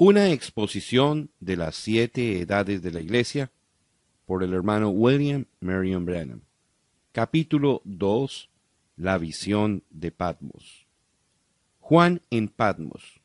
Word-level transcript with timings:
Una 0.00 0.30
exposición 0.30 1.32
de 1.40 1.56
las 1.56 1.74
siete 1.74 2.38
edades 2.38 2.82
de 2.82 2.92
la 2.92 3.00
Iglesia 3.00 3.50
por 4.26 4.44
el 4.44 4.54
hermano 4.54 4.90
William 4.90 5.46
Marion 5.58 6.04
Branham. 6.04 6.42
Capítulo 7.10 7.82
2. 7.84 8.48
La 8.94 9.18
visión 9.18 9.82
de 9.90 10.12
Patmos. 10.12 10.86
Juan 11.80 12.22
en 12.30 12.46
Patmos. 12.46 13.20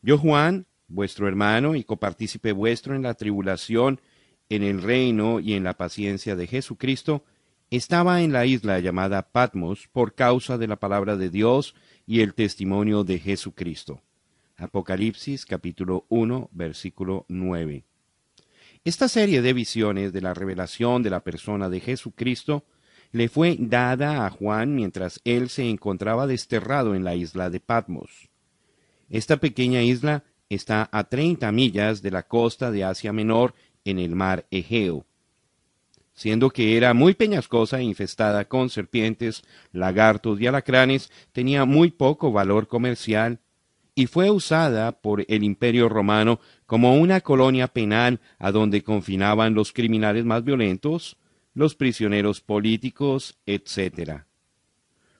Yo 0.00 0.16
Juan, 0.16 0.64
vuestro 0.88 1.28
hermano 1.28 1.74
y 1.74 1.84
copartícipe 1.84 2.52
vuestro 2.52 2.96
en 2.96 3.02
la 3.02 3.12
tribulación, 3.12 4.00
en 4.48 4.62
el 4.62 4.80
reino 4.80 5.38
y 5.38 5.52
en 5.52 5.64
la 5.64 5.74
paciencia 5.74 6.34
de 6.34 6.46
Jesucristo, 6.46 7.26
estaba 7.68 8.22
en 8.22 8.32
la 8.32 8.46
isla 8.46 8.80
llamada 8.80 9.30
Patmos 9.32 9.86
por 9.92 10.14
causa 10.14 10.56
de 10.56 10.66
la 10.66 10.76
palabra 10.76 11.18
de 11.18 11.28
Dios 11.28 11.74
y 12.06 12.22
el 12.22 12.32
testimonio 12.32 13.04
de 13.04 13.18
Jesucristo. 13.18 14.00
Apocalipsis 14.60 15.46
capítulo 15.46 16.04
1 16.10 16.50
versículo 16.52 17.24
9. 17.28 17.82
Esta 18.84 19.08
serie 19.08 19.40
de 19.40 19.54
visiones 19.54 20.12
de 20.12 20.20
la 20.20 20.34
revelación 20.34 21.02
de 21.02 21.08
la 21.08 21.20
persona 21.20 21.70
de 21.70 21.80
Jesucristo 21.80 22.64
le 23.10 23.30
fue 23.30 23.56
dada 23.58 24.26
a 24.26 24.30
Juan 24.30 24.74
mientras 24.74 25.20
él 25.24 25.48
se 25.48 25.68
encontraba 25.68 26.26
desterrado 26.26 26.94
en 26.94 27.04
la 27.04 27.14
isla 27.14 27.48
de 27.48 27.60
Patmos. 27.60 28.28
Esta 29.08 29.38
pequeña 29.38 29.80
isla 29.80 30.24
está 30.50 30.90
a 30.92 31.04
30 31.04 31.50
millas 31.52 32.02
de 32.02 32.10
la 32.10 32.24
costa 32.24 32.70
de 32.70 32.84
Asia 32.84 33.14
Menor 33.14 33.54
en 33.86 33.98
el 33.98 34.14
mar 34.14 34.46
Egeo. 34.50 35.06
Siendo 36.12 36.50
que 36.50 36.76
era 36.76 36.92
muy 36.92 37.14
peñascosa 37.14 37.78
e 37.78 37.84
infestada 37.84 38.44
con 38.44 38.68
serpientes, 38.68 39.42
lagartos 39.72 40.38
y 40.38 40.46
alacranes, 40.46 41.10
tenía 41.32 41.64
muy 41.64 41.90
poco 41.90 42.30
valor 42.30 42.68
comercial 42.68 43.40
y 44.00 44.06
fue 44.06 44.30
usada 44.30 44.92
por 44.92 45.26
el 45.28 45.44
imperio 45.44 45.90
romano 45.90 46.40
como 46.64 46.96
una 46.96 47.20
colonia 47.20 47.68
penal 47.68 48.18
a 48.38 48.50
donde 48.50 48.82
confinaban 48.82 49.52
los 49.52 49.74
criminales 49.74 50.24
más 50.24 50.42
violentos, 50.42 51.18
los 51.52 51.74
prisioneros 51.74 52.40
políticos, 52.40 53.36
etc. 53.44 54.22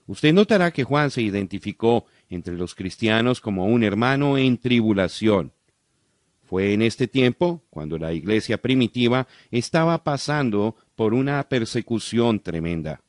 Usted 0.07 0.33
notará 0.33 0.71
que 0.71 0.83
Juan 0.83 1.11
se 1.11 1.21
identificó 1.21 2.07
entre 2.27 2.55
los 2.55 2.73
cristianos 2.73 3.39
como 3.39 3.67
un 3.67 3.83
hermano 3.83 4.39
en 4.39 4.57
tribulación. 4.57 5.51
Fue 6.43 6.73
en 6.73 6.81
este 6.81 7.07
tiempo 7.07 7.61
cuando 7.69 7.99
la 7.99 8.13
iglesia 8.13 8.57
primitiva 8.57 9.27
estaba 9.51 10.03
pasando 10.03 10.75
por 10.95 11.13
una 11.13 11.47
persecución 11.47 12.39
tremenda. 12.39 13.01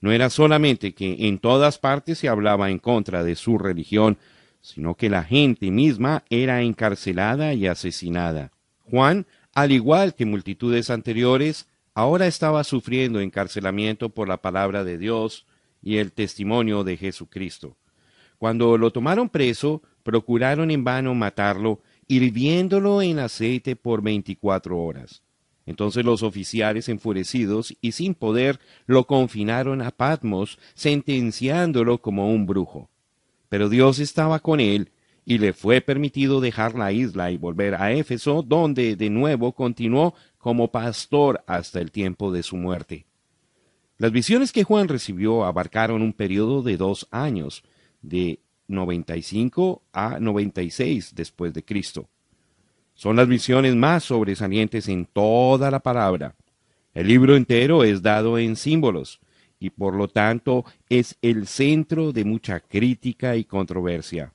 No 0.00 0.12
era 0.12 0.30
solamente 0.30 0.94
que 0.94 1.26
en 1.26 1.40
todas 1.40 1.80
partes 1.80 2.18
se 2.18 2.28
hablaba 2.28 2.70
en 2.70 2.78
contra 2.78 3.24
de 3.24 3.34
su 3.34 3.58
religión, 3.58 4.16
sino 4.60 4.94
que 4.94 5.08
la 5.08 5.24
gente 5.24 5.70
misma 5.70 6.24
era 6.30 6.62
encarcelada 6.62 7.54
y 7.54 7.66
asesinada. 7.66 8.52
Juan, 8.90 9.26
al 9.54 9.72
igual 9.72 10.14
que 10.14 10.26
multitudes 10.26 10.90
anteriores, 10.90 11.68
ahora 11.94 12.26
estaba 12.26 12.64
sufriendo 12.64 13.20
encarcelamiento 13.20 14.08
por 14.10 14.28
la 14.28 14.36
palabra 14.38 14.84
de 14.84 14.98
Dios 14.98 15.46
y 15.82 15.96
el 15.96 16.12
testimonio 16.12 16.84
de 16.84 16.96
Jesucristo. 16.96 17.76
Cuando 18.38 18.78
lo 18.78 18.90
tomaron 18.92 19.28
preso, 19.28 19.82
procuraron 20.02 20.70
en 20.70 20.84
vano 20.84 21.14
matarlo, 21.14 21.80
hirviéndolo 22.06 23.02
en 23.02 23.18
aceite 23.18 23.76
por 23.76 24.00
veinticuatro 24.02 24.78
horas. 24.78 25.22
Entonces 25.66 26.04
los 26.04 26.22
oficiales 26.22 26.88
enfurecidos 26.88 27.76
y 27.82 27.92
sin 27.92 28.14
poder 28.14 28.58
lo 28.86 29.06
confinaron 29.06 29.82
a 29.82 29.90
Patmos, 29.90 30.58
sentenciándolo 30.74 31.98
como 31.98 32.30
un 32.30 32.46
brujo. 32.46 32.88
Pero 33.48 33.68
Dios 33.68 33.98
estaba 33.98 34.40
con 34.40 34.60
él 34.60 34.90
y 35.24 35.38
le 35.38 35.52
fue 35.52 35.80
permitido 35.80 36.40
dejar 36.40 36.74
la 36.74 36.92
isla 36.92 37.30
y 37.30 37.36
volver 37.36 37.74
a 37.74 37.92
Éfeso, 37.92 38.42
donde 38.42 38.96
de 38.96 39.10
nuevo 39.10 39.52
continuó 39.52 40.14
como 40.38 40.70
pastor 40.70 41.44
hasta 41.46 41.80
el 41.80 41.90
tiempo 41.90 42.32
de 42.32 42.42
su 42.42 42.56
muerte. 42.56 43.04
Las 43.98 44.12
visiones 44.12 44.52
que 44.52 44.64
Juan 44.64 44.88
recibió 44.88 45.44
abarcaron 45.44 46.02
un 46.02 46.12
periodo 46.12 46.62
de 46.62 46.76
dos 46.76 47.08
años, 47.10 47.64
de 48.00 48.38
95 48.68 49.82
a 49.92 50.20
96 50.20 51.14
después 51.14 51.52
de 51.52 51.64
Cristo. 51.64 52.08
Son 52.94 53.16
las 53.16 53.28
visiones 53.28 53.74
más 53.74 54.04
sobresalientes 54.04 54.88
en 54.88 55.04
toda 55.04 55.70
la 55.70 55.80
palabra. 55.80 56.36
El 56.94 57.08
libro 57.08 57.36
entero 57.36 57.84
es 57.84 58.02
dado 58.02 58.38
en 58.38 58.56
símbolos, 58.56 59.20
y 59.60 59.70
por 59.70 59.94
lo 59.94 60.08
tanto 60.08 60.64
es 60.88 61.16
el 61.22 61.46
centro 61.46 62.12
de 62.12 62.24
mucha 62.24 62.60
crítica 62.60 63.36
y 63.36 63.44
controversia. 63.44 64.32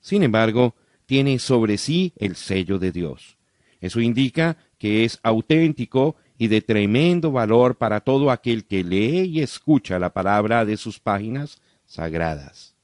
Sin 0.00 0.22
embargo, 0.22 0.74
tiene 1.06 1.38
sobre 1.38 1.78
sí 1.78 2.12
el 2.16 2.36
sello 2.36 2.78
de 2.78 2.92
Dios. 2.92 3.36
Eso 3.80 4.00
indica 4.00 4.56
que 4.78 5.04
es 5.04 5.18
auténtico 5.22 6.16
y 6.38 6.48
de 6.48 6.60
tremendo 6.60 7.30
valor 7.30 7.76
para 7.76 8.00
todo 8.00 8.30
aquel 8.30 8.64
que 8.64 8.82
lee 8.82 9.24
y 9.24 9.40
escucha 9.40 9.98
la 9.98 10.12
palabra 10.12 10.64
de 10.64 10.76
sus 10.76 10.98
páginas 10.98 11.60
sagradas. 11.86 12.74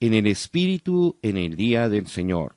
En 0.00 0.14
el 0.14 0.26
Espíritu 0.26 1.18
en 1.22 1.36
el 1.36 1.56
día 1.56 1.88
del 1.88 2.06
Señor. 2.06 2.56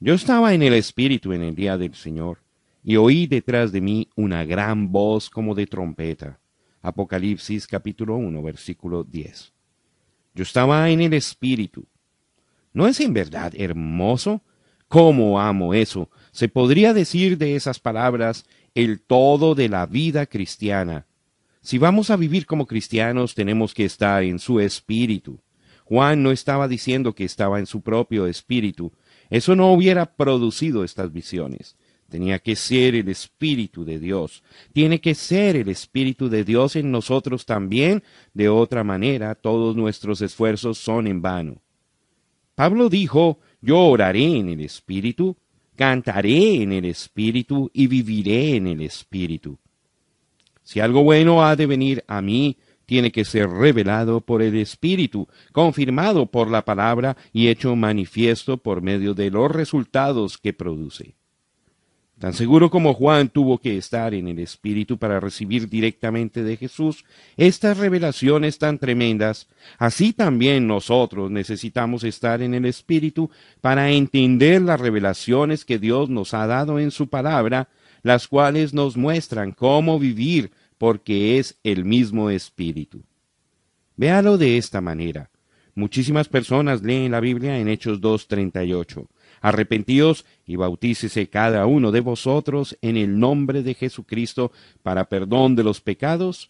Yo 0.00 0.14
estaba 0.14 0.54
en 0.54 0.62
el 0.62 0.74
Espíritu 0.74 1.32
en 1.32 1.42
el 1.42 1.54
día 1.54 1.78
del 1.78 1.94
Señor 1.94 2.43
y 2.84 2.96
oí 2.96 3.26
detrás 3.26 3.72
de 3.72 3.80
mí 3.80 4.08
una 4.14 4.44
gran 4.44 4.92
voz 4.92 5.30
como 5.30 5.54
de 5.54 5.66
trompeta. 5.66 6.38
Apocalipsis 6.82 7.66
capítulo 7.66 8.16
1 8.16 8.42
versículo 8.42 9.02
10. 9.04 9.52
Yo 10.34 10.42
estaba 10.42 10.90
en 10.90 11.00
el 11.00 11.14
Espíritu. 11.14 11.86
¿No 12.74 12.86
es 12.86 13.00
en 13.00 13.14
verdad 13.14 13.54
hermoso? 13.56 14.42
¿Cómo 14.86 15.40
amo 15.40 15.72
eso? 15.72 16.10
Se 16.30 16.48
podría 16.48 16.92
decir 16.92 17.38
de 17.38 17.56
esas 17.56 17.80
palabras 17.80 18.44
el 18.74 19.00
todo 19.00 19.54
de 19.54 19.70
la 19.70 19.86
vida 19.86 20.26
cristiana. 20.26 21.06
Si 21.62 21.78
vamos 21.78 22.10
a 22.10 22.16
vivir 22.16 22.44
como 22.44 22.66
cristianos 22.66 23.34
tenemos 23.34 23.72
que 23.72 23.86
estar 23.86 24.22
en 24.22 24.38
su 24.38 24.60
espíritu. 24.60 25.40
Juan 25.84 26.22
no 26.22 26.32
estaba 26.32 26.68
diciendo 26.68 27.14
que 27.14 27.24
estaba 27.24 27.58
en 27.58 27.66
su 27.66 27.80
propio 27.80 28.26
espíritu. 28.26 28.92
Eso 29.30 29.56
no 29.56 29.72
hubiera 29.72 30.16
producido 30.16 30.84
estas 30.84 31.12
visiones. 31.12 31.76
Tenía 32.14 32.38
que 32.38 32.54
ser 32.54 32.94
el 32.94 33.08
Espíritu 33.08 33.84
de 33.84 33.98
Dios. 33.98 34.44
Tiene 34.72 35.00
que 35.00 35.16
ser 35.16 35.56
el 35.56 35.68
Espíritu 35.68 36.28
de 36.28 36.44
Dios 36.44 36.76
en 36.76 36.92
nosotros 36.92 37.44
también. 37.44 38.04
De 38.32 38.48
otra 38.48 38.84
manera, 38.84 39.34
todos 39.34 39.74
nuestros 39.74 40.22
esfuerzos 40.22 40.78
son 40.78 41.08
en 41.08 41.20
vano. 41.20 41.56
Pablo 42.54 42.88
dijo, 42.88 43.40
yo 43.60 43.80
oraré 43.80 44.36
en 44.36 44.48
el 44.48 44.60
Espíritu, 44.60 45.36
cantaré 45.74 46.62
en 46.62 46.70
el 46.70 46.84
Espíritu 46.84 47.68
y 47.74 47.88
viviré 47.88 48.54
en 48.54 48.68
el 48.68 48.82
Espíritu. 48.82 49.58
Si 50.62 50.78
algo 50.78 51.02
bueno 51.02 51.44
ha 51.44 51.56
de 51.56 51.66
venir 51.66 52.04
a 52.06 52.22
mí, 52.22 52.58
tiene 52.86 53.10
que 53.10 53.24
ser 53.24 53.50
revelado 53.50 54.20
por 54.20 54.40
el 54.40 54.56
Espíritu, 54.56 55.26
confirmado 55.50 56.26
por 56.26 56.48
la 56.48 56.64
palabra 56.64 57.16
y 57.32 57.48
hecho 57.48 57.74
manifiesto 57.74 58.56
por 58.56 58.82
medio 58.82 59.14
de 59.14 59.32
los 59.32 59.50
resultados 59.50 60.38
que 60.38 60.52
produce. 60.52 61.16
Tan 62.18 62.32
seguro 62.32 62.70
como 62.70 62.94
Juan 62.94 63.28
tuvo 63.28 63.58
que 63.58 63.76
estar 63.76 64.14
en 64.14 64.28
el 64.28 64.38
Espíritu 64.38 64.98
para 64.98 65.18
recibir 65.18 65.68
directamente 65.68 66.44
de 66.44 66.56
Jesús 66.56 67.04
estas 67.36 67.76
revelaciones 67.76 68.58
tan 68.58 68.78
tremendas, 68.78 69.48
así 69.78 70.12
también 70.12 70.68
nosotros 70.68 71.30
necesitamos 71.30 72.04
estar 72.04 72.40
en 72.40 72.54
el 72.54 72.66
Espíritu 72.66 73.30
para 73.60 73.90
entender 73.90 74.62
las 74.62 74.80
revelaciones 74.80 75.64
que 75.64 75.80
Dios 75.80 76.08
nos 76.08 76.34
ha 76.34 76.46
dado 76.46 76.78
en 76.78 76.92
su 76.92 77.08
palabra, 77.08 77.68
las 78.02 78.28
cuales 78.28 78.72
nos 78.72 78.96
muestran 78.96 79.50
cómo 79.50 79.98
vivir 79.98 80.52
porque 80.78 81.38
es 81.38 81.58
el 81.64 81.84
mismo 81.84 82.30
Espíritu. 82.30 83.02
Véalo 83.96 84.38
de 84.38 84.56
esta 84.56 84.80
manera. 84.80 85.30
Muchísimas 85.74 86.28
personas 86.28 86.82
leen 86.82 87.10
la 87.10 87.20
Biblia 87.20 87.58
en 87.58 87.66
Hechos 87.66 88.00
2.38 88.00 89.08
Arrepentíos 89.44 90.24
y 90.46 90.56
bautícese 90.56 91.28
cada 91.28 91.66
uno 91.66 91.92
de 91.92 92.00
vosotros 92.00 92.78
en 92.80 92.96
el 92.96 93.18
nombre 93.18 93.62
de 93.62 93.74
Jesucristo 93.74 94.52
para 94.82 95.10
perdón 95.10 95.54
de 95.54 95.62
los 95.62 95.82
pecados, 95.82 96.48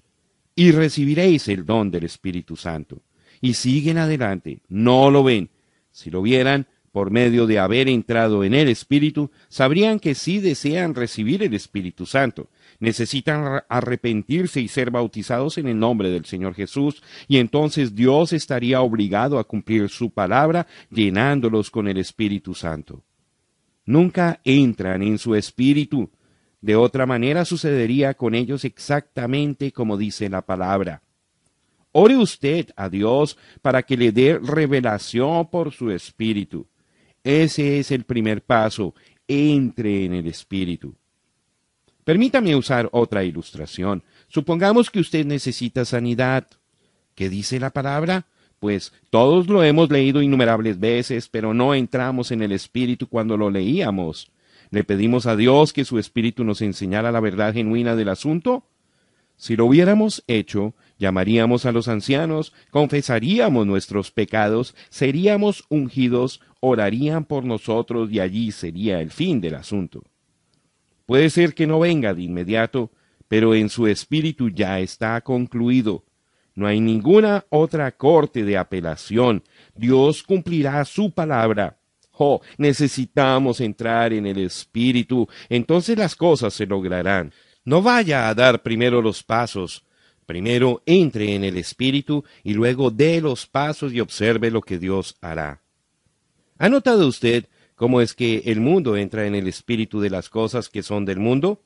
y 0.55 0.71
recibiréis 0.71 1.49
el 1.49 1.67
don 1.67 1.91
del 1.91 2.05
Espíritu 2.05 2.55
Santo. 2.55 3.03
Y 3.41 3.55
siguen 3.55 3.99
adelante, 3.99 4.61
no 4.69 5.11
lo 5.11 5.25
ven. 5.25 5.51
Si 5.91 6.09
lo 6.09 6.23
vieran, 6.23 6.69
por 6.95 7.11
medio 7.11 7.49
de 7.49 7.59
haber 7.59 7.89
entrado 7.89 8.45
en 8.45 8.55
el 8.55 8.69
Espíritu, 8.69 9.33
sabrían 9.49 9.99
que 9.99 10.15
sí 10.15 10.39
desean 10.39 10.95
recibir 10.95 11.43
el 11.43 11.53
Espíritu 11.53 12.07
Santo. 12.07 12.51
Necesitan 12.79 13.63
arrepentirse 13.69 14.61
y 14.61 14.69
ser 14.69 14.93
bautizados 14.93 15.59
en 15.59 15.67
el 15.67 15.77
nombre 15.77 16.09
del 16.11 16.25
Señor 16.25 16.55
Jesús, 16.55 17.03
y 17.27 17.39
entonces 17.39 17.97
Dios 17.97 18.33
estaría 18.33 18.81
obligado 18.81 19.41
a 19.41 19.45
cumplir 19.45 19.89
su 19.89 20.11
palabra, 20.11 20.69
llenándolos 20.89 21.69
con 21.69 21.89
el 21.89 21.97
Espíritu 21.97 22.55
Santo. 22.55 23.03
Nunca 23.85 24.41
entran 24.45 25.03
en 25.03 25.19
su 25.19 25.35
espíritu. 25.35 26.13
De 26.61 26.77
otra 26.77 27.07
manera 27.07 27.45
sucedería 27.45 28.15
con 28.15 28.37
ellos 28.37 28.65
exactamente 28.65 29.73
como 29.73 29.97
dice 29.97 30.29
la 30.29 30.43
palabra. 30.43 31.03
Ore 31.91 32.17
usted 32.17 32.69
a 32.77 32.89
Dios 32.89 33.37
para 33.63 33.83
que 33.83 33.97
le 33.97 34.13
dé 34.13 34.39
revelación 34.39 35.51
por 35.51 35.73
su 35.73 35.91
espíritu. 35.91 36.69
Ese 37.25 37.81
es 37.81 37.91
el 37.91 38.05
primer 38.05 38.43
paso. 38.43 38.95
Entre 39.27 40.05
en 40.05 40.13
el 40.13 40.27
Espíritu. 40.27 40.95
Permítame 42.05 42.55
usar 42.55 42.91
otra 42.93 43.25
ilustración. 43.25 44.03
Supongamos 44.29 44.91
que 44.91 45.01
usted 45.01 45.25
necesita 45.25 45.87
sanidad. 45.87 46.47
¿Qué 47.15 47.31
dice 47.31 47.59
la 47.59 47.71
palabra? 47.71 48.27
Pues 48.59 48.93
todos 49.09 49.49
lo 49.49 49.65
hemos 49.65 49.91
leído 49.91 50.21
innumerables 50.21 50.79
veces, 50.79 51.29
pero 51.29 51.55
no 51.55 51.75
entramos 51.75 52.31
en 52.31 52.43
el 52.43 52.53
Espíritu 52.53 53.09
cuando 53.09 53.39
lo 53.39 53.51
leíamos. 53.51 54.31
¿Le 54.71 54.85
pedimos 54.85 55.27
a 55.27 55.37
Dios 55.37 55.73
que 55.73 55.85
su 55.85 55.99
Espíritu 55.99 56.45
nos 56.45 56.61
enseñara 56.61 57.11
la 57.11 57.21
verdad 57.21 57.55
genuina 57.55 57.97
del 57.97 58.11
asunto? 58.11 58.67
Si 59.37 59.57
lo 59.57 59.67
hubiéramos 59.67 60.23
hecho, 60.27 60.75
llamaríamos 60.99 61.67
a 61.67 61.73
los 61.73 61.89
ancianos, 61.89 62.53
confesaríamos 62.71 63.67
nuestros 63.67 64.11
pecados, 64.11 64.75
seríamos 64.91 65.65
ungidos, 65.69 66.41
orarían 66.65 67.25
por 67.25 67.45
nosotros 67.45 68.11
y 68.11 68.21
allí 68.21 68.51
sería 68.51 69.01
el 69.01 69.11
fin 69.11 69.41
del 69.41 69.55
asunto. 69.55 70.03
Puede 71.07 71.29
ser 71.29 71.55
que 71.55 71.67
no 71.67 71.81
venga 71.81 72.15
de 72.15 72.23
inmediato, 72.23 72.91
pero 73.29 73.55
en 73.55 73.69
su 73.69 73.87
espíritu 73.87 74.49
ya 74.49 74.81
está 74.81 75.21
concluido. 75.21 76.05
No 76.55 76.67
hay 76.67 76.81
ninguna 76.81 77.45
otra 77.51 77.91
corte 77.93 78.45
de 78.45 78.57
apelación. 78.57 79.43
Dios 79.75 80.23
cumplirá 80.23 80.85
su 80.85 81.11
palabra. 81.11 81.79
Oh, 82.13 82.41
necesitamos 82.57 83.61
entrar 83.61 84.13
en 84.13 84.25
el 84.25 84.39
espíritu, 84.39 85.29
entonces 85.49 85.99
las 85.99 86.15
cosas 86.15 86.55
se 86.55 86.65
lograrán. 86.65 87.33
No 87.65 87.83
vaya 87.83 88.29
a 88.29 88.35
dar 88.35 88.63
primero 88.63 89.03
los 89.03 89.23
pasos. 89.23 89.85
Primero 90.27 90.83
entre 90.87 91.35
en 91.35 91.45
el 91.45 91.59
Espíritu 91.59 92.25
y 92.43 92.55
luego 92.55 92.91
dé 92.91 93.21
los 93.21 93.47
pasos 93.47 93.93
y 93.93 94.01
observe 94.01 94.51
lo 94.51 94.63
que 94.63 94.79
Dios 94.79 95.17
hará. 95.21 95.64
¿Ha 96.59 96.69
notado 96.69 97.07
usted 97.09 97.47
cómo 97.75 98.01
es 98.01 98.15
que 98.15 98.43
el 98.47 98.61
mundo 98.61 98.97
entra 98.97 99.27
en 99.27 99.35
el 99.35 99.49
espíritu 99.49 100.01
de 100.01 100.11
las 100.11 100.29
cosas 100.29 100.69
que 100.69 100.83
son 100.83 101.05
del 101.05 101.19
mundo? 101.19 101.63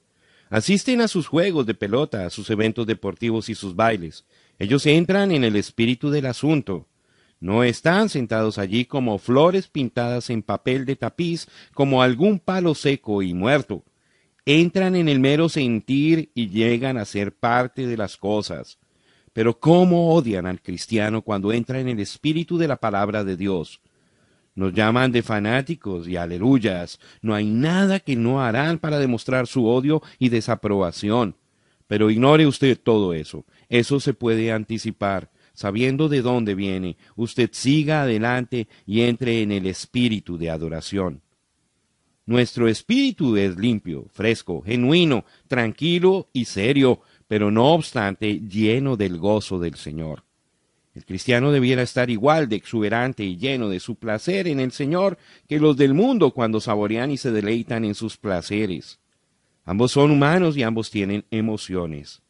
Asisten 0.51 1.01
a 1.01 1.09
sus 1.09 1.27
juegos 1.27 1.67
de 1.67 1.75
pelota, 1.75 2.25
a 2.25 2.31
sus 2.31 2.49
eventos 2.51 2.87
deportivos 2.87 3.49
y 3.49 3.55
sus 3.55 3.77
bailes. 3.77 4.25
Ellos 4.59 4.87
entran 4.87 5.31
en 5.33 5.45
el 5.45 5.57
espíritu 5.57 6.11
del 6.11 6.27
asunto. 6.27 6.87
No 7.41 7.63
están 7.63 8.09
sentados 8.09 8.59
allí 8.59 8.85
como 8.85 9.19
flores 9.19 9.69
pintadas 9.69 10.31
en 10.31 10.43
papel 10.43 10.87
de 10.87 10.97
tapiz, 10.97 11.47
como 11.75 12.03
algún 12.03 12.41
palo 12.41 12.75
seco 12.75 13.23
y 13.23 13.35
muerto 13.35 13.85
entran 14.51 14.97
en 14.97 15.11
el 15.11 15.21
mero 15.21 15.51
sentir 15.51 16.31
y 16.35 16.49
llegan 16.49 16.97
a 16.97 17.05
ser 17.05 17.37
parte 17.37 17.87
de 17.87 17.99
las 17.99 18.17
cosas. 18.17 18.79
Pero 19.35 19.61
cómo 19.61 20.15
odian 20.15 20.47
al 20.47 20.63
cristiano 20.63 21.21
cuando 21.21 21.53
entra 21.53 21.81
en 21.81 21.89
el 21.89 22.01
espíritu 22.01 22.57
de 22.57 22.67
la 22.67 22.79
palabra 22.79 23.25
de 23.25 23.37
Dios. 23.37 23.83
Nos 24.59 24.75
llaman 24.75 25.13
de 25.13 25.23
fanáticos 25.23 26.09
y 26.09 26.17
aleluyas. 26.17 26.99
No 27.23 27.33
hay 27.33 27.47
nada 27.47 28.01
que 28.01 28.17
no 28.17 28.43
harán 28.43 28.81
para 28.81 28.99
demostrar 28.99 29.47
su 29.47 29.69
odio 29.69 30.03
y 30.19 30.31
desaprobación. 30.31 31.37
Pero 31.87 32.11
ignore 32.11 32.45
usted 32.45 32.77
todo 32.77 33.15
eso. 33.15 33.45
Eso 33.69 34.01
se 34.01 34.15
puede 34.15 34.51
anticipar. 34.51 35.31
Sabiendo 35.55 36.09
de 36.09 36.23
dónde 36.23 36.57
viene, 36.57 36.97
usted 37.15 37.51
siga 37.53 38.03
adelante 38.03 38.67
y 38.85 39.03
entre 39.03 39.43
en 39.43 39.53
el 39.53 39.65
espíritu 39.65 40.37
de 40.37 40.51
adoración. 40.51 41.23
Nuestro 42.27 42.67
espíritu 42.67 43.37
es 43.37 43.57
limpio, 43.57 44.07
fresco, 44.13 44.63
genuino, 44.63 45.25
tranquilo 45.47 46.31
y 46.33 46.47
serio, 46.47 47.01
pero 47.29 47.53
no 47.53 47.75
obstante 47.75 48.41
lleno 48.41 48.97
del 48.97 49.19
gozo 49.19 49.61
del 49.61 49.77
Señor. 49.77 50.25
El 50.99 51.05
cristiano 51.05 51.53
debiera 51.53 51.83
estar 51.83 52.11
igual 52.11 52.49
de 52.49 52.57
exuberante 52.57 53.23
y 53.23 53.37
lleno 53.37 53.69
de 53.69 53.79
su 53.79 53.95
placer 53.95 54.49
en 54.49 54.59
el 54.59 54.73
Señor 54.73 55.17
que 55.49 55.61
los 55.61 55.77
del 55.77 55.95
mundo 55.95 56.33
cuando 56.33 56.61
saborean 56.61 57.13
y 57.13 57.17
se 57.17 57.31
deleitan 57.31 57.85
en 57.85 57.95
sus 57.95 58.17
placeres. 58.17 58.99
Ambos 59.65 59.93
son 59.93 60.11
humanos 60.11 60.57
y 60.57 60.65
ambos 60.65 60.91
tienen 60.91 61.25
emociones. 61.31 62.21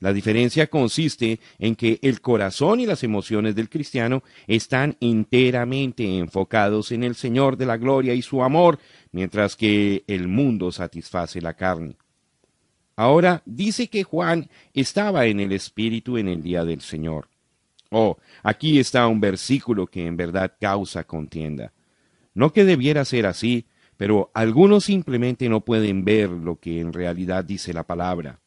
La 0.00 0.12
diferencia 0.12 0.66
consiste 0.66 1.38
en 1.60 1.76
que 1.76 2.00
el 2.02 2.20
corazón 2.20 2.80
y 2.80 2.86
las 2.86 3.04
emociones 3.04 3.54
del 3.54 3.68
cristiano 3.68 4.24
están 4.48 4.96
enteramente 4.98 6.18
enfocados 6.18 6.90
en 6.90 7.04
el 7.04 7.14
Señor 7.14 7.56
de 7.56 7.66
la 7.66 7.76
gloria 7.76 8.12
y 8.12 8.22
su 8.22 8.42
amor, 8.42 8.80
mientras 9.12 9.54
que 9.54 10.02
el 10.08 10.26
mundo 10.26 10.72
satisface 10.72 11.40
la 11.40 11.54
carne. 11.54 11.94
Ahora 12.96 13.40
dice 13.46 13.86
que 13.86 14.02
Juan 14.02 14.50
estaba 14.74 15.26
en 15.26 15.38
el 15.38 15.52
Espíritu 15.52 16.18
en 16.18 16.26
el 16.26 16.42
día 16.42 16.64
del 16.64 16.80
Señor. 16.80 17.28
Oh, 17.90 18.16
aquí 18.42 18.78
está 18.78 19.06
un 19.06 19.20
versículo 19.20 19.86
que 19.86 20.06
en 20.06 20.16
verdad 20.16 20.52
causa 20.60 21.04
contienda. 21.04 21.72
No 22.34 22.52
que 22.52 22.64
debiera 22.64 23.04
ser 23.04 23.26
así, 23.26 23.66
pero 23.96 24.30
algunos 24.34 24.84
simplemente 24.84 25.48
no 25.48 25.60
pueden 25.60 26.04
ver 26.04 26.30
lo 26.30 26.56
que 26.60 26.80
en 26.80 26.92
realidad 26.92 27.44
dice 27.44 27.72
la 27.72 27.84
palabra. 27.84 28.40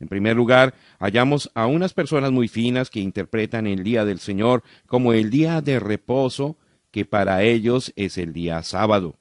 En 0.00 0.08
primer 0.08 0.34
lugar, 0.34 0.74
hallamos 0.98 1.50
a 1.54 1.66
unas 1.66 1.92
personas 1.92 2.32
muy 2.32 2.48
finas 2.48 2.88
que 2.88 3.00
interpretan 3.00 3.66
el 3.66 3.84
día 3.84 4.04
del 4.04 4.18
Señor 4.18 4.62
como 4.86 5.12
el 5.12 5.30
día 5.30 5.60
de 5.60 5.78
reposo, 5.78 6.56
que 6.90 7.04
para 7.04 7.42
ellos 7.42 7.92
es 7.96 8.16
el 8.18 8.32
día 8.32 8.62
sábado. 8.62 9.16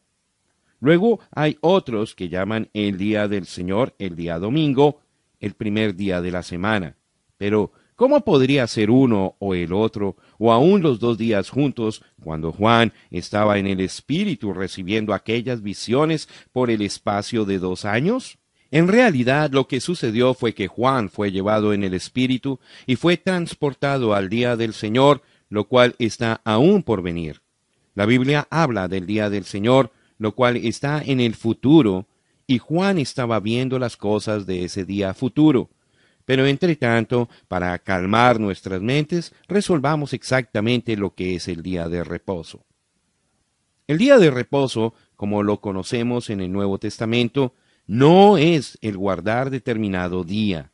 Luego 0.80 1.20
hay 1.32 1.58
otros 1.60 2.16
que 2.16 2.30
llaman 2.30 2.70
el 2.74 2.98
día 2.98 3.28
del 3.28 3.46
Señor 3.46 3.94
el 4.00 4.16
día 4.16 4.40
domingo, 4.40 5.02
el 5.40 5.54
primer 5.54 5.96
día 5.96 6.22
de 6.22 6.32
la 6.32 6.44
semana. 6.44 6.96
Pero, 7.38 7.74
¿cómo 8.00 8.22
podría 8.22 8.66
ser 8.66 8.92
uno 8.92 9.36
o 9.40 9.54
el 9.54 9.74
otro, 9.74 10.16
o 10.38 10.54
aún 10.54 10.82
los 10.82 11.02
dos 11.02 11.18
días 11.18 11.50
juntos, 11.50 12.02
cuando 12.24 12.54
Juan 12.54 12.94
estaba 13.12 13.60
en 13.60 13.68
el 13.68 13.82
Espíritu 13.82 14.54
recibiendo 14.54 15.14
aquellas 15.14 15.62
visiones 15.62 16.30
por 16.54 16.72
el 16.72 16.82
espacio 16.82 17.44
de 17.44 17.60
dos 17.60 17.84
años? 17.84 18.38
En 18.72 18.88
realidad 18.88 19.52
lo 19.52 19.68
que 19.68 19.82
sucedió 19.82 20.34
fue 20.34 20.54
que 20.54 20.68
Juan 20.68 21.10
fue 21.10 21.34
llevado 21.34 21.74
en 21.74 21.84
el 21.84 21.94
Espíritu 21.94 22.62
y 22.88 22.96
fue 22.96 23.18
transportado 23.18 24.14
al 24.14 24.30
día 24.30 24.56
del 24.56 24.74
Señor, 24.74 25.22
lo 25.50 25.66
cual 25.66 25.96
está 26.00 26.40
aún 26.46 26.84
por 26.84 27.02
venir. 27.02 27.42
La 27.96 28.06
Biblia 28.06 28.48
habla 28.50 28.88
del 28.88 29.08
día 29.08 29.30
del 29.30 29.44
Señor, 29.44 29.92
lo 30.18 30.36
cual 30.36 30.56
está 30.56 31.04
en 31.06 31.20
el 31.20 31.36
futuro, 31.36 32.08
y 32.48 32.60
Juan 32.60 32.98
estaba 32.98 33.42
viendo 33.42 33.78
las 33.78 33.98
cosas 33.98 34.46
de 34.46 34.64
ese 34.64 34.86
día 34.86 35.14
futuro. 35.14 35.70
Pero 36.30 36.46
entre 36.46 36.76
tanto, 36.76 37.28
para 37.48 37.80
calmar 37.80 38.40
nuestras 38.40 38.84
mentes, 38.84 39.34
resolvamos 39.48 40.14
exactamente 40.14 40.96
lo 40.96 41.16
que 41.16 41.34
es 41.34 41.48
el 41.48 41.64
día 41.64 41.90
de 41.90 42.04
reposo. 42.04 42.68
El 43.88 43.98
día 43.98 44.20
de 44.20 44.30
reposo, 44.30 44.94
como 45.16 45.42
lo 45.42 45.60
conocemos 45.60 46.30
en 46.30 46.42
el 46.42 46.52
Nuevo 46.52 46.78
Testamento, 46.78 47.56
no 47.88 48.38
es 48.38 48.78
el 48.84 48.96
guardar 48.96 49.50
determinado 49.50 50.24
día. 50.24 50.70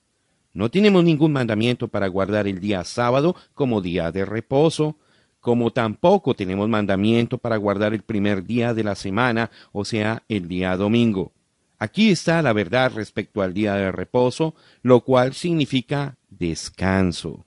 No 0.52 0.70
tenemos 0.70 1.06
ningún 1.06 1.32
mandamiento 1.32 1.88
para 1.88 2.10
guardar 2.10 2.50
el 2.50 2.60
día 2.60 2.84
sábado 2.84 3.34
como 3.54 3.80
día 3.80 4.12
de 4.12 4.26
reposo, 4.26 4.98
como 5.40 5.72
tampoco 5.72 6.34
tenemos 6.34 6.68
mandamiento 6.68 7.38
para 7.38 7.56
guardar 7.56 7.94
el 7.94 8.02
primer 8.02 8.44
día 8.44 8.74
de 8.74 8.84
la 8.84 8.96
semana, 8.96 9.52
o 9.72 9.86
sea, 9.86 10.24
el 10.28 10.50
día 10.50 10.76
domingo. 10.76 11.32
Aquí 11.78 12.10
está 12.10 12.42
la 12.42 12.54
verdad 12.54 12.94
respecto 12.94 13.42
al 13.42 13.54
día 13.54 13.74
de 13.76 13.92
reposo, 13.92 14.56
lo 14.82 15.02
cual 15.02 15.34
significa 15.34 16.18
descanso. 16.30 17.46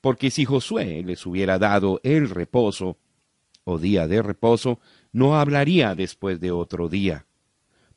Porque 0.00 0.30
si 0.30 0.44
Josué 0.44 1.02
les 1.04 1.24
hubiera 1.26 1.58
dado 1.58 2.00
el 2.02 2.28
reposo, 2.28 2.98
o 3.64 3.78
día 3.78 4.08
de 4.08 4.20
reposo, 4.22 4.80
no 5.12 5.38
hablaría 5.38 5.94
después 5.94 6.40
de 6.40 6.50
otro 6.50 6.88
día. 6.88 7.26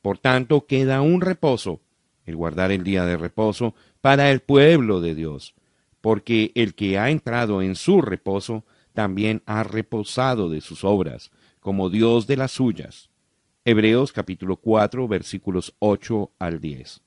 Por 0.01 0.19
tanto, 0.19 0.67
queda 0.67 1.01
un 1.01 1.21
reposo, 1.21 1.81
el 2.25 2.35
guardar 2.35 2.71
el 2.71 2.83
día 2.83 3.05
de 3.05 3.17
reposo, 3.17 3.73
para 4.01 4.29
el 4.29 4.41
pueblo 4.41 5.01
de 5.01 5.15
Dios, 5.15 5.55
porque 6.01 6.51
el 6.53 6.75
que 6.75 6.99
ha 6.99 7.09
entrado 7.09 7.63
en 7.63 7.75
su 7.75 8.01
reposo 8.01 8.65
también 8.93 9.41
ha 9.47 9.63
reposado 9.63 10.49
de 10.49 10.61
sus 10.61 10.83
obras, 10.83 11.31
como 11.59 11.89
Dios 11.89 12.27
de 12.27 12.37
las 12.37 12.51
suyas. 12.51 13.09
Hebreos 13.67 14.11
capítulo 14.11 14.57
4 14.57 15.07
versículos 15.07 15.73
8 15.79 16.33
al 16.37 16.61
10. 16.61 17.01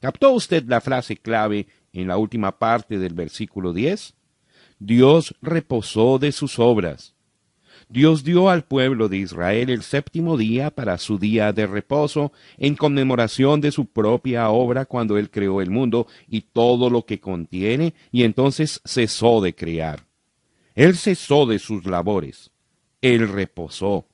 ¿Captó 0.00 0.30
usted 0.30 0.62
la 0.68 0.80
frase 0.80 1.16
clave 1.16 1.66
en 1.92 2.06
la 2.06 2.16
última 2.16 2.60
parte 2.60 2.96
del 2.96 3.12
versículo 3.12 3.72
10? 3.72 4.14
Dios 4.78 5.34
reposó 5.42 6.20
de 6.20 6.30
sus 6.30 6.60
obras. 6.60 7.16
Dios 7.88 8.22
dio 8.22 8.50
al 8.50 8.62
pueblo 8.62 9.08
de 9.08 9.16
Israel 9.16 9.68
el 9.68 9.82
séptimo 9.82 10.36
día 10.36 10.70
para 10.70 10.96
su 10.96 11.18
día 11.18 11.52
de 11.52 11.66
reposo, 11.66 12.30
en 12.56 12.76
conmemoración 12.76 13.60
de 13.60 13.72
su 13.72 13.86
propia 13.86 14.50
obra 14.50 14.84
cuando 14.84 15.18
Él 15.18 15.28
creó 15.28 15.60
el 15.60 15.70
mundo 15.70 16.06
y 16.28 16.42
todo 16.42 16.88
lo 16.88 17.04
que 17.04 17.18
contiene, 17.18 17.94
y 18.12 18.22
entonces 18.22 18.80
cesó 18.84 19.40
de 19.40 19.56
crear. 19.56 20.06
Él 20.76 20.96
cesó 20.96 21.46
de 21.46 21.58
sus 21.58 21.84
labores. 21.84 22.52
Él 23.02 23.26
reposó. 23.28 24.06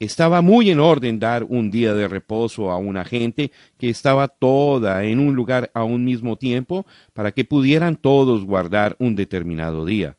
Estaba 0.00 0.40
muy 0.40 0.70
en 0.70 0.80
orden 0.80 1.18
dar 1.18 1.44
un 1.44 1.70
día 1.70 1.92
de 1.92 2.08
reposo 2.08 2.70
a 2.70 2.78
una 2.78 3.04
gente 3.04 3.52
que 3.76 3.90
estaba 3.90 4.28
toda 4.28 5.04
en 5.04 5.18
un 5.18 5.34
lugar 5.34 5.70
a 5.74 5.84
un 5.84 6.06
mismo 6.06 6.36
tiempo 6.36 6.86
para 7.12 7.32
que 7.32 7.44
pudieran 7.44 7.96
todos 7.96 8.46
guardar 8.46 8.96
un 8.98 9.14
determinado 9.14 9.84
día. 9.84 10.16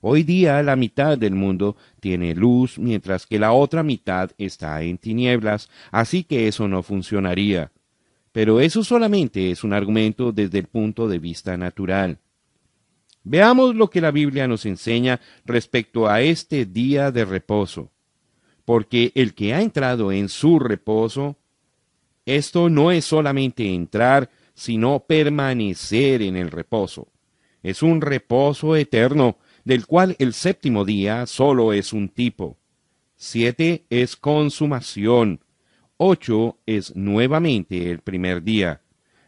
Hoy 0.00 0.22
día 0.22 0.62
la 0.62 0.76
mitad 0.76 1.18
del 1.18 1.34
mundo 1.34 1.76
tiene 1.98 2.36
luz, 2.36 2.78
mientras 2.78 3.26
que 3.26 3.40
la 3.40 3.50
otra 3.50 3.82
mitad 3.82 4.30
está 4.38 4.80
en 4.82 4.96
tinieblas, 4.96 5.70
así 5.90 6.22
que 6.22 6.46
eso 6.46 6.68
no 6.68 6.84
funcionaría. 6.84 7.72
Pero 8.30 8.60
eso 8.60 8.84
solamente 8.84 9.50
es 9.50 9.64
un 9.64 9.72
argumento 9.72 10.30
desde 10.30 10.60
el 10.60 10.68
punto 10.68 11.08
de 11.08 11.18
vista 11.18 11.56
natural. 11.56 12.20
Veamos 13.24 13.74
lo 13.74 13.90
que 13.90 14.00
la 14.00 14.12
Biblia 14.12 14.46
nos 14.46 14.66
enseña 14.66 15.20
respecto 15.44 16.06
a 16.06 16.20
este 16.20 16.64
día 16.64 17.10
de 17.10 17.24
reposo. 17.24 17.90
Porque 18.66 19.12
el 19.14 19.32
que 19.32 19.54
ha 19.54 19.62
entrado 19.62 20.12
en 20.12 20.28
su 20.28 20.58
reposo, 20.58 21.36
esto 22.26 22.68
no 22.68 22.90
es 22.90 23.06
solamente 23.06 23.72
entrar, 23.72 24.28
sino 24.52 25.00
permanecer 25.00 26.20
en 26.20 26.36
el 26.36 26.50
reposo. 26.50 27.08
Es 27.62 27.82
un 27.82 28.02
reposo 28.02 28.76
eterno, 28.76 29.38
del 29.64 29.86
cual 29.86 30.14
el 30.18 30.34
séptimo 30.34 30.84
día 30.84 31.24
solo 31.24 31.72
es 31.72 31.94
un 31.94 32.10
tipo. 32.10 32.58
Siete 33.16 33.86
es 33.88 34.16
consumación, 34.16 35.40
Ocho 35.98 36.58
es 36.66 36.94
nuevamente 36.94 37.90
el 37.90 38.00
primer 38.00 38.42
día. 38.42 38.82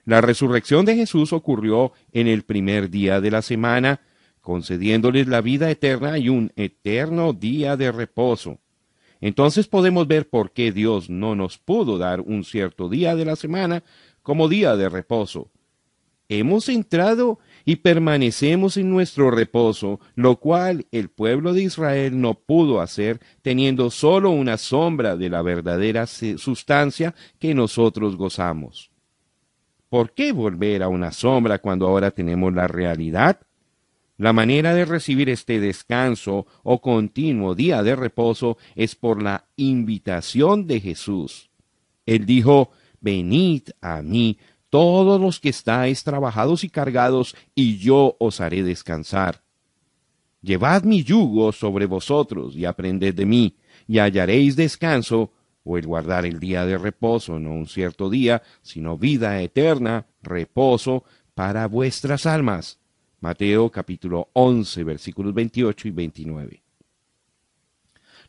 La 0.05 0.21
resurrección 0.21 0.85
de 0.85 0.97
Jesús 0.97 1.33
ocurrió 1.33 1.93
en 2.13 2.27
el 2.27 2.43
primer 2.43 2.91
día 2.91 3.23
de 3.23 3.31
la 3.31 3.41
semana, 3.41 4.03
concediéndoles 4.43 5.29
la 5.29 5.41
vida 5.41 5.71
eterna 5.71 6.19
y 6.19 6.29
un 6.29 6.53
eterno 6.57 7.33
día 7.33 7.79
de 7.79 7.91
reposo. 7.91 8.59
Entonces 9.21 9.67
podemos 9.67 10.07
ver 10.07 10.29
por 10.29 10.53
qué 10.53 10.73
Dios 10.73 11.11
no 11.11 11.35
nos 11.35 11.59
pudo 11.59 11.99
dar 11.99 12.21
un 12.21 12.45
cierto 12.45 12.89
día 12.89 13.17
de 13.17 13.25
la 13.25 13.37
semana 13.37 13.83
como 14.23 14.49
día 14.49 14.77
de 14.77 14.89
reposo. 14.89 15.51
Hemos 16.31 16.69
entrado 16.69 17.39
y 17.65 17.77
permanecemos 17.77 18.77
en 18.77 18.91
nuestro 18.91 19.31
reposo, 19.31 19.99
lo 20.15 20.37
cual 20.37 20.87
el 20.93 21.09
pueblo 21.09 21.55
de 21.55 21.63
Israel 21.63 22.21
no 22.21 22.35
pudo 22.35 22.83
hacer 22.83 23.19
teniendo 23.41 23.91
solo 23.91 24.31
una 24.31 24.59
sombra 24.59 25.17
de 25.17 25.31
la 25.31 25.41
verdadera 25.41 26.07
sustancia 26.07 27.15
que 27.39 27.55
nosotros 27.55 28.17
gozamos. 28.17 28.91
¿Por 29.89 30.13
qué 30.13 30.33
volver 30.33 30.83
a 30.83 30.89
una 30.89 31.13
sombra 31.13 31.61
cuando 31.61 31.87
ahora 31.87 32.11
tenemos 32.11 32.53
la 32.53 32.69
realidad? 32.69 33.41
La 34.19 34.33
manera 34.33 34.75
de 34.75 34.85
recibir 34.85 35.29
este 35.29 35.61
descanso 35.61 36.47
o 36.65 36.81
continuo 36.81 37.55
día 37.55 37.85
de 37.85 37.95
reposo 37.95 38.59
es 38.75 38.97
por 38.97 39.23
la 39.23 39.45
invitación 39.57 40.67
de 40.67 40.81
Jesús. 40.81 41.51
Él 42.05 42.27
dijo, 42.27 42.73
Venid 43.01 43.69
a 43.81 44.03
mí 44.03 44.39
todos 44.71 45.21
los 45.21 45.39
que 45.39 45.51
estáis 45.51 46.03
trabajados 46.03 46.65
y 46.65 46.69
cargados, 46.69 47.37
y 47.55 47.79
yo 47.79 48.17
os 48.19 48.41
haré 48.41 48.65
descansar. 48.65 49.43
Llevad 50.43 50.83
mi 50.83 51.05
yugo 51.05 51.53
sobre 51.53 51.87
vosotros 51.87 52.57
y 52.57 52.65
aprended 52.65 53.15
de 53.15 53.25
mí, 53.25 53.57
y 53.87 53.99
hallaréis 53.99 54.57
descanso, 54.57 55.33
o 55.63 55.79
el 55.79 55.87
guardar 55.87 56.27
el 56.27 56.41
día 56.41 56.67
de 56.67 56.77
reposo, 56.77 57.39
no 57.39 57.53
un 57.53 57.67
cierto 57.67 58.11
día, 58.11 58.43
sino 58.63 58.99
vida 58.99 59.41
eterna, 59.41 60.07
reposo 60.23 61.05
para 61.35 61.69
vuestras 61.69 62.27
almas. 62.27 62.81
Mateo 63.21 63.71
capítulo 63.71 64.29
11 64.33 64.85
versículos 64.85 65.35
28 65.35 65.89
y 65.89 65.91
29. 65.91 66.63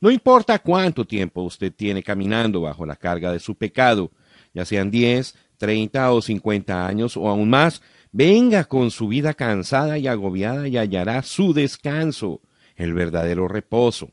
No 0.01 0.09
importa 0.09 0.59
cuánto 0.59 1.05
tiempo 1.05 1.41
usted 1.41 1.73
tiene 1.73 2.01
caminando 2.01 2.61
bajo 2.61 2.85
la 2.85 2.95
carga 2.95 3.31
de 3.31 3.39
su 3.39 3.55
pecado, 3.55 4.11
ya 4.53 4.65
sean 4.65 4.89
diez, 4.89 5.35
treinta 5.57 6.11
o 6.11 6.21
cincuenta 6.21 6.87
años 6.87 7.17
o 7.17 7.27
aún 7.27 7.49
más, 7.49 7.81
venga 8.11 8.63
con 8.63 8.91
su 8.91 9.09
vida 9.09 9.33
cansada 9.33 9.97
y 9.97 10.07
agobiada 10.07 10.67
y 10.67 10.77
hallará 10.77 11.21
su 11.21 11.53
descanso, 11.53 12.41
el 12.75 12.93
verdadero 12.93 13.47
reposo. 13.47 14.11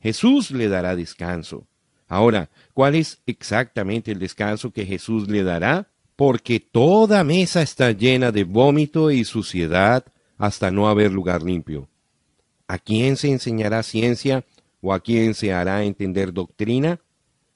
Jesús 0.00 0.50
le 0.50 0.68
dará 0.68 0.96
descanso. 0.96 1.66
Ahora, 2.08 2.50
¿cuál 2.72 2.94
es 2.94 3.22
exactamente 3.26 4.10
el 4.10 4.18
descanso 4.18 4.72
que 4.72 4.86
Jesús 4.86 5.28
le 5.28 5.42
dará? 5.42 5.88
Porque 6.16 6.60
toda 6.60 7.24
mesa 7.24 7.62
está 7.62 7.90
llena 7.92 8.30
de 8.30 8.44
vómito 8.44 9.10
y 9.10 9.24
suciedad 9.24 10.04
hasta 10.38 10.70
no 10.70 10.88
haber 10.88 11.12
lugar 11.12 11.42
limpio. 11.42 11.88
¿A 12.68 12.78
quién 12.78 13.16
se 13.16 13.30
enseñará 13.30 13.82
ciencia 13.82 14.44
o 14.80 14.92
a 14.92 15.00
quién 15.00 15.34
se 15.34 15.52
hará 15.52 15.84
entender 15.84 16.32
doctrina? 16.32 17.00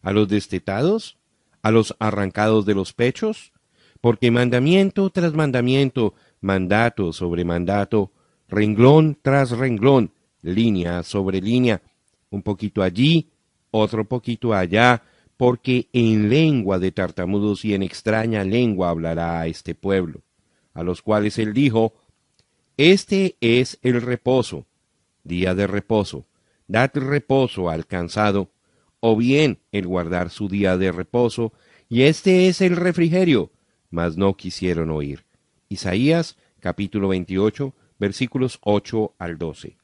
¿A 0.03 0.13
los 0.13 0.29
destetados? 0.29 1.19
a 1.63 1.71
los 1.71 1.95
arrancados 1.99 2.67
de 2.67 2.75
los 2.75 2.93
pechos? 2.93 3.53
Porque 4.01 4.31
mandamiento 4.31 5.11
tras 5.11 5.35
mandamiento, 5.35 6.15
mandato 6.41 7.13
sobre 7.13 7.45
mandato, 7.45 8.13
renglón 8.49 9.19
tras 9.21 9.51
renglón, 9.51 10.13
línea 10.43 11.03
sobre 11.03 11.41
línea, 11.41 11.83
un 12.31 12.43
poquito 12.43 12.83
allí, 12.83 13.31
otro 13.71 14.05
poquito 14.05 14.55
allá, 14.55 15.03
porque 15.39 15.89
en 15.93 16.29
lengua 16.29 16.79
de 16.81 16.91
tartamudos 16.91 17.65
y 17.65 17.73
en 17.73 17.83
extraña 17.83 18.45
lengua 18.45 18.91
hablará 18.91 19.41
a 19.41 19.47
este 19.47 19.75
pueblo, 19.75 20.21
a 20.75 20.83
los 20.83 21.01
cuales 21.01 21.39
él 21.39 21.55
dijo, 21.55 21.95
Este 22.77 23.37
es 23.41 23.79
el 23.83 24.03
reposo, 24.03 24.67
día 25.23 25.55
de 25.55 25.69
reposo, 25.69 26.27
dad 26.67 26.91
reposo 26.93 27.71
al 27.71 27.87
cansado, 27.87 28.51
o 28.99 29.17
bien 29.17 29.61
el 29.71 29.87
guardar 29.87 30.31
su 30.31 30.49
día 30.49 30.77
de 30.77 30.91
reposo, 30.91 31.53
y 31.89 32.03
este 32.03 32.49
es 32.49 32.61
el 32.61 32.77
refrigerio, 32.77 33.53
mas 33.91 34.17
no 34.17 34.37
quisieron 34.37 34.91
oír. 34.91 35.25
Isaías 35.69 36.37
capítulo 36.59 37.09
28 37.09 37.73
versículos 38.01 38.59
8 38.63 39.15
al 39.19 39.39
12. 39.39 39.77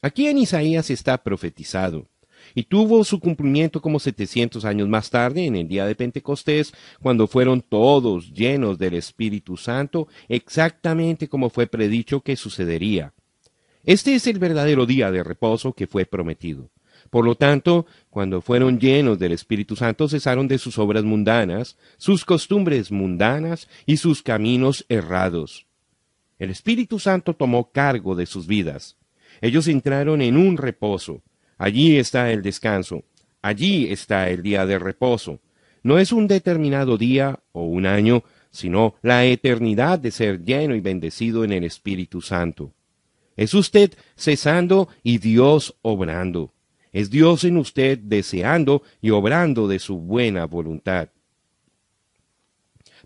Aquí 0.00 0.28
en 0.28 0.38
Isaías 0.38 0.90
está 0.90 1.22
profetizado, 1.22 2.06
y 2.54 2.64
tuvo 2.64 3.04
su 3.04 3.20
cumplimiento 3.20 3.80
como 3.80 3.98
setecientos 3.98 4.64
años 4.64 4.88
más 4.88 5.10
tarde, 5.10 5.46
en 5.46 5.56
el 5.56 5.68
día 5.68 5.86
de 5.86 5.94
Pentecostés, 5.94 6.72
cuando 7.00 7.26
fueron 7.26 7.60
todos 7.60 8.32
llenos 8.32 8.78
del 8.78 8.94
Espíritu 8.94 9.56
Santo, 9.56 10.08
exactamente 10.28 11.28
como 11.28 11.50
fue 11.50 11.66
predicho 11.66 12.20
que 12.20 12.36
sucedería. 12.36 13.12
Este 13.84 14.14
es 14.14 14.26
el 14.26 14.38
verdadero 14.38 14.86
día 14.86 15.10
de 15.10 15.22
reposo 15.22 15.72
que 15.72 15.86
fue 15.86 16.06
prometido. 16.06 16.70
Por 17.10 17.24
lo 17.24 17.34
tanto, 17.34 17.86
cuando 18.08 18.40
fueron 18.40 18.80
llenos 18.80 19.18
del 19.18 19.32
Espíritu 19.32 19.76
Santo, 19.76 20.08
cesaron 20.08 20.48
de 20.48 20.58
sus 20.58 20.78
obras 20.78 21.04
mundanas, 21.04 21.76
sus 21.96 22.24
costumbres 22.24 22.90
mundanas 22.90 23.68
y 23.84 23.98
sus 23.98 24.22
caminos 24.22 24.86
errados. 24.88 25.66
El 26.38 26.50
Espíritu 26.50 26.98
Santo 26.98 27.34
tomó 27.34 27.70
cargo 27.70 28.14
de 28.14 28.26
sus 28.26 28.46
vidas. 28.46 28.96
Ellos 29.40 29.68
entraron 29.68 30.22
en 30.22 30.36
un 30.36 30.56
reposo. 30.56 31.22
Allí 31.58 31.96
está 31.96 32.30
el 32.30 32.42
descanso. 32.42 33.04
Allí 33.42 33.92
está 33.92 34.30
el 34.30 34.42
día 34.42 34.66
de 34.66 34.78
reposo. 34.78 35.40
No 35.82 35.98
es 35.98 36.12
un 36.12 36.26
determinado 36.26 36.96
día 36.96 37.40
o 37.52 37.64
un 37.64 37.86
año, 37.86 38.24
sino 38.50 38.94
la 39.02 39.24
eternidad 39.24 39.98
de 39.98 40.10
ser 40.10 40.44
lleno 40.44 40.74
y 40.74 40.80
bendecido 40.80 41.44
en 41.44 41.52
el 41.52 41.64
Espíritu 41.64 42.20
Santo. 42.20 42.72
Es 43.36 43.52
usted 43.52 43.92
cesando 44.16 44.88
y 45.02 45.18
Dios 45.18 45.76
obrando. 45.82 46.52
Es 46.92 47.10
Dios 47.10 47.44
en 47.44 47.56
usted 47.56 47.98
deseando 47.98 48.82
y 49.02 49.10
obrando 49.10 49.66
de 49.66 49.80
su 49.80 49.98
buena 49.98 50.46
voluntad. 50.46 51.08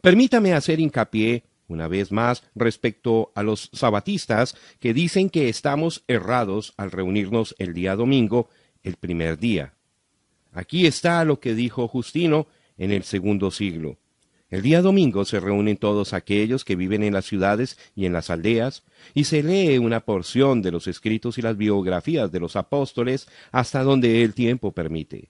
Permítame 0.03 0.53
hacer 0.53 0.79
hincapié 0.79 1.45
una 1.69 1.87
vez 1.87 2.11
más 2.11 2.43
respecto 2.55 3.31
a 3.35 3.43
los 3.43 3.71
sabatistas 3.73 4.57
que 4.81 4.93
dicen 4.95 5.31
que 5.31 5.49
estamos 5.49 6.03
errados 6.09 6.75
al 6.77 6.91
reunirnos 6.91 7.55
el 7.59 7.75
día 7.75 7.95
domingo, 7.95 8.49
el 8.83 8.97
primer 8.97 9.39
día. 9.39 9.75
Aquí 10.53 10.87
está 10.87 11.25
lo 11.25 11.41
que 11.41 11.55
dijo 11.55 11.87
Justino 11.87 12.49
en 12.79 12.91
el 12.91 13.05
segundo 13.05 13.51
siglo. 13.51 13.99
El 14.51 14.63
día 14.63 14.81
domingo 14.81 15.27
se 15.27 15.41
reúnen 15.41 15.77
todos 15.77 16.15
aquellos 16.15 16.65
que 16.65 16.75
viven 16.75 17.03
en 17.03 17.13
las 17.13 17.27
ciudades 17.27 17.79
y 17.95 18.07
en 18.07 18.15
las 18.15 18.31
aldeas, 18.31 18.83
y 19.13 19.25
se 19.25 19.43
lee 19.43 19.77
una 19.77 20.01
porción 20.01 20.63
de 20.63 20.73
los 20.73 20.87
escritos 20.87 21.37
y 21.37 21.43
las 21.43 21.59
biografías 21.59 22.33
de 22.33 22.41
los 22.41 22.57
apóstoles 22.57 23.29
hasta 23.53 23.83
donde 23.83 24.25
el 24.25 24.33
tiempo 24.33 24.73
permite. 24.73 25.29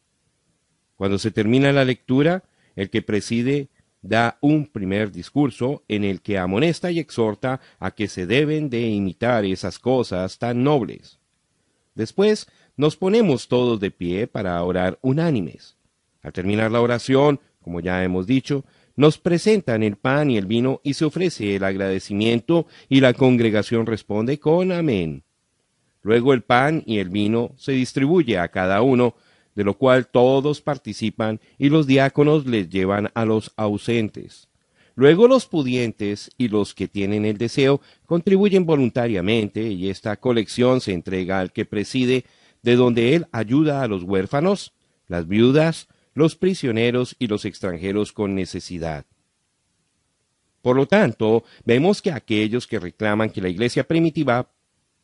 Cuando 0.94 1.18
se 1.18 1.32
termina 1.32 1.72
la 1.72 1.84
lectura, 1.84 2.44
el 2.76 2.90
que 2.90 3.02
preside 3.02 3.70
da 4.02 4.38
un 4.40 4.66
primer 4.66 5.10
discurso 5.10 5.84
en 5.88 6.04
el 6.04 6.20
que 6.20 6.38
amonesta 6.38 6.90
y 6.90 6.98
exhorta 6.98 7.60
a 7.78 7.90
que 7.90 8.08
se 8.08 8.26
deben 8.26 8.70
de 8.70 8.88
imitar 8.88 9.44
esas 9.44 9.78
cosas 9.78 10.38
tan 10.38 10.62
nobles. 10.62 11.18
Después 11.94 12.48
nos 12.76 12.96
ponemos 12.96 13.48
todos 13.48 13.80
de 13.80 13.90
pie 13.90 14.26
para 14.26 14.62
orar 14.62 14.98
unánimes. 15.02 15.76
Al 16.22 16.32
terminar 16.32 16.70
la 16.70 16.80
oración, 16.80 17.40
como 17.60 17.80
ya 17.80 18.04
hemos 18.04 18.26
dicho, 18.26 18.64
nos 18.94 19.18
presentan 19.18 19.82
el 19.82 19.96
pan 19.96 20.30
y 20.30 20.38
el 20.38 20.46
vino 20.46 20.80
y 20.82 20.94
se 20.94 21.04
ofrece 21.04 21.56
el 21.56 21.64
agradecimiento 21.64 22.66
y 22.88 23.00
la 23.00 23.14
congregación 23.14 23.86
responde 23.86 24.38
con 24.38 24.72
amén. 24.72 25.22
Luego 26.02 26.32
el 26.32 26.42
pan 26.42 26.82
y 26.86 26.98
el 26.98 27.08
vino 27.08 27.52
se 27.56 27.72
distribuye 27.72 28.38
a 28.38 28.48
cada 28.48 28.82
uno, 28.82 29.14
de 29.54 29.64
lo 29.64 29.74
cual 29.74 30.06
todos 30.06 30.60
participan 30.60 31.40
y 31.58 31.68
los 31.68 31.86
diáconos 31.86 32.46
les 32.46 32.68
llevan 32.68 33.10
a 33.14 33.24
los 33.24 33.52
ausentes. 33.56 34.48
Luego 34.94 35.28
los 35.28 35.46
pudientes 35.46 36.30
y 36.36 36.48
los 36.48 36.74
que 36.74 36.88
tienen 36.88 37.24
el 37.24 37.38
deseo 37.38 37.80
contribuyen 38.06 38.66
voluntariamente 38.66 39.62
y 39.68 39.90
esta 39.90 40.16
colección 40.16 40.80
se 40.80 40.92
entrega 40.92 41.38
al 41.38 41.52
que 41.52 41.64
preside, 41.64 42.24
de 42.62 42.74
donde 42.74 43.14
él 43.14 43.26
ayuda 43.30 43.82
a 43.82 43.86
los 43.86 44.02
huérfanos, 44.02 44.72
las 45.06 45.28
viudas, 45.28 45.86
los 46.14 46.34
prisioneros 46.34 47.14
y 47.20 47.28
los 47.28 47.44
extranjeros 47.44 48.12
con 48.12 48.34
necesidad. 48.34 49.06
Por 50.62 50.74
lo 50.74 50.86
tanto, 50.86 51.44
vemos 51.64 52.02
que 52.02 52.10
aquellos 52.10 52.66
que 52.66 52.80
reclaman 52.80 53.30
que 53.30 53.40
la 53.40 53.48
iglesia 53.48 53.84
primitiva 53.86 54.50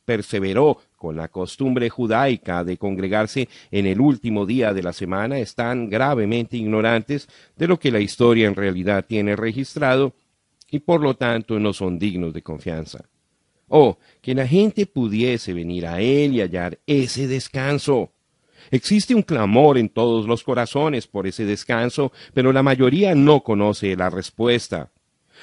perseveró 0.05 0.79
con 0.97 1.17
la 1.17 1.29
costumbre 1.29 1.91
judaica 1.91 2.65
de 2.65 2.79
congregarse 2.79 3.49
en 3.71 3.87
el 3.87 4.01
último 4.01 4.47
día 4.47 4.73
de 4.73 4.83
la 4.83 4.93
semana 4.93 5.39
están 5.39 5.89
gravemente 5.91 6.57
ignorantes 6.57 7.29
de 7.57 7.69
lo 7.69 7.79
que 7.79 7.91
la 7.91 8.01
historia 8.01 8.47
en 8.47 8.55
realidad 8.55 9.05
tiene 9.07 9.37
registrado 9.37 10.15
y 10.71 10.81
por 10.81 11.01
lo 11.01 11.15
tanto 11.15 11.59
no 11.61 11.73
son 11.73 11.99
dignos 11.99 12.33
de 12.33 12.43
confianza. 12.43 13.05
Oh, 13.69 13.99
que 14.21 14.35
la 14.35 14.47
gente 14.47 14.87
pudiese 14.87 15.53
venir 15.53 15.87
a 15.87 16.01
Él 16.01 16.35
y 16.35 16.41
hallar 16.41 16.79
ese 16.87 17.27
descanso. 17.27 18.13
Existe 18.71 19.15
un 19.15 19.23
clamor 19.23 19.79
en 19.79 19.89
todos 19.89 20.27
los 20.27 20.43
corazones 20.43 21.07
por 21.07 21.27
ese 21.27 21.45
descanso, 21.45 22.13
pero 22.33 22.53
la 22.53 22.63
mayoría 22.63 23.15
no 23.15 23.43
conoce 23.43 23.97
la 23.97 24.11
respuesta. 24.11 24.91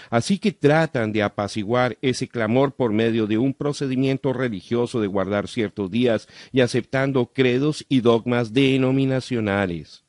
Así 0.09 0.39
que 0.39 0.51
tratan 0.51 1.11
de 1.11 1.23
apaciguar 1.23 1.97
ese 2.01 2.27
clamor 2.27 2.73
por 2.73 2.91
medio 2.91 3.27
de 3.27 3.37
un 3.37 3.53
procedimiento 3.53 4.33
religioso 4.33 5.01
de 5.01 5.07
guardar 5.07 5.47
ciertos 5.47 5.91
días 5.91 6.27
y 6.51 6.61
aceptando 6.61 7.27
credos 7.27 7.85
y 7.89 8.01
dogmas 8.01 8.53
denominacionales. 8.53 10.03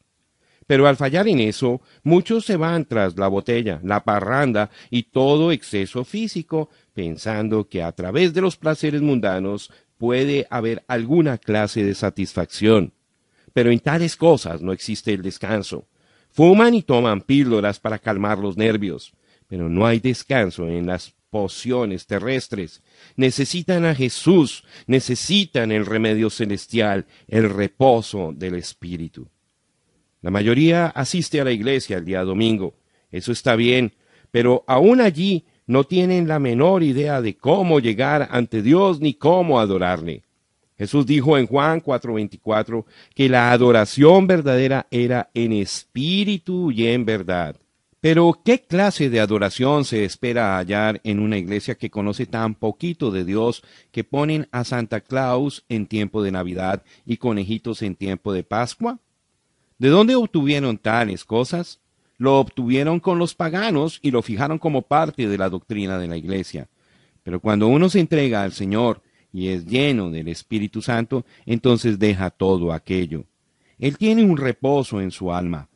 Pero 0.67 0.87
al 0.87 0.97
fallar 0.97 1.29
en 1.29 1.41
eso, 1.41 1.83
muchos 2.03 2.45
se 2.45 2.57
van 2.57 2.85
tras 2.85 3.17
la 3.19 3.29
botella, 3.29 3.81
la 3.83 4.05
parranda 4.05 4.71
y 4.91 5.05
todo 5.05 5.53
exceso 5.53 6.05
físico, 6.05 6.71
pensando 6.95 7.69
que 7.69 7.83
a 7.83 7.93
través 7.93 8.33
de 8.33 8.41
los 8.41 8.57
placeres 8.57 9.03
mundanos 9.03 9.71
puede 9.99 10.47
haber 10.51 10.85
alguna 10.89 11.39
clase 11.39 11.85
de 11.85 11.95
satisfacción. 11.95 12.93
Pero 13.53 13.71
en 13.71 13.81
tales 13.81 14.17
cosas 14.17 14.63
no 14.63 14.73
existe 14.73 15.13
el 15.13 15.23
descanso. 15.23 15.87
Fuman 16.31 16.75
y 16.75 16.83
toman 16.83 17.21
píldoras 17.21 17.79
para 17.79 17.99
calmar 17.99 18.39
los 18.39 18.57
nervios 18.57 19.13
pero 19.53 19.69
no 19.69 19.85
hay 19.85 20.01
descanso 20.01 20.67
en 20.67 20.87
las 20.87 21.13
pociones 21.29 22.07
terrestres. 22.07 22.83
Necesitan 23.17 23.85
a 23.85 23.95
Jesús, 23.95 24.65
necesitan 24.87 25.71
el 25.73 25.85
remedio 25.85 26.31
celestial, 26.31 27.05
el 27.29 27.51
reposo 27.51 28.33
del 28.35 28.55
Espíritu. 28.55 29.29
La 30.23 30.31
mayoría 30.31 30.87
asiste 30.87 31.39
a 31.39 31.45
la 31.45 31.53
iglesia 31.53 31.99
el 31.99 32.07
día 32.07 32.25
domingo, 32.25 32.77
eso 33.11 33.31
está 33.31 33.55
bien, 33.55 33.93
pero 34.31 34.65
aún 34.67 35.03
allí 35.03 35.45
no 35.67 35.85
tienen 35.85 36.29
la 36.29 36.39
menor 36.39 36.83
idea 36.83 37.21
de 37.21 37.37
cómo 37.37 37.79
llegar 37.79 38.29
ante 38.31 38.63
Dios 38.63 39.01
ni 39.01 39.13
cómo 39.13 39.61
adorarle. 39.61 40.23
Jesús 40.79 41.05
dijo 41.05 41.37
en 41.37 41.47
Juan 41.47 41.83
4:24 41.83 42.87
que 43.15 43.29
la 43.29 43.53
adoración 43.53 44.27
verdadera 44.27 44.87
era 44.91 45.29
en 45.35 45.53
espíritu 45.53 46.71
y 46.71 46.87
en 46.87 47.05
verdad. 47.05 47.57
Pero, 48.03 48.41
¿qué 48.45 48.61
clase 48.63 49.11
de 49.11 49.21
adoración 49.21 49.85
se 49.85 50.05
espera 50.05 50.57
hallar 50.57 51.01
en 51.05 51.21
una 51.21 51.39
iglesia 51.39 51.77
que 51.77 51.89
conoce 51.89 52.27
tan 52.27 52.57
poquito 52.57 53.13
de 53.13 53.25
Dios 53.25 53.63
que 53.93 54.03
ponen 54.03 54.49
a 54.51 54.65
Santa 54.65 55.03
Claus 55.03 55.65
en 55.69 55.87
tiempo 55.87 56.21
de 56.21 56.33
Navidad 56.33 56.83
y 57.07 57.19
conejitos 57.19 57.81
en 57.83 57.95
tiempo 57.95 58.33
de 58.33 58.43
Pascua? 58.43 58.99
¿De 59.79 59.89
dónde 59.89 60.17
obtuvieron 60.17 60.79
tales 60.79 61.25
cosas? 61.25 61.79
Lo 62.19 62.41
obtuvieron 62.41 62.99
con 62.99 63.21
los 63.21 63.37
paganos 63.37 64.01
y 64.03 64.11
lo 64.11 64.21
fijaron 64.21 64.59
como 64.59 64.83
parte 64.83 65.29
de 65.29 65.39
la 65.39 65.49
doctrina 65.49 65.97
de 65.97 66.09
la 66.09 66.17
iglesia. 66.17 66.69
Pero 67.23 67.39
cuando 67.39 67.69
uno 67.69 67.89
se 67.89 68.01
entrega 68.01 68.43
al 68.43 68.51
Señor 68.51 69.01
y 69.33 69.51
es 69.51 69.65
lleno 69.65 70.11
del 70.11 70.27
Espíritu 70.27 70.83
Santo, 70.83 71.25
entonces 71.47 72.01
deja 72.01 72.31
todo 72.31 72.73
aquello. 72.73 73.27
Él 73.79 73.97
tiene 73.97 74.25
un 74.25 74.39
reposo 74.39 75.01
en 75.01 75.13
su 75.13 75.33
alma 75.33 75.69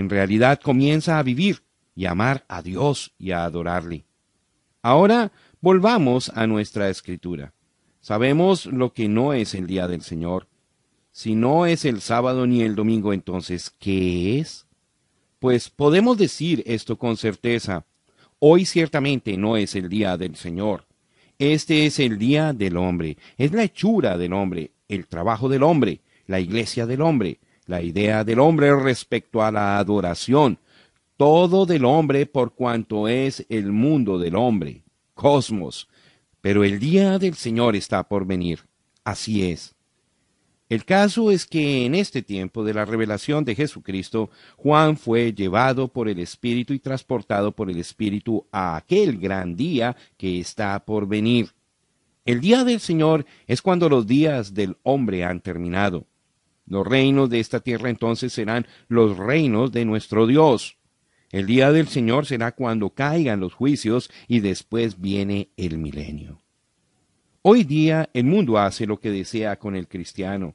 en 0.00 0.10
realidad 0.10 0.60
comienza 0.60 1.18
a 1.18 1.22
vivir 1.22 1.62
y 1.94 2.06
amar 2.06 2.44
a 2.48 2.62
Dios 2.62 3.12
y 3.18 3.30
a 3.30 3.44
adorarle. 3.44 4.06
Ahora 4.82 5.30
volvamos 5.60 6.30
a 6.34 6.46
nuestra 6.46 6.88
escritura. 6.88 7.52
Sabemos 8.00 8.64
lo 8.64 8.94
que 8.94 9.08
no 9.08 9.34
es 9.34 9.54
el 9.54 9.66
día 9.66 9.86
del 9.86 10.00
Señor. 10.00 10.48
Si 11.12 11.34
no 11.34 11.66
es 11.66 11.84
el 11.84 12.00
sábado 12.00 12.46
ni 12.46 12.62
el 12.62 12.74
domingo, 12.74 13.12
entonces, 13.12 13.70
¿qué 13.78 14.38
es? 14.38 14.66
Pues 15.38 15.68
podemos 15.68 16.16
decir 16.16 16.62
esto 16.66 16.96
con 16.96 17.18
certeza. 17.18 17.84
Hoy 18.38 18.64
ciertamente 18.64 19.36
no 19.36 19.58
es 19.58 19.74
el 19.74 19.90
día 19.90 20.16
del 20.16 20.34
Señor. 20.36 20.86
Este 21.38 21.84
es 21.84 21.98
el 21.98 22.18
día 22.18 22.54
del 22.54 22.76
hombre, 22.76 23.18
es 23.36 23.52
la 23.52 23.64
hechura 23.64 24.16
del 24.16 24.32
hombre, 24.32 24.72
el 24.88 25.06
trabajo 25.06 25.48
del 25.48 25.62
hombre, 25.62 26.00
la 26.26 26.40
iglesia 26.40 26.86
del 26.86 27.00
hombre, 27.02 27.38
la 27.70 27.82
idea 27.82 28.24
del 28.24 28.40
hombre 28.40 28.74
respecto 28.74 29.42
a 29.42 29.52
la 29.52 29.78
adoración, 29.78 30.58
todo 31.16 31.66
del 31.66 31.84
hombre 31.84 32.26
por 32.26 32.52
cuanto 32.54 33.06
es 33.06 33.46
el 33.48 33.72
mundo 33.72 34.18
del 34.18 34.34
hombre, 34.34 34.82
cosmos. 35.14 35.88
Pero 36.40 36.64
el 36.64 36.80
día 36.80 37.18
del 37.18 37.34
Señor 37.34 37.76
está 37.76 38.02
por 38.08 38.26
venir. 38.26 38.60
Así 39.04 39.48
es. 39.48 39.74
El 40.68 40.84
caso 40.84 41.30
es 41.30 41.46
que 41.46 41.84
en 41.84 41.94
este 41.94 42.22
tiempo 42.22 42.64
de 42.64 42.74
la 42.74 42.84
revelación 42.84 43.44
de 43.44 43.54
Jesucristo, 43.54 44.30
Juan 44.56 44.96
fue 44.96 45.32
llevado 45.32 45.88
por 45.88 46.08
el 46.08 46.18
Espíritu 46.20 46.72
y 46.72 46.78
transportado 46.78 47.52
por 47.52 47.70
el 47.70 47.78
Espíritu 47.78 48.46
a 48.50 48.76
aquel 48.76 49.18
gran 49.18 49.56
día 49.56 49.96
que 50.16 50.40
está 50.40 50.84
por 50.84 51.06
venir. 51.06 51.50
El 52.24 52.40
día 52.40 52.64
del 52.64 52.80
Señor 52.80 53.26
es 53.46 53.62
cuando 53.62 53.88
los 53.88 54.06
días 54.06 54.54
del 54.54 54.76
hombre 54.82 55.24
han 55.24 55.40
terminado. 55.40 56.06
Los 56.70 56.86
reinos 56.86 57.28
de 57.28 57.40
esta 57.40 57.58
tierra 57.58 57.90
entonces 57.90 58.32
serán 58.32 58.64
los 58.86 59.18
reinos 59.18 59.72
de 59.72 59.84
nuestro 59.84 60.28
Dios. 60.28 60.76
El 61.32 61.46
día 61.46 61.72
del 61.72 61.88
Señor 61.88 62.26
será 62.26 62.52
cuando 62.52 62.90
caigan 62.90 63.40
los 63.40 63.54
juicios 63.54 64.08
y 64.28 64.38
después 64.38 65.00
viene 65.00 65.48
el 65.56 65.78
milenio. 65.78 66.38
Hoy 67.42 67.64
día 67.64 68.08
el 68.14 68.24
mundo 68.24 68.56
hace 68.56 68.86
lo 68.86 69.00
que 69.00 69.10
desea 69.10 69.56
con 69.56 69.74
el 69.74 69.88
cristiano. 69.88 70.54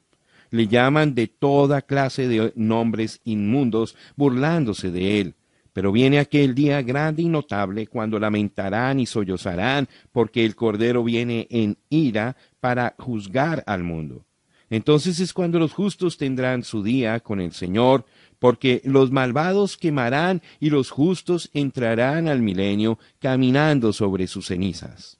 Le 0.50 0.68
llaman 0.68 1.14
de 1.14 1.26
toda 1.26 1.82
clase 1.82 2.28
de 2.28 2.50
nombres 2.56 3.20
inmundos, 3.24 3.94
burlándose 4.16 4.90
de 4.90 5.20
él. 5.20 5.34
Pero 5.74 5.92
viene 5.92 6.18
aquel 6.18 6.54
día 6.54 6.80
grande 6.80 7.22
y 7.22 7.28
notable 7.28 7.88
cuando 7.88 8.18
lamentarán 8.18 9.00
y 9.00 9.04
sollozarán 9.04 9.86
porque 10.12 10.46
el 10.46 10.56
Cordero 10.56 11.04
viene 11.04 11.46
en 11.50 11.76
ira 11.90 12.36
para 12.60 12.94
juzgar 12.96 13.62
al 13.66 13.82
mundo. 13.82 14.25
Entonces 14.68 15.20
es 15.20 15.32
cuando 15.32 15.58
los 15.58 15.72
justos 15.72 16.16
tendrán 16.16 16.64
su 16.64 16.82
día 16.82 17.20
con 17.20 17.40
el 17.40 17.52
Señor, 17.52 18.04
porque 18.38 18.82
los 18.84 19.10
malvados 19.10 19.76
quemarán 19.76 20.42
y 20.60 20.70
los 20.70 20.90
justos 20.90 21.50
entrarán 21.54 22.28
al 22.28 22.42
milenio 22.42 22.98
caminando 23.20 23.92
sobre 23.92 24.26
sus 24.26 24.46
cenizas. 24.46 25.18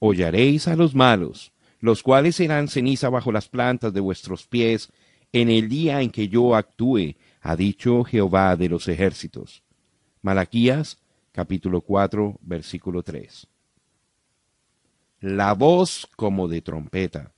Hollaréis 0.00 0.68
a 0.68 0.76
los 0.76 0.94
malos, 0.94 1.52
los 1.80 2.02
cuales 2.02 2.36
serán 2.36 2.68
ceniza 2.68 3.08
bajo 3.08 3.30
las 3.30 3.48
plantas 3.48 3.92
de 3.92 4.00
vuestros 4.00 4.46
pies, 4.46 4.90
en 5.32 5.48
el 5.48 5.68
día 5.68 6.00
en 6.00 6.10
que 6.10 6.28
yo 6.28 6.54
actúe, 6.54 7.16
ha 7.40 7.56
dicho 7.56 8.04
Jehová 8.04 8.56
de 8.56 8.68
los 8.68 8.88
ejércitos. 8.88 9.62
Malaquías 10.22 10.98
capítulo 11.32 11.80
4 11.80 12.38
versículo 12.42 13.02
3. 13.02 13.46
La 15.20 15.52
voz 15.54 16.08
como 16.16 16.48
de 16.48 16.62
trompeta 16.62 17.32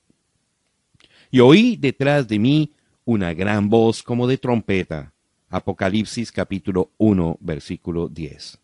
y 1.31 1.41
oí 1.41 1.77
detrás 1.77 2.29
de 2.29 2.39
mí 2.39 2.73
una 3.05 3.35
gran 3.35 3.69
voz 3.69 4.03
como 4.03 4.27
de 4.27 4.39
trompeta. 4.39 5.13
Apocalipsis 5.49 6.33
capítulo 6.33 6.91
1 6.99 7.39
versículo 7.41 8.09
10. 8.09 8.59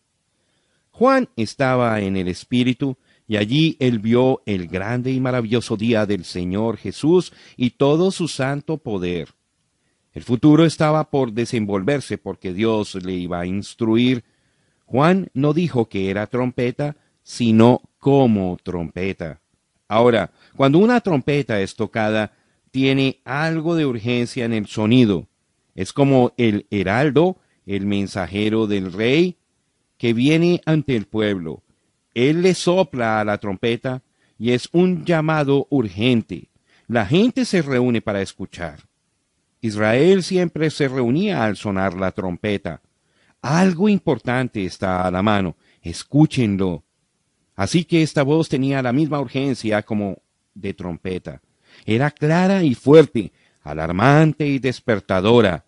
Juan 0.91 1.29
estaba 1.35 1.99
en 2.01 2.17
el 2.17 2.27
Espíritu 2.27 2.97
y 3.27 3.37
allí 3.37 3.77
él 3.79 3.99
vio 3.99 4.41
el 4.45 4.67
grande 4.67 5.11
y 5.11 5.19
maravilloso 5.19 5.77
día 5.77 6.05
del 6.05 6.25
Señor 6.25 6.77
Jesús 6.77 7.33
y 7.57 7.71
todo 7.71 8.11
su 8.11 8.27
santo 8.27 8.77
poder. 8.77 9.29
El 10.13 10.23
futuro 10.23 10.65
estaba 10.65 11.09
por 11.09 11.31
desenvolverse 11.31 12.17
porque 12.17 12.53
Dios 12.53 12.95
le 12.95 13.13
iba 13.13 13.39
a 13.39 13.45
instruir. 13.45 14.23
Juan 14.85 15.29
no 15.33 15.53
dijo 15.53 15.89
que 15.89 16.11
era 16.11 16.27
trompeta, 16.27 16.95
sino 17.23 17.81
como 17.97 18.57
trompeta. 18.61 19.39
Ahora, 19.87 20.31
cuando 20.55 20.77
una 20.77 21.01
trompeta 21.01 21.61
es 21.61 21.75
tocada, 21.75 22.33
tiene 22.73 23.21
algo 23.23 23.75
de 23.75 23.85
urgencia 23.85 24.45
en 24.45 24.51
el 24.51 24.65
sonido. 24.65 25.27
Es 25.75 25.93
como 25.93 26.33
el 26.37 26.65
heraldo, 26.71 27.37
el 27.67 27.85
mensajero 27.85 28.65
del 28.65 28.91
rey, 28.91 29.37
que 29.99 30.13
viene 30.13 30.59
ante 30.65 30.95
el 30.95 31.05
pueblo. 31.05 31.61
Él 32.15 32.41
le 32.41 32.55
sopla 32.55 33.19
a 33.19 33.25
la 33.25 33.37
trompeta 33.37 34.01
y 34.39 34.53
es 34.53 34.69
un 34.71 35.05
llamado 35.05 35.67
urgente. 35.69 36.49
La 36.87 37.05
gente 37.05 37.45
se 37.45 37.61
reúne 37.61 38.01
para 38.01 38.23
escuchar. 38.23 38.79
Israel 39.61 40.23
siempre 40.23 40.71
se 40.71 40.87
reunía 40.87 41.45
al 41.45 41.57
sonar 41.57 41.93
la 41.93 42.09
trompeta. 42.09 42.81
Algo 43.43 43.87
importante 43.87 44.65
está 44.65 45.05
a 45.05 45.11
la 45.11 45.21
mano. 45.21 45.55
Escúchenlo. 45.83 46.83
Así 47.55 47.85
que 47.85 48.01
esta 48.01 48.23
voz 48.23 48.49
tenía 48.49 48.81
la 48.81 48.93
misma 48.93 49.19
urgencia 49.19 49.83
como 49.83 50.17
de 50.55 50.73
trompeta. 50.73 51.39
Era 51.85 52.11
clara 52.11 52.63
y 52.63 52.75
fuerte, 52.75 53.31
alarmante 53.63 54.47
y 54.47 54.59
despertadora. 54.59 55.65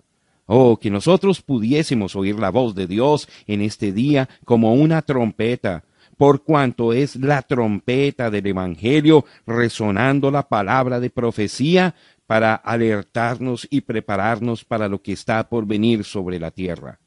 Oh, 0.48 0.78
que 0.78 0.92
nosotros 0.92 1.42
pudiésemos 1.42 2.16
oír 2.16 2.38
la 2.38 2.52
voz 2.52 2.76
de 2.76 2.86
Dios 2.86 3.28
en 3.48 3.62
este 3.62 3.92
día 3.92 4.30
como 4.44 4.76
una 4.76 5.02
trompeta, 5.02 5.84
por 6.18 6.44
cuanto 6.44 6.94
es 6.94 7.16
la 7.16 7.42
trompeta 7.42 8.30
del 8.30 8.48
Evangelio 8.48 9.26
resonando 9.46 10.30
la 10.32 10.48
palabra 10.48 11.00
de 11.00 11.10
profecía 11.10 11.96
para 12.28 12.56
alertarnos 12.56 13.68
y 13.70 13.82
prepararnos 13.82 14.66
para 14.66 14.88
lo 14.88 15.02
que 15.02 15.14
está 15.14 15.48
por 15.50 15.66
venir 15.66 16.04
sobre 16.04 16.40
la 16.40 16.52
tierra. 16.52 17.00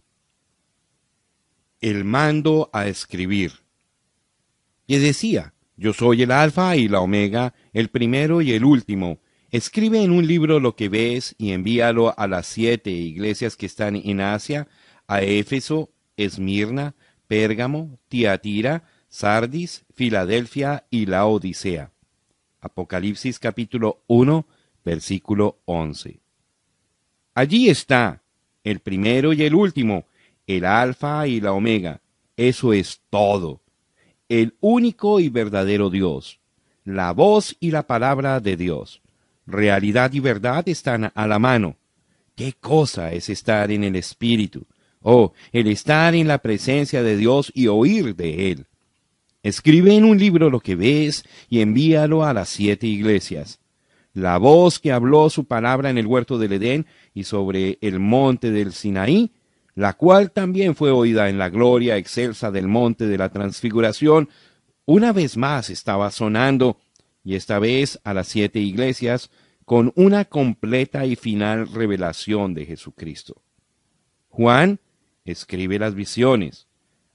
El 1.80 2.04
mando 2.04 2.70
a 2.72 2.88
escribir. 2.88 3.52
Y 4.86 4.98
decía, 4.98 5.54
yo 5.78 5.92
soy 5.92 6.22
el 6.22 6.32
alfa 6.32 6.74
y 6.74 6.88
la 6.88 7.00
omega, 7.00 7.54
el 7.72 7.88
primero 7.88 8.42
y 8.42 8.52
el 8.52 8.64
último. 8.64 9.20
Escribe 9.50 10.02
en 10.02 10.10
un 10.10 10.26
libro 10.26 10.58
lo 10.58 10.74
que 10.74 10.88
ves 10.88 11.36
y 11.38 11.52
envíalo 11.52 12.18
a 12.18 12.26
las 12.26 12.46
siete 12.46 12.90
iglesias 12.90 13.56
que 13.56 13.66
están 13.66 13.94
en 13.94 14.20
Asia, 14.20 14.66
a 15.06 15.22
Éfeso, 15.22 15.90
Esmirna, 16.16 16.96
Pérgamo, 17.28 17.96
Tiatira, 18.08 18.82
Sardis, 19.08 19.84
Filadelfia 19.94 20.84
y 20.90 21.06
la 21.06 21.26
Odisea. 21.26 21.92
Apocalipsis 22.60 23.38
capítulo 23.38 24.02
1, 24.08 24.46
versículo 24.84 25.60
11. 25.64 26.18
Allí 27.34 27.70
está, 27.70 28.24
el 28.64 28.80
primero 28.80 29.32
y 29.32 29.44
el 29.44 29.54
último, 29.54 30.06
el 30.44 30.64
alfa 30.64 31.28
y 31.28 31.40
la 31.40 31.52
omega. 31.52 32.00
Eso 32.36 32.72
es 32.72 33.00
todo. 33.10 33.62
El 34.28 34.56
único 34.60 35.20
y 35.20 35.30
verdadero 35.30 35.88
Dios. 35.88 36.38
La 36.84 37.12
voz 37.12 37.56
y 37.60 37.70
la 37.70 37.86
palabra 37.86 38.40
de 38.40 38.56
Dios. 38.56 39.00
Realidad 39.46 40.12
y 40.12 40.20
verdad 40.20 40.68
están 40.68 41.10
a 41.14 41.26
la 41.26 41.38
mano. 41.38 41.76
¿Qué 42.34 42.52
cosa 42.52 43.12
es 43.12 43.30
estar 43.30 43.70
en 43.70 43.84
el 43.84 43.96
Espíritu? 43.96 44.66
Oh, 45.00 45.32
el 45.52 45.66
estar 45.68 46.14
en 46.14 46.28
la 46.28 46.38
presencia 46.38 47.02
de 47.02 47.16
Dios 47.16 47.50
y 47.54 47.68
oír 47.68 48.14
de 48.14 48.52
Él. 48.52 48.66
Escribe 49.42 49.94
en 49.94 50.04
un 50.04 50.18
libro 50.18 50.50
lo 50.50 50.60
que 50.60 50.76
ves 50.76 51.24
y 51.48 51.60
envíalo 51.60 52.24
a 52.24 52.34
las 52.34 52.50
siete 52.50 52.86
iglesias. 52.86 53.60
La 54.12 54.36
voz 54.36 54.78
que 54.78 54.92
habló 54.92 55.30
su 55.30 55.46
palabra 55.46 55.88
en 55.88 55.96
el 55.96 56.06
huerto 56.06 56.38
del 56.38 56.52
Edén 56.52 56.86
y 57.14 57.24
sobre 57.24 57.78
el 57.80 57.98
monte 57.98 58.50
del 58.50 58.72
Sinaí, 58.72 59.32
la 59.78 59.92
cual 59.92 60.32
también 60.32 60.74
fue 60.74 60.90
oída 60.90 61.28
en 61.28 61.38
la 61.38 61.50
gloria 61.50 61.98
excelsa 61.98 62.50
del 62.50 62.66
monte 62.66 63.06
de 63.06 63.16
la 63.16 63.28
transfiguración, 63.28 64.28
una 64.86 65.12
vez 65.12 65.36
más 65.36 65.70
estaba 65.70 66.10
sonando, 66.10 66.80
y 67.22 67.36
esta 67.36 67.60
vez 67.60 68.00
a 68.02 68.12
las 68.12 68.26
siete 68.26 68.58
iglesias, 68.58 69.30
con 69.64 69.92
una 69.94 70.24
completa 70.24 71.06
y 71.06 71.14
final 71.14 71.68
revelación 71.72 72.54
de 72.54 72.66
Jesucristo. 72.66 73.40
Juan 74.30 74.80
escribe 75.24 75.78
las 75.78 75.94
visiones, 75.94 76.66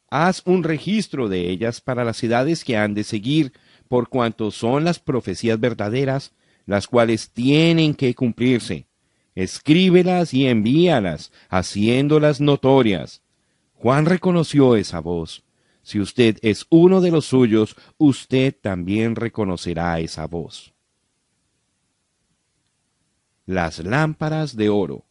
haz 0.09 0.41
un 0.45 0.63
registro 0.63 1.27
de 1.27 1.49
ellas 1.49 1.81
para 1.81 2.05
las 2.05 2.23
edades 2.23 2.63
que 2.63 2.77
han 2.77 2.93
de 2.93 3.03
seguir, 3.03 3.51
por 3.89 4.07
cuanto 4.07 4.51
son 4.51 4.85
las 4.85 4.99
profecías 4.99 5.59
verdaderas, 5.59 6.31
las 6.65 6.87
cuales 6.87 7.29
tienen 7.29 7.93
que 7.93 8.15
cumplirse. 8.15 8.87
Escríbelas 9.35 10.33
y 10.33 10.47
envíalas, 10.47 11.31
haciéndolas 11.49 12.39
notorias. 12.39 13.21
Juan 13.73 14.05
reconoció 14.05 14.75
esa 14.75 14.99
voz. 14.99 15.43
Si 15.81 15.99
usted 15.99 16.37
es 16.41 16.65
uno 16.69 17.01
de 17.01 17.11
los 17.11 17.25
suyos, 17.25 17.75
usted 17.97 18.55
también 18.59 19.15
reconocerá 19.15 19.99
esa 19.99 20.27
voz. 20.27 20.73
Las 23.45 23.79
lámparas 23.79 24.55
de 24.55 24.69
oro. 24.69 25.03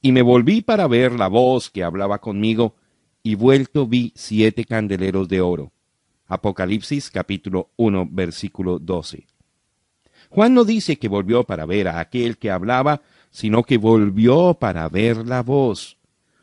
Y 0.00 0.12
me 0.12 0.22
volví 0.22 0.62
para 0.62 0.88
ver 0.88 1.12
la 1.12 1.28
voz 1.28 1.70
que 1.70 1.84
hablaba 1.84 2.20
conmigo, 2.20 2.74
y 3.22 3.34
vuelto 3.34 3.86
vi 3.86 4.12
siete 4.16 4.64
candeleros 4.64 5.28
de 5.28 5.40
oro. 5.40 5.72
Apocalipsis 6.26 7.10
capítulo 7.10 7.70
1 7.76 8.08
versículo 8.10 8.78
12. 8.78 9.26
Juan 10.30 10.54
no 10.54 10.64
dice 10.64 10.98
que 10.98 11.08
volvió 11.08 11.44
para 11.44 11.64
ver 11.64 11.88
a 11.88 12.00
aquel 12.00 12.38
que 12.38 12.50
hablaba, 12.50 13.02
sino 13.30 13.62
que 13.62 13.78
volvió 13.78 14.54
para 14.54 14.88
ver 14.88 15.26
la 15.26 15.42
voz. 15.42 15.96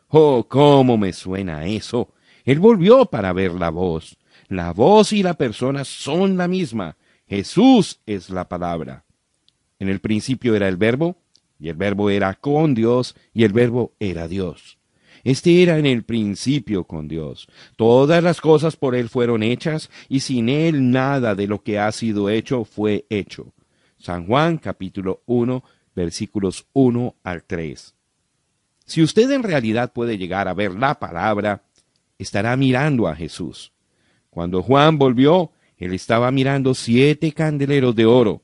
Oh, 0.10 0.46
cómo 0.48 0.98
me 0.98 1.14
suena 1.14 1.66
eso. 1.66 2.10
Él 2.44 2.60
volvió 2.60 3.06
para 3.06 3.34
ver 3.34 3.54
la 3.54 3.70
voz. 3.70 4.18
La 4.48 4.72
voz 4.72 5.12
y 5.14 5.24
la 5.24 5.34
persona 5.34 5.84
son 5.84 6.38
la 6.38 6.48
misma. 6.48 6.98
Jesús 7.28 8.00
es 8.06 8.30
la 8.30 8.48
palabra. 8.48 9.04
En 9.80 9.90
el 9.90 10.00
principio 10.00 10.56
era 10.56 10.68
el 10.68 10.78
verbo, 10.78 11.18
y 11.60 11.70
el 11.70 11.76
verbo 11.76 12.10
era 12.10 12.34
con 12.36 12.76
Dios, 12.76 13.16
y 13.34 13.44
el 13.44 13.54
verbo 13.54 13.94
era 14.00 14.28
Dios. 14.28 14.78
Este 15.24 15.64
era 15.64 15.80
en 15.80 15.88
el 15.88 16.04
principio 16.04 16.84
con 16.84 17.08
Dios. 17.08 17.48
Todas 17.76 18.24
las 18.24 18.40
cosas 18.40 18.76
por 18.76 18.94
Él 18.96 19.10
fueron 19.10 19.42
hechas, 19.42 19.90
y 20.08 20.20
sin 20.20 20.50
Él 20.50 20.92
nada 20.92 21.34
de 21.34 21.48
lo 21.48 21.64
que 21.64 21.80
ha 21.80 21.92
sido 21.92 22.30
hecho 22.30 22.64
fue 22.64 23.06
hecho. 23.10 23.52
San 23.98 24.28
Juan 24.28 24.60
capítulo 24.60 25.24
1 25.26 25.64
versículos 25.96 26.68
1 26.74 27.16
al 27.24 27.44
3. 27.44 27.96
Si 28.86 29.02
usted 29.02 29.32
en 29.32 29.44
realidad 29.44 29.94
puede 29.94 30.18
llegar 30.18 30.48
a 30.48 30.54
ver 30.54 30.76
la 30.76 31.00
palabra, 31.00 31.64
estará 32.20 32.56
mirando 32.56 33.08
a 33.08 33.16
Jesús. 33.16 33.72
Cuando 34.30 34.62
Juan 34.62 34.98
volvió, 34.98 35.52
él 35.78 35.94
estaba 35.94 36.32
mirando 36.32 36.74
siete 36.76 37.32
candeleros 37.32 37.96
de 37.96 38.06
oro. 38.06 38.42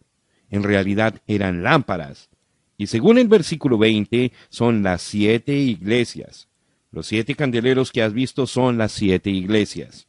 En 0.49 0.63
realidad 0.63 1.21
eran 1.27 1.63
lámparas. 1.63 2.29
Y 2.77 2.87
según 2.87 3.17
el 3.17 3.27
versículo 3.27 3.77
20, 3.77 4.31
son 4.49 4.83
las 4.83 5.01
siete 5.01 5.53
iglesias. 5.53 6.47
Los 6.91 7.07
siete 7.07 7.35
candeleros 7.35 7.91
que 7.91 8.01
has 8.01 8.13
visto 8.13 8.47
son 8.47 8.77
las 8.77 8.91
siete 8.91 9.29
iglesias. 9.29 10.07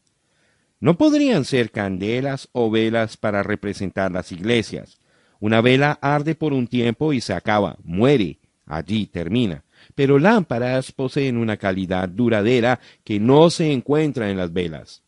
No 0.81 0.97
podrían 0.97 1.45
ser 1.45 1.71
candelas 1.71 2.49
o 2.53 2.71
velas 2.71 3.17
para 3.17 3.43
representar 3.43 4.11
las 4.11 4.33
iglesias. 4.33 4.99
Una 5.43 5.61
vela 5.61 5.99
arde 6.01 6.37
por 6.37 6.53
un 6.53 6.69
tiempo 6.69 7.13
y 7.13 7.21
se 7.21 7.33
acaba, 7.33 7.77
muere, 7.83 8.39
allí 8.65 9.07
termina. 9.07 9.65
Pero 9.97 10.21
lámparas 10.21 10.93
poseen 10.93 11.37
una 11.37 11.57
calidad 11.57 12.09
duradera 12.09 12.79
que 13.03 13.19
no 13.19 13.51
se 13.51 13.73
encuentra 13.73 14.31
en 14.31 14.37
las 14.37 14.53
velas. 14.53 15.03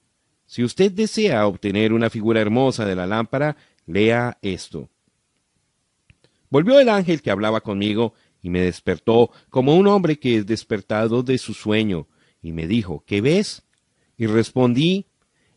Si 0.44 0.64
usted 0.64 0.90
desea 0.90 1.46
obtener 1.46 1.92
una 1.92 2.10
figura 2.10 2.40
hermosa 2.40 2.84
de 2.84 2.96
la 2.96 3.06
lámpara, 3.06 3.56
lea 3.86 4.36
esto. 4.42 4.88
Volvió 6.50 6.80
el 6.80 6.88
ángel 6.88 7.22
que 7.22 7.30
hablaba 7.30 7.60
conmigo 7.60 8.14
y 8.42 8.50
me 8.50 8.60
despertó 8.60 9.30
como 9.50 9.76
un 9.76 9.86
hombre 9.86 10.18
que 10.18 10.38
es 10.38 10.46
despertado 10.46 11.22
de 11.22 11.38
su 11.38 11.54
sueño, 11.54 12.08
y 12.42 12.50
me 12.50 12.66
dijo, 12.66 13.04
¿qué 13.06 13.20
ves? 13.20 13.62
Y 14.16 14.26
respondí, 14.26 15.06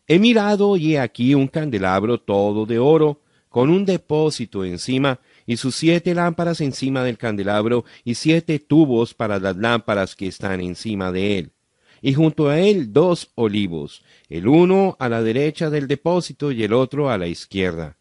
he 0.06 0.20
mirado 0.20 0.76
y 0.76 0.94
he 0.94 1.00
aquí 1.00 1.34
un 1.34 1.48
candelabro 1.48 2.20
todo 2.20 2.64
de 2.64 2.78
oro, 2.78 3.22
con 3.48 3.70
un 3.70 3.84
depósito 3.84 4.64
encima, 4.64 5.20
y 5.46 5.56
sus 5.56 5.74
siete 5.74 6.14
lámparas 6.14 6.60
encima 6.60 7.02
del 7.04 7.18
candelabro, 7.18 7.84
y 8.04 8.14
siete 8.14 8.58
tubos 8.58 9.14
para 9.14 9.38
las 9.38 9.56
lámparas 9.56 10.14
que 10.14 10.26
están 10.26 10.60
encima 10.60 11.10
de 11.12 11.38
él. 11.38 11.52
Y 12.00 12.14
junto 12.14 12.48
a 12.48 12.60
él 12.60 12.92
dos 12.92 13.30
olivos, 13.34 14.04
el 14.28 14.46
uno 14.46 14.96
a 15.00 15.08
la 15.08 15.22
derecha 15.22 15.70
del 15.70 15.88
depósito 15.88 16.52
y 16.52 16.62
el 16.62 16.72
otro 16.72 17.10
a 17.10 17.18
la 17.18 17.26
izquierda. 17.26 17.96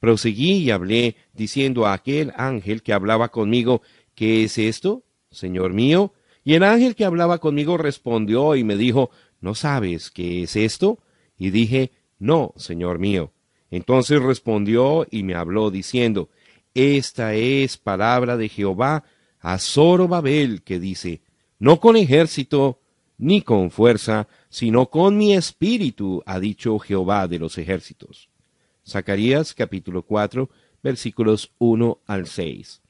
Proseguí 0.00 0.58
y 0.58 0.70
hablé, 0.70 1.16
diciendo 1.32 1.86
a 1.86 1.94
aquel 1.94 2.32
ángel 2.36 2.82
que 2.82 2.92
hablaba 2.92 3.30
conmigo, 3.30 3.82
¿Qué 4.14 4.44
es 4.44 4.56
esto, 4.56 5.04
Señor 5.30 5.72
mío? 5.72 6.14
Y 6.42 6.54
el 6.54 6.62
ángel 6.62 6.94
que 6.94 7.04
hablaba 7.04 7.38
conmigo 7.38 7.76
respondió 7.76 8.56
y 8.56 8.64
me 8.64 8.76
dijo, 8.76 9.10
¿No 9.40 9.54
sabes 9.54 10.10
qué 10.10 10.42
es 10.42 10.56
esto? 10.56 10.98
Y 11.38 11.50
dije, 11.50 11.92
No, 12.18 12.52
Señor 12.56 12.98
mío. 12.98 13.32
Entonces 13.70 14.22
respondió 14.22 15.06
y 15.10 15.22
me 15.22 15.34
habló 15.34 15.70
diciendo, 15.70 16.28
Esta 16.74 17.34
es 17.34 17.76
palabra 17.76 18.36
de 18.36 18.48
Jehová 18.48 19.04
a 19.40 19.58
Zorobabel, 19.58 20.62
que 20.62 20.78
dice, 20.78 21.22
No 21.58 21.80
con 21.80 21.96
ejército, 21.96 22.80
ni 23.18 23.42
con 23.42 23.70
fuerza, 23.70 24.28
sino 24.48 24.90
con 24.90 25.16
mi 25.16 25.34
espíritu, 25.34 26.22
ha 26.26 26.38
dicho 26.38 26.78
Jehová 26.78 27.28
de 27.28 27.38
los 27.38 27.58
ejércitos. 27.58 28.28
Zacarías 28.86 29.54
capítulo 29.54 30.02
4, 30.02 30.48
versículos 30.82 31.50
1 31.58 31.98
al 32.06 32.26
6. 32.26 32.82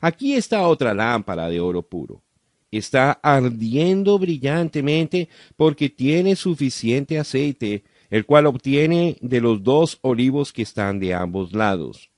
Aquí 0.00 0.34
está 0.34 0.66
otra 0.66 0.92
lámpara 0.94 1.48
de 1.48 1.60
oro 1.60 1.82
puro. 1.82 2.22
Está 2.70 3.12
ardiendo 3.22 4.18
brillantemente 4.18 5.28
porque 5.56 5.90
tiene 5.90 6.36
suficiente 6.36 7.18
aceite, 7.18 7.84
el 8.12 8.26
cual 8.26 8.44
obtiene 8.44 9.16
de 9.22 9.40
los 9.40 9.64
dos 9.64 9.98
olivos 10.02 10.52
que 10.52 10.60
están 10.60 11.00
de 11.00 11.14
ambos 11.14 11.54
lados. 11.54 12.10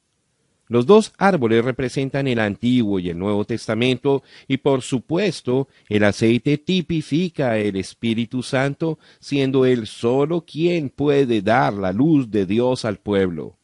Los 0.67 0.87
dos 0.87 1.13
árboles 1.19 1.65
representan 1.65 2.27
el 2.27 2.41
Antiguo 2.41 2.99
y 2.99 3.11
el 3.11 3.19
Nuevo 3.19 3.45
Testamento 3.45 4.25
y 4.49 4.57
por 4.57 4.83
supuesto 4.83 5.69
el 5.89 6.03
aceite 6.03 6.59
tipifica 6.59 7.59
el 7.59 7.77
Espíritu 7.77 8.43
Santo, 8.43 8.99
siendo 9.21 9.67
él 9.67 9.87
solo 9.87 10.45
quien 10.45 10.91
puede 10.91 11.43
dar 11.43 11.73
la 11.75 11.93
luz 11.93 12.29
de 12.29 12.45
Dios 12.45 12.85
al 12.85 12.97
pueblo. 12.97 13.57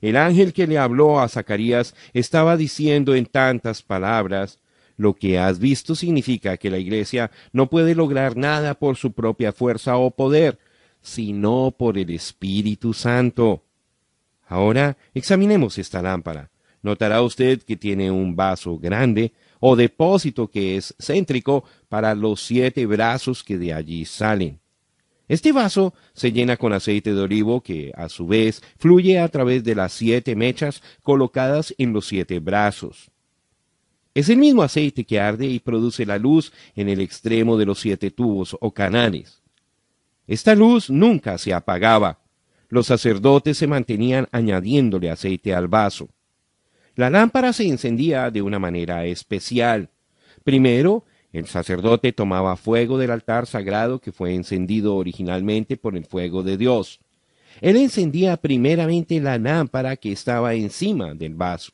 El 0.00 0.16
ángel 0.16 0.54
que 0.54 0.66
le 0.66 0.78
habló 0.78 1.20
a 1.20 1.28
Zacarías 1.28 1.94
estaba 2.14 2.56
diciendo 2.56 3.14
en 3.14 3.26
tantas 3.26 3.82
palabras, 3.82 4.60
lo 4.96 5.12
que 5.12 5.38
has 5.38 5.58
visto 5.58 5.94
significa 5.94 6.56
que 6.56 6.70
la 6.70 6.78
iglesia 6.78 7.30
no 7.52 7.68
puede 7.68 7.94
lograr 7.94 8.34
nada 8.34 8.72
por 8.72 8.96
su 8.96 9.12
propia 9.12 9.52
fuerza 9.52 9.98
o 9.98 10.10
poder, 10.10 10.58
sino 11.04 11.70
por 11.70 11.98
el 11.98 12.10
Espíritu 12.10 12.94
Santo. 12.94 13.62
Ahora 14.48 14.96
examinemos 15.12 15.78
esta 15.78 16.00
lámpara. 16.00 16.50
Notará 16.82 17.22
usted 17.22 17.62
que 17.62 17.76
tiene 17.76 18.10
un 18.10 18.34
vaso 18.34 18.78
grande 18.78 19.32
o 19.60 19.76
depósito 19.76 20.48
que 20.48 20.76
es 20.76 20.94
céntrico 20.98 21.64
para 21.88 22.14
los 22.14 22.40
siete 22.40 22.86
brazos 22.86 23.44
que 23.44 23.58
de 23.58 23.74
allí 23.74 24.06
salen. 24.06 24.58
Este 25.28 25.52
vaso 25.52 25.94
se 26.14 26.32
llena 26.32 26.56
con 26.56 26.72
aceite 26.72 27.14
de 27.14 27.20
olivo 27.20 27.62
que, 27.62 27.92
a 27.94 28.08
su 28.08 28.26
vez, 28.26 28.62
fluye 28.78 29.18
a 29.18 29.28
través 29.28 29.62
de 29.62 29.74
las 29.74 29.92
siete 29.92 30.34
mechas 30.34 30.82
colocadas 31.02 31.74
en 31.78 31.92
los 31.92 32.06
siete 32.06 32.40
brazos. 32.40 33.10
Es 34.14 34.30
el 34.30 34.38
mismo 34.38 34.62
aceite 34.62 35.04
que 35.04 35.20
arde 35.20 35.46
y 35.46 35.58
produce 35.58 36.06
la 36.06 36.18
luz 36.18 36.52
en 36.76 36.88
el 36.88 37.00
extremo 37.00 37.58
de 37.58 37.66
los 37.66 37.78
siete 37.80 38.10
tubos 38.10 38.56
o 38.60 38.72
canales. 38.72 39.43
Esta 40.26 40.54
luz 40.54 40.90
nunca 40.90 41.38
se 41.38 41.52
apagaba. 41.52 42.20
Los 42.68 42.86
sacerdotes 42.86 43.58
se 43.58 43.66
mantenían 43.66 44.26
añadiéndole 44.32 45.10
aceite 45.10 45.54
al 45.54 45.68
vaso. 45.68 46.08
La 46.96 47.10
lámpara 47.10 47.52
se 47.52 47.66
encendía 47.68 48.30
de 48.30 48.40
una 48.40 48.58
manera 48.58 49.04
especial. 49.04 49.90
Primero, 50.44 51.04
el 51.32 51.46
sacerdote 51.46 52.12
tomaba 52.12 52.56
fuego 52.56 52.96
del 52.96 53.10
altar 53.10 53.46
sagrado 53.46 53.98
que 53.98 54.12
fue 54.12 54.34
encendido 54.34 54.94
originalmente 54.94 55.76
por 55.76 55.96
el 55.96 56.04
fuego 56.04 56.42
de 56.42 56.56
Dios. 56.56 57.00
Él 57.60 57.76
encendía 57.76 58.36
primeramente 58.36 59.20
la 59.20 59.38
lámpara 59.38 59.96
que 59.96 60.12
estaba 60.12 60.54
encima 60.54 61.14
del 61.14 61.34
vaso. 61.34 61.72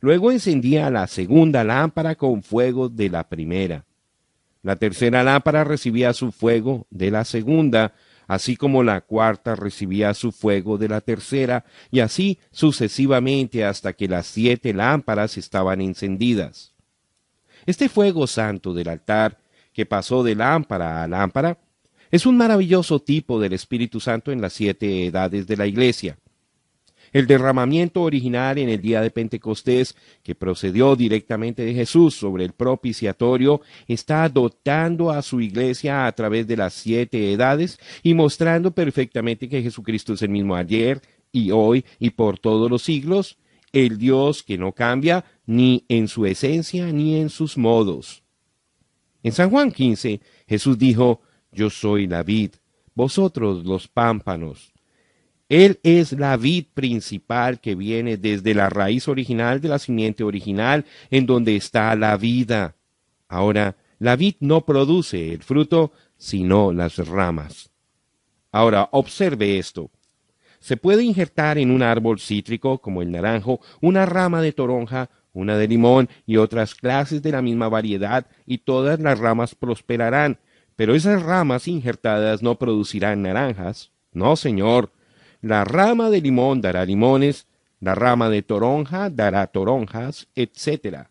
Luego 0.00 0.30
encendía 0.30 0.90
la 0.90 1.06
segunda 1.06 1.64
lámpara 1.64 2.14
con 2.14 2.42
fuego 2.42 2.88
de 2.88 3.08
la 3.08 3.28
primera. 3.28 3.84
La 4.66 4.74
tercera 4.74 5.22
lámpara 5.22 5.62
recibía 5.62 6.12
su 6.12 6.32
fuego 6.32 6.88
de 6.90 7.12
la 7.12 7.24
segunda, 7.24 7.94
así 8.26 8.56
como 8.56 8.82
la 8.82 9.00
cuarta 9.00 9.54
recibía 9.54 10.12
su 10.12 10.32
fuego 10.32 10.76
de 10.76 10.88
la 10.88 11.00
tercera, 11.00 11.64
y 11.92 12.00
así 12.00 12.40
sucesivamente 12.50 13.64
hasta 13.64 13.92
que 13.92 14.08
las 14.08 14.26
siete 14.26 14.74
lámparas 14.74 15.38
estaban 15.38 15.80
encendidas. 15.80 16.74
Este 17.64 17.88
fuego 17.88 18.26
santo 18.26 18.74
del 18.74 18.88
altar, 18.88 19.38
que 19.72 19.86
pasó 19.86 20.24
de 20.24 20.34
lámpara 20.34 21.04
a 21.04 21.06
lámpara, 21.06 21.60
es 22.10 22.26
un 22.26 22.36
maravilloso 22.36 22.98
tipo 22.98 23.38
del 23.38 23.52
Espíritu 23.52 24.00
Santo 24.00 24.32
en 24.32 24.40
las 24.40 24.52
siete 24.52 25.06
edades 25.06 25.46
de 25.46 25.56
la 25.58 25.68
Iglesia. 25.68 26.18
El 27.16 27.26
derramamiento 27.26 28.02
original 28.02 28.58
en 28.58 28.68
el 28.68 28.82
día 28.82 29.00
de 29.00 29.10
Pentecostés, 29.10 29.96
que 30.22 30.34
procedió 30.34 30.94
directamente 30.96 31.64
de 31.64 31.72
Jesús 31.72 32.14
sobre 32.14 32.44
el 32.44 32.52
propiciatorio, 32.52 33.62
está 33.88 34.28
dotando 34.28 35.10
a 35.10 35.22
su 35.22 35.40
iglesia 35.40 36.06
a 36.06 36.12
través 36.12 36.46
de 36.46 36.58
las 36.58 36.74
siete 36.74 37.32
edades 37.32 37.80
y 38.02 38.12
mostrando 38.12 38.72
perfectamente 38.72 39.48
que 39.48 39.62
Jesucristo 39.62 40.12
es 40.12 40.20
el 40.20 40.28
mismo 40.28 40.56
ayer 40.56 41.00
y 41.32 41.52
hoy 41.52 41.86
y 41.98 42.10
por 42.10 42.38
todos 42.38 42.70
los 42.70 42.82
siglos, 42.82 43.38
el 43.72 43.96
Dios 43.96 44.42
que 44.42 44.58
no 44.58 44.72
cambia 44.72 45.24
ni 45.46 45.86
en 45.88 46.08
su 46.08 46.26
esencia 46.26 46.92
ni 46.92 47.18
en 47.18 47.30
sus 47.30 47.56
modos. 47.56 48.24
En 49.22 49.32
San 49.32 49.48
Juan 49.48 49.72
15, 49.72 50.20
Jesús 50.46 50.76
dijo, 50.76 51.22
Yo 51.50 51.70
soy 51.70 52.08
la 52.08 52.22
vid, 52.22 52.50
vosotros 52.94 53.64
los 53.64 53.88
pámpanos. 53.88 54.75
Él 55.48 55.78
es 55.84 56.12
la 56.12 56.36
vid 56.36 56.66
principal 56.74 57.60
que 57.60 57.74
viene 57.74 58.16
desde 58.16 58.54
la 58.54 58.68
raíz 58.68 59.06
original 59.06 59.60
de 59.60 59.68
la 59.68 59.78
simiente 59.78 60.24
original, 60.24 60.84
en 61.10 61.26
donde 61.26 61.54
está 61.54 61.94
la 61.94 62.16
vida. 62.16 62.74
Ahora, 63.28 63.76
la 63.98 64.16
vid 64.16 64.34
no 64.40 64.64
produce 64.64 65.32
el 65.32 65.42
fruto, 65.42 65.92
sino 66.16 66.72
las 66.72 66.96
ramas. 67.06 67.70
Ahora, 68.50 68.88
observe 68.92 69.58
esto. 69.58 69.90
Se 70.58 70.76
puede 70.76 71.04
injertar 71.04 71.58
en 71.58 71.70
un 71.70 71.82
árbol 71.82 72.18
cítrico 72.18 72.78
como 72.78 73.02
el 73.02 73.12
naranjo 73.12 73.60
una 73.80 74.04
rama 74.04 74.42
de 74.42 74.52
toronja, 74.52 75.10
una 75.32 75.56
de 75.56 75.68
limón 75.68 76.08
y 76.24 76.38
otras 76.38 76.74
clases 76.74 77.22
de 77.22 77.30
la 77.30 77.42
misma 77.42 77.68
variedad 77.68 78.26
y 78.46 78.58
todas 78.58 78.98
las 78.98 79.18
ramas 79.18 79.54
prosperarán, 79.54 80.38
pero 80.74 80.94
esas 80.94 81.22
ramas 81.22 81.68
injertadas 81.68 82.42
no 82.42 82.58
producirán 82.58 83.22
naranjas. 83.22 83.92
No, 84.12 84.34
señor. 84.34 84.90
La 85.46 85.62
rama 85.62 86.10
de 86.10 86.20
limón 86.20 86.60
dará 86.60 86.84
limones, 86.84 87.46
la 87.78 87.94
rama 87.94 88.28
de 88.28 88.42
toronja 88.42 89.10
dará 89.10 89.46
toronjas, 89.46 90.26
etc. 90.34 91.06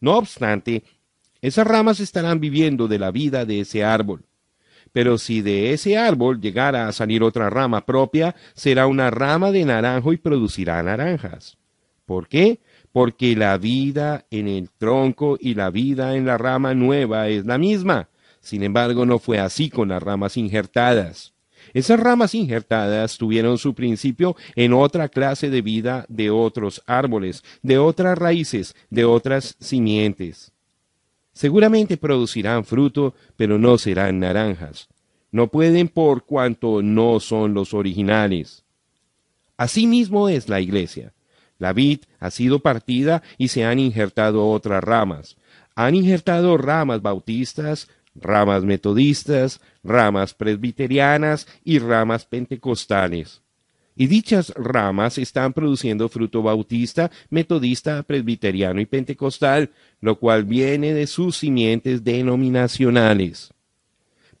No 0.00 0.18
obstante, 0.18 0.84
esas 1.40 1.66
ramas 1.66 1.98
estarán 1.98 2.40
viviendo 2.40 2.88
de 2.88 2.98
la 2.98 3.10
vida 3.10 3.46
de 3.46 3.60
ese 3.60 3.82
árbol. 3.82 4.26
Pero 4.92 5.16
si 5.16 5.40
de 5.40 5.72
ese 5.72 5.96
árbol 5.96 6.42
llegara 6.42 6.88
a 6.88 6.92
salir 6.92 7.22
otra 7.22 7.48
rama 7.48 7.86
propia, 7.86 8.34
será 8.52 8.86
una 8.86 9.10
rama 9.10 9.50
de 9.50 9.64
naranjo 9.64 10.12
y 10.12 10.18
producirá 10.18 10.82
naranjas. 10.82 11.56
¿Por 12.04 12.28
qué? 12.28 12.60
Porque 12.92 13.34
la 13.34 13.56
vida 13.56 14.26
en 14.30 14.46
el 14.46 14.68
tronco 14.68 15.38
y 15.40 15.54
la 15.54 15.70
vida 15.70 16.16
en 16.16 16.26
la 16.26 16.36
rama 16.36 16.74
nueva 16.74 17.28
es 17.28 17.46
la 17.46 17.56
misma. 17.56 18.10
Sin 18.40 18.62
embargo, 18.62 19.06
no 19.06 19.18
fue 19.18 19.38
así 19.38 19.70
con 19.70 19.88
las 19.88 20.02
ramas 20.02 20.36
injertadas. 20.36 21.33
Esas 21.72 21.98
ramas 21.98 22.34
injertadas 22.34 23.16
tuvieron 23.16 23.58
su 23.58 23.74
principio 23.74 24.36
en 24.54 24.72
otra 24.72 25.08
clase 25.08 25.50
de 25.50 25.62
vida 25.62 26.04
de 26.08 26.30
otros 26.30 26.82
árboles, 26.86 27.42
de 27.62 27.78
otras 27.78 28.18
raíces, 28.18 28.76
de 28.90 29.04
otras 29.04 29.56
simientes. 29.58 30.52
Seguramente 31.32 31.96
producirán 31.96 32.64
fruto, 32.64 33.14
pero 33.36 33.58
no 33.58 33.76
serán 33.78 34.20
naranjas. 34.20 34.88
No 35.32 35.48
pueden 35.48 35.88
por 35.88 36.24
cuanto 36.24 36.80
no 36.80 37.18
son 37.18 37.54
los 37.54 37.74
originales. 37.74 38.64
Asimismo 39.56 40.28
es 40.28 40.48
la 40.48 40.60
iglesia. 40.60 41.12
La 41.58 41.72
vid 41.72 42.00
ha 42.20 42.30
sido 42.30 42.60
partida 42.60 43.22
y 43.38 43.48
se 43.48 43.64
han 43.64 43.78
injertado 43.78 44.48
otras 44.48 44.82
ramas. 44.82 45.36
Han 45.74 45.96
injertado 45.96 46.56
ramas 46.56 47.02
bautistas, 47.02 47.88
ramas 48.14 48.64
metodistas, 48.64 49.60
ramas 49.82 50.34
presbiterianas 50.34 51.46
y 51.64 51.78
ramas 51.78 52.24
pentecostales. 52.24 53.42
Y 53.96 54.08
dichas 54.08 54.52
ramas 54.56 55.18
están 55.18 55.52
produciendo 55.52 56.08
fruto 56.08 56.42
bautista, 56.42 57.10
metodista, 57.30 58.02
presbiteriano 58.02 58.80
y 58.80 58.86
pentecostal, 58.86 59.70
lo 60.00 60.18
cual 60.18 60.44
viene 60.44 60.92
de 60.94 61.06
sus 61.06 61.36
simientes 61.36 62.02
denominacionales. 62.02 63.52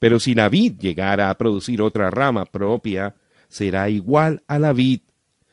Pero 0.00 0.18
si 0.18 0.34
la 0.34 0.48
vid 0.48 0.74
llegara 0.80 1.30
a 1.30 1.38
producir 1.38 1.80
otra 1.80 2.10
rama 2.10 2.44
propia, 2.44 3.14
será 3.48 3.88
igual 3.88 4.42
a 4.48 4.58
la 4.58 4.72
vid. 4.72 5.00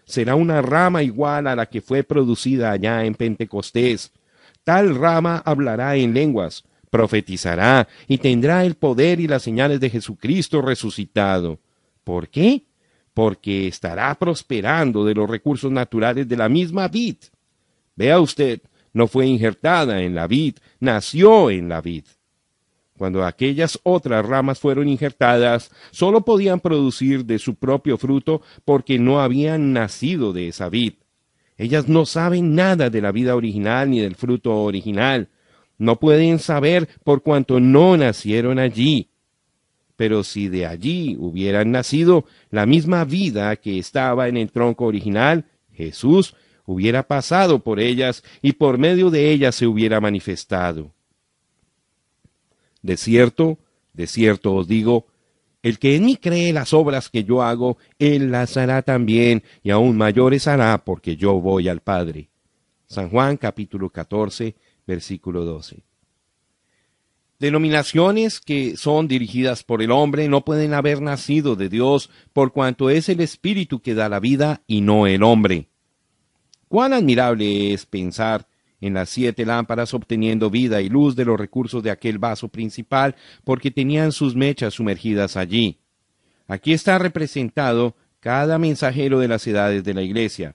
Será 0.03 0.36
una 0.36 0.62
rama 0.63 1.03
igual 1.03 1.45
a 1.47 1.55
la 1.55 1.67
que 1.67 1.79
fue 1.79 2.03
producida 2.03 2.71
allá 2.71 3.05
en 3.05 3.13
Pentecostés. 3.13 4.12
Tal 4.63 4.95
rama 4.95 5.41
hablará 5.45 5.95
en 5.95 6.13
lenguas, 6.13 6.63
profetizará 6.91 7.88
y 8.08 8.19
tendrá 8.19 8.63
el 8.63 8.75
poder 8.75 9.19
y 9.19 9.27
las 9.27 9.41
señales 9.41 9.80
de 9.80 9.89
Jesucristo 9.89 10.62
resucitado. 10.62 11.60
¿Por 12.04 12.30
qué? 12.30 12.65
porque 13.13 13.67
estará 13.67 14.13
prosperando 14.15 15.04
de 15.06 15.13
los 15.13 15.30
recursos 15.30 15.71
naturales 15.71 16.27
de 16.27 16.38
la 16.38 16.49
misma 16.49 16.88
vid. 16.88 17.17
Vea 17.95 18.19
usted, 18.19 18.62
no 18.93 19.08
fue 19.08 19.27
injertada 19.27 20.01
en 20.01 20.15
la 20.15 20.27
vid, 20.27 20.56
nació 20.80 21.49
en 21.49 21.69
la 21.69 21.82
vid. 21.82 22.06
Cuando 22.97 23.25
aquellas 23.25 23.80
otras 23.84 24.25
ramas 24.25 24.60
fueron 24.60 24.88
injertadas, 24.88 25.71
sólo 25.91 26.21
podían 26.21 26.60
producir 26.60 27.25
de 27.25 27.39
su 27.39 27.56
propio 27.56 27.97
fruto 27.97 28.41
porque 28.63 28.99
no 28.99 29.19
habían 29.21 29.73
nacido 29.73 30.34
de 30.34 30.49
esa 30.49 30.69
vid. 30.69 30.93
Ellas 31.58 31.88
no 31.88 32.06
saben 32.06 32.56
nada 32.56 32.89
de 32.89 33.01
la 33.01 33.12
vida 33.12 33.36
original 33.36 33.89
ni 33.89 33.99
del 33.99 34.15
fruto 34.15 34.56
original. 34.56 35.30
No 35.82 36.00
pueden 36.00 36.39
saber 36.39 36.88
por 37.04 37.24
cuanto 37.24 37.60
no 37.60 37.98
nacieron 37.98 38.60
allí 38.60 39.12
pero 40.02 40.24
si 40.24 40.50
de 40.50 40.65
allí 40.65 41.15
hubieran 41.20 41.70
nacido 41.70 42.26
la 42.50 42.65
misma 42.65 43.06
vida 43.06 43.56
que 43.58 43.78
estaba 43.78 44.28
en 44.28 44.36
el 44.36 44.52
tronco 44.52 44.86
original, 44.86 45.46
Jesús 45.74 46.34
hubiera 46.65 47.04
pasado 47.04 47.60
por 47.60 47.80
ellas 47.80 48.24
y 48.41 48.54
por 48.54 48.80
medio 48.80 49.12
de 49.12 49.30
ellas 49.30 49.54
se 49.54 49.67
hubiera 49.67 50.02
manifestado. 50.02 50.91
De 52.82 52.98
cierto, 52.98 53.60
de 53.94 54.08
cierto 54.08 54.56
os 54.56 54.67
digo, 54.67 55.06
El 55.62 55.78
que 55.78 55.96
en 55.96 56.06
mí 56.06 56.17
cree 56.17 56.52
las 56.52 56.74
obras 56.74 57.08
que 57.08 57.24
yo 57.24 57.44
hago, 57.44 57.78
él 58.00 58.32
las 58.32 58.58
hará 58.58 58.82
también, 58.82 59.44
y 59.62 59.70
aún 59.70 59.98
mayores 59.98 60.48
hará, 60.48 60.84
porque 60.84 61.15
yo 61.15 61.39
voy 61.39 61.70
al 61.70 61.82
Padre. 61.82 62.32
San 62.88 63.12
Juan 63.12 63.38
capítulo 63.38 63.91
14, 63.91 64.56
versículo 64.86 65.46
12. 65.46 65.84
Denominaciones 67.39 68.39
que 68.39 68.78
son 68.78 69.08
dirigidas 69.08 69.63
por 69.63 69.82
el 69.82 69.89
hombre 69.89 70.28
no 70.28 70.46
pueden 70.46 70.76
haber 70.76 71.02
nacido 71.02 71.56
de 71.56 71.70
Dios, 71.70 72.12
por 72.34 72.52
cuanto 72.52 72.91
es 72.91 73.10
el 73.10 73.20
Espíritu 73.20 73.82
que 73.82 73.96
da 73.96 74.10
la 74.10 74.20
vida 74.20 74.62
y 74.67 74.82
no 74.82 75.08
el 75.08 75.24
hombre. 75.24 75.67
Cuán 76.67 76.94
admirable 76.94 77.74
es 77.74 77.86
pensar 77.88 78.48
en 78.80 78.94
las 78.94 79.10
siete 79.10 79.46
lámparas 79.46 79.94
obteniendo 79.94 80.50
vida 80.50 80.82
y 80.82 80.89
luz 80.89 81.15
de 81.15 81.26
los 81.26 81.39
recursos 81.39 81.82
de 81.82 81.91
aquel 81.91 82.20
vaso 82.20 82.48
principal, 82.48 83.15
porque 83.44 83.72
tenían 83.72 84.12
sus 84.12 84.36
mechas 84.36 84.76
sumergidas 84.76 85.36
allí. 85.36 85.80
Aquí 86.48 86.74
está 86.74 87.00
representado 87.00 87.96
cada 88.20 88.60
mensajero 88.60 89.20
de 89.20 89.28
las 89.28 89.46
edades 89.48 89.84
de 89.84 89.94
la 89.94 90.02
iglesia. 90.02 90.54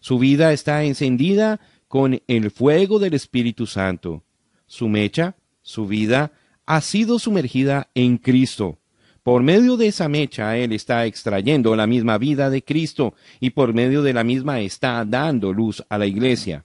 Su 0.00 0.18
vida 0.18 0.52
está 0.52 0.84
encendida 0.84 1.60
con 1.90 2.22
el 2.28 2.52
fuego 2.52 3.00
del 3.00 3.14
Espíritu 3.14 3.66
Santo. 3.66 4.22
Su 4.68 4.88
mecha, 4.88 5.34
su 5.60 5.88
vida, 5.88 6.30
ha 6.64 6.82
sido 6.82 7.18
sumergida 7.18 7.88
en 7.96 8.16
Cristo. 8.16 8.78
Por 9.24 9.42
medio 9.42 9.76
de 9.76 9.88
esa 9.88 10.08
mecha 10.08 10.56
Él 10.56 10.72
está 10.72 11.04
extrayendo 11.04 11.74
la 11.74 11.88
misma 11.88 12.16
vida 12.16 12.48
de 12.48 12.62
Cristo 12.62 13.14
y 13.40 13.50
por 13.50 13.74
medio 13.74 14.04
de 14.04 14.12
la 14.12 14.22
misma 14.22 14.60
está 14.60 15.04
dando 15.04 15.52
luz 15.52 15.84
a 15.88 15.98
la 15.98 16.06
iglesia. 16.06 16.64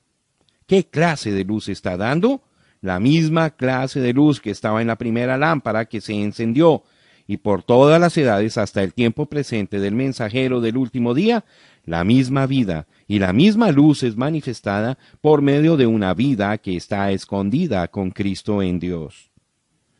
¿Qué 0.67 0.83
clase 0.83 1.31
de 1.31 1.43
luz 1.43 1.69
está 1.69 1.97
dando? 1.97 2.43
La 2.81 2.99
misma 2.99 3.49
clase 3.49 4.01
de 4.01 4.13
luz 4.13 4.39
que 4.39 4.51
estaba 4.51 4.79
en 4.83 4.87
la 4.87 4.95
primera 4.95 5.39
lámpara 5.39 5.85
que 5.85 6.01
se 6.01 6.13
encendió, 6.13 6.83
y 7.27 7.37
por 7.37 7.63
todas 7.63 7.99
las 7.99 8.15
edades 8.17 8.57
hasta 8.57 8.83
el 8.83 8.93
tiempo 8.93 9.25
presente 9.25 9.79
del 9.79 9.95
mensajero 9.95 10.61
del 10.61 10.77
último 10.77 11.15
día, 11.15 11.45
la 11.85 12.03
misma 12.03 12.47
vida 12.47 12.87
y 13.07 13.19
la 13.19 13.33
misma 13.33 13.71
luz 13.71 14.03
es 14.03 14.17
manifestada 14.17 14.97
por 15.21 15.41
medio 15.41 15.77
de 15.77 15.85
una 15.87 16.13
vida 16.13 16.57
que 16.57 16.75
está 16.75 17.11
escondida 17.11 17.87
con 17.87 18.11
Cristo 18.11 18.61
en 18.61 18.79
Dios. 18.79 19.31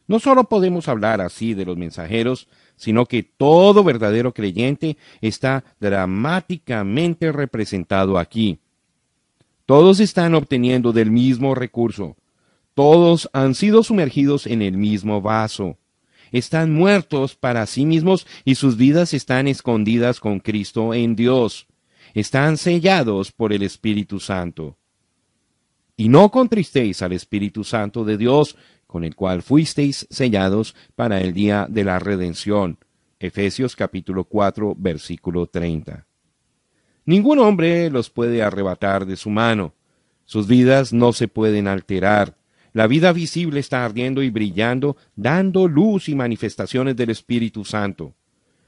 No 0.08 0.20
solo 0.20 0.44
podemos 0.46 0.88
hablar 0.88 1.22
así 1.22 1.54
de 1.54 1.66
los 1.66 1.78
mensajeros, 1.78 2.48
sino 2.76 3.06
que 3.06 3.24
todo 3.24 3.84
verdadero 3.84 4.34
creyente 4.34 4.98
está 5.22 5.64
dramáticamente 5.80 7.32
representado 7.32 8.20
aquí. 8.20 8.60
Todos 9.66 10.00
están 10.00 10.36
obteniendo 10.36 10.92
del 10.94 11.10
mismo 11.10 11.56
recurso. 11.56 12.16
Todos 12.76 13.30
han 13.34 13.56
sido 13.56 13.82
sumergidos 13.82 14.46
en 14.46 14.62
el 14.62 14.78
mismo 14.78 15.22
vaso. 15.22 15.78
Están 16.32 16.74
muertos 16.74 17.36
para 17.36 17.66
sí 17.66 17.86
mismos 17.86 18.28
y 18.44 18.56
sus 18.56 18.78
vidas 18.78 19.14
están 19.14 19.48
escondidas 19.48 20.20
con 20.20 20.40
Cristo 20.40 20.94
en 20.94 21.16
Dios. 21.16 21.68
Están 22.16 22.56
sellados 22.56 23.34
por 23.34 23.52
el 23.52 23.62
Espíritu 23.62 24.22
Santo. 24.22 24.78
Y 25.98 26.08
no 26.08 26.32
contristéis 26.32 27.02
al 27.02 27.12
Espíritu 27.12 27.66
Santo 27.66 28.06
de 28.06 28.18
Dios, 28.18 28.56
con 28.88 29.04
el 29.04 29.16
cual 29.18 29.42
fuisteis 29.42 30.08
sellados 30.10 30.76
para 30.96 31.20
el 31.20 31.34
día 31.34 31.68
de 31.70 31.84
la 31.84 32.00
redención. 32.00 32.78
Efesios 33.20 33.76
capítulo 33.76 34.24
4, 34.24 34.76
versículo 34.78 35.48
30. 35.48 36.08
Ningún 37.04 37.40
hombre 37.40 37.90
los 37.90 38.10
puede 38.10 38.42
arrebatar 38.42 39.06
de 39.06 39.18
su 39.18 39.30
mano. 39.30 39.74
Sus 40.24 40.48
vidas 40.48 40.94
no 40.94 41.12
se 41.12 41.28
pueden 41.28 41.68
alterar. 41.68 42.38
La 42.72 42.88
vida 42.88 43.12
visible 43.12 43.60
está 43.60 43.84
ardiendo 43.84 44.24
y 44.24 44.30
brillando, 44.30 44.96
dando 45.18 45.68
luz 45.68 46.08
y 46.08 46.16
manifestaciones 46.16 46.96
del 46.96 47.10
Espíritu 47.10 47.66
Santo. 47.66 48.16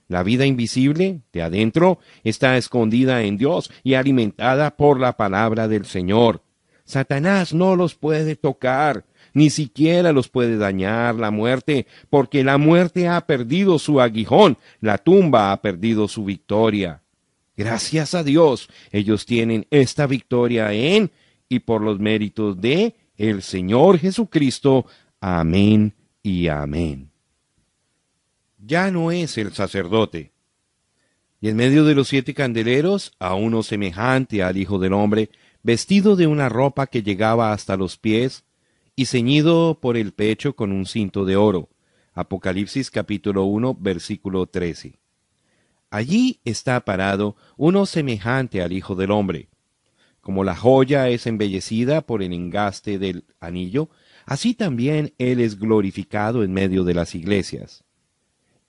La 0.08 0.24
vida 0.24 0.46
invisible, 0.46 1.22
de 1.34 1.42
adentro, 1.42 2.00
está 2.24 2.58
escondida 2.58 3.24
en 3.24 3.38
Dios 3.38 3.72
y 3.84 3.96
alimentada 3.96 4.78
por 4.78 5.00
la 5.00 5.18
palabra 5.18 5.68
del 5.68 5.86
Señor. 5.86 6.42
Satanás 6.86 7.54
no 7.54 7.76
los 7.76 7.96
puede 7.96 8.38
tocar, 8.38 9.04
ni 9.34 9.50
siquiera 9.50 10.14
los 10.14 10.30
puede 10.30 10.58
dañar 10.58 11.16
la 11.16 11.32
muerte, 11.32 11.86
porque 12.10 12.46
la 12.46 12.58
muerte 12.58 13.10
ha 13.10 13.28
perdido 13.28 13.78
su 13.80 14.00
aguijón, 14.00 14.58
la 14.80 14.98
tumba 14.98 15.52
ha 15.52 15.62
perdido 15.62 16.08
su 16.08 16.24
victoria. 16.24 17.02
Gracias 17.58 18.14
a 18.14 18.24
Dios, 18.24 18.70
ellos 18.92 19.26
tienen 19.26 19.68
esta 19.72 20.08
victoria 20.08 20.72
en 20.72 21.12
y 21.50 21.60
por 21.60 21.82
los 21.82 22.00
méritos 22.00 22.62
de 22.62 22.96
el 23.18 23.42
Señor 23.42 24.00
Jesucristo. 24.00 24.86
Amén 25.20 25.94
y 26.24 26.48
amén. 26.48 27.10
Ya 28.58 28.90
no 28.90 29.12
es 29.12 29.38
el 29.38 29.54
sacerdote. 29.54 30.32
Y 31.40 31.50
en 31.50 31.56
medio 31.56 31.86
de 31.86 31.94
los 31.94 32.08
siete 32.08 32.34
candeleros, 32.34 33.14
a 33.20 33.36
uno 33.36 33.62
semejante 33.62 34.42
al 34.42 34.58
Hijo 34.58 34.80
del 34.80 34.94
Hombre, 34.94 35.30
vestido 35.62 36.16
de 36.16 36.26
una 36.26 36.50
ropa 36.50 36.88
que 36.88 37.04
llegaba 37.04 37.54
hasta 37.54 37.78
los 37.78 37.98
pies, 37.98 38.46
y 38.96 39.06
ceñido 39.06 39.80
por 39.80 39.96
el 39.96 40.12
pecho 40.12 40.56
con 40.56 40.72
un 40.72 40.88
cinto 40.88 41.24
de 41.24 41.36
oro. 41.36 41.70
Apocalipsis 42.14 42.90
capítulo 42.90 43.44
1, 43.44 43.78
versículo 43.80 44.48
13. 44.48 44.98
Allí 45.92 46.40
está 46.44 46.84
parado 46.84 47.36
uno 47.58 47.86
semejante 47.86 48.64
al 48.64 48.74
Hijo 48.74 48.96
del 48.96 49.12
Hombre. 49.12 49.50
Como 50.20 50.44
la 50.44 50.56
joya 50.56 51.08
es 51.10 51.28
embellecida 51.28 52.02
por 52.02 52.24
el 52.24 52.34
engaste 52.34 52.98
del 52.98 53.26
anillo, 53.40 53.90
así 54.26 54.56
también 54.56 55.14
Él 55.20 55.40
es 55.40 55.60
glorificado 55.60 56.44
en 56.44 56.52
medio 56.54 56.84
de 56.84 56.96
las 56.96 57.14
iglesias. 57.14 57.84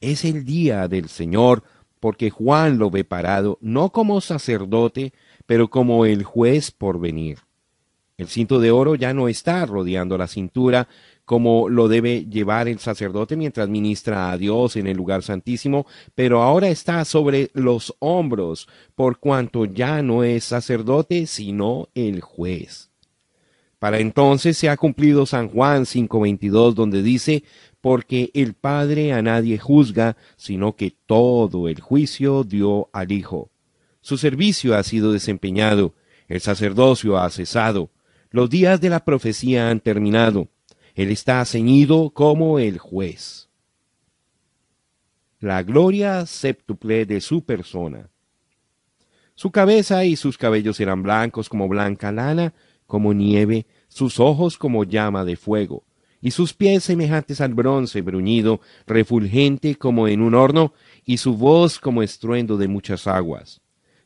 Es 0.00 0.24
el 0.24 0.44
día 0.44 0.86
del 0.86 1.08
Señor, 1.08 1.64
porque 1.98 2.30
Juan 2.30 2.78
lo 2.78 2.90
ve 2.90 3.04
parado 3.04 3.58
no 3.60 3.90
como 3.90 4.20
sacerdote, 4.20 5.12
pero 5.46 5.68
como 5.68 6.04
el 6.04 6.22
juez 6.22 6.70
por 6.70 7.00
venir. 7.00 7.38
El 8.16 8.28
cinto 8.28 8.58
de 8.58 8.70
oro 8.70 8.96
ya 8.96 9.14
no 9.14 9.28
está 9.28 9.64
rodeando 9.64 10.18
la 10.18 10.26
cintura, 10.26 10.88
como 11.24 11.68
lo 11.68 11.88
debe 11.88 12.24
llevar 12.24 12.68
el 12.68 12.78
sacerdote 12.78 13.36
mientras 13.36 13.68
ministra 13.68 14.30
a 14.30 14.38
Dios 14.38 14.76
en 14.76 14.86
el 14.86 14.96
lugar 14.96 15.22
santísimo, 15.22 15.86
pero 16.14 16.42
ahora 16.42 16.68
está 16.68 17.04
sobre 17.04 17.50
los 17.54 17.94
hombros, 17.98 18.68
por 18.94 19.18
cuanto 19.18 19.66
ya 19.66 20.02
no 20.02 20.24
es 20.24 20.44
sacerdote, 20.44 21.26
sino 21.26 21.88
el 21.94 22.20
juez. 22.20 22.88
Para 23.78 24.00
entonces 24.00 24.58
se 24.58 24.68
ha 24.68 24.76
cumplido 24.76 25.24
San 25.24 25.48
Juan 25.48 25.84
5:22, 25.84 26.74
donde 26.74 27.02
dice, 27.02 27.44
porque 27.80 28.30
el 28.34 28.54
Padre 28.54 29.12
a 29.12 29.22
nadie 29.22 29.58
juzga, 29.58 30.16
sino 30.36 30.76
que 30.76 30.94
todo 31.06 31.68
el 31.68 31.80
juicio 31.80 32.44
dio 32.44 32.88
al 32.92 33.12
Hijo. 33.12 33.50
Su 34.00 34.18
servicio 34.18 34.76
ha 34.76 34.82
sido 34.82 35.12
desempeñado, 35.12 35.94
el 36.28 36.40
sacerdocio 36.40 37.18
ha 37.18 37.30
cesado, 37.30 37.90
los 38.30 38.50
días 38.50 38.80
de 38.80 38.90
la 38.90 39.04
profecía 39.04 39.70
han 39.70 39.80
terminado, 39.80 40.48
él 40.94 41.10
está 41.10 41.44
ceñido 41.44 42.10
como 42.10 42.58
el 42.58 42.78
juez. 42.78 43.48
La 45.40 45.62
gloria 45.62 46.26
séptuple 46.26 47.06
de 47.06 47.20
su 47.20 47.44
persona. 47.44 48.10
Su 49.34 49.52
cabeza 49.52 50.04
y 50.04 50.16
sus 50.16 50.36
cabellos 50.36 50.80
eran 50.80 51.04
blancos 51.04 51.48
como 51.48 51.68
blanca 51.68 52.10
lana, 52.10 52.54
como 52.88 53.14
nieve, 53.14 53.66
sus 53.86 54.18
ojos 54.18 54.58
como 54.58 54.82
llama 54.82 55.24
de 55.24 55.36
fuego, 55.36 55.84
y 56.20 56.32
sus 56.32 56.54
pies 56.54 56.84
semejantes 56.84 57.40
al 57.40 57.54
bronce 57.54 58.02
bruñido, 58.02 58.60
refulgente 58.86 59.76
como 59.76 60.08
en 60.08 60.20
un 60.20 60.34
horno, 60.34 60.72
y 61.04 61.18
su 61.18 61.36
voz 61.36 61.78
como 61.78 62.02
estruendo 62.02 62.56
de 62.56 62.68
muchas 62.68 63.06
aguas. 63.06 63.60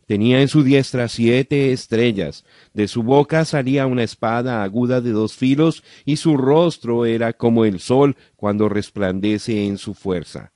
Tenía 0.06 0.42
en 0.42 0.48
su 0.48 0.62
diestra 0.62 1.08
siete 1.08 1.72
estrellas, 1.72 2.44
de 2.74 2.88
su 2.88 3.02
boca 3.02 3.44
salía 3.44 3.86
una 3.86 4.02
espada 4.02 4.62
aguda 4.62 5.00
de 5.00 5.10
dos 5.10 5.34
filos, 5.34 5.82
y 6.04 6.16
su 6.16 6.36
rostro 6.36 7.06
era 7.06 7.32
como 7.32 7.64
el 7.64 7.80
sol 7.80 8.16
cuando 8.36 8.68
resplandece 8.68 9.66
en 9.66 9.78
su 9.78 9.94
fuerza. 9.94 10.52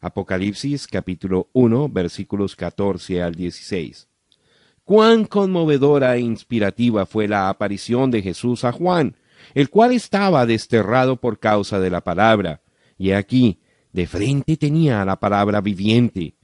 Apocalipsis 0.00 0.86
capítulo 0.86 1.48
1 1.52 1.88
versículos 1.88 2.56
14 2.56 3.22
al 3.22 3.34
16. 3.34 4.08
Cuán 4.84 5.24
conmovedora 5.24 6.16
e 6.16 6.20
inspirativa 6.20 7.06
fue 7.06 7.26
la 7.26 7.48
aparición 7.48 8.10
de 8.10 8.22
Jesús 8.22 8.64
a 8.64 8.72
Juan, 8.72 9.16
el 9.54 9.70
cual 9.70 9.92
estaba 9.92 10.46
desterrado 10.46 11.16
por 11.16 11.38
causa 11.38 11.80
de 11.80 11.90
la 11.90 12.02
palabra, 12.02 12.62
y 12.98 13.12
aquí, 13.12 13.60
de 13.92 14.06
frente 14.06 14.56
tenía 14.56 15.04
la 15.04 15.18
palabra 15.18 15.60
viviente, 15.60 16.36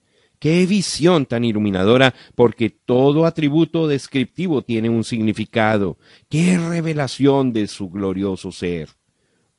Qué 0.43 0.67
visión 0.67 1.27
tan 1.27 1.45
iluminadora, 1.45 2.15
porque 2.35 2.69
todo 2.69 3.27
atributo 3.27 3.87
descriptivo 3.87 4.63
tiene 4.63 4.91
un 4.91 5.05
significado. 5.05 5.99
Qué 6.29 6.59
revelación 6.59 7.53
de 7.53 7.69
su 7.69 7.89
glorioso 7.89 8.51
ser. 8.51 8.89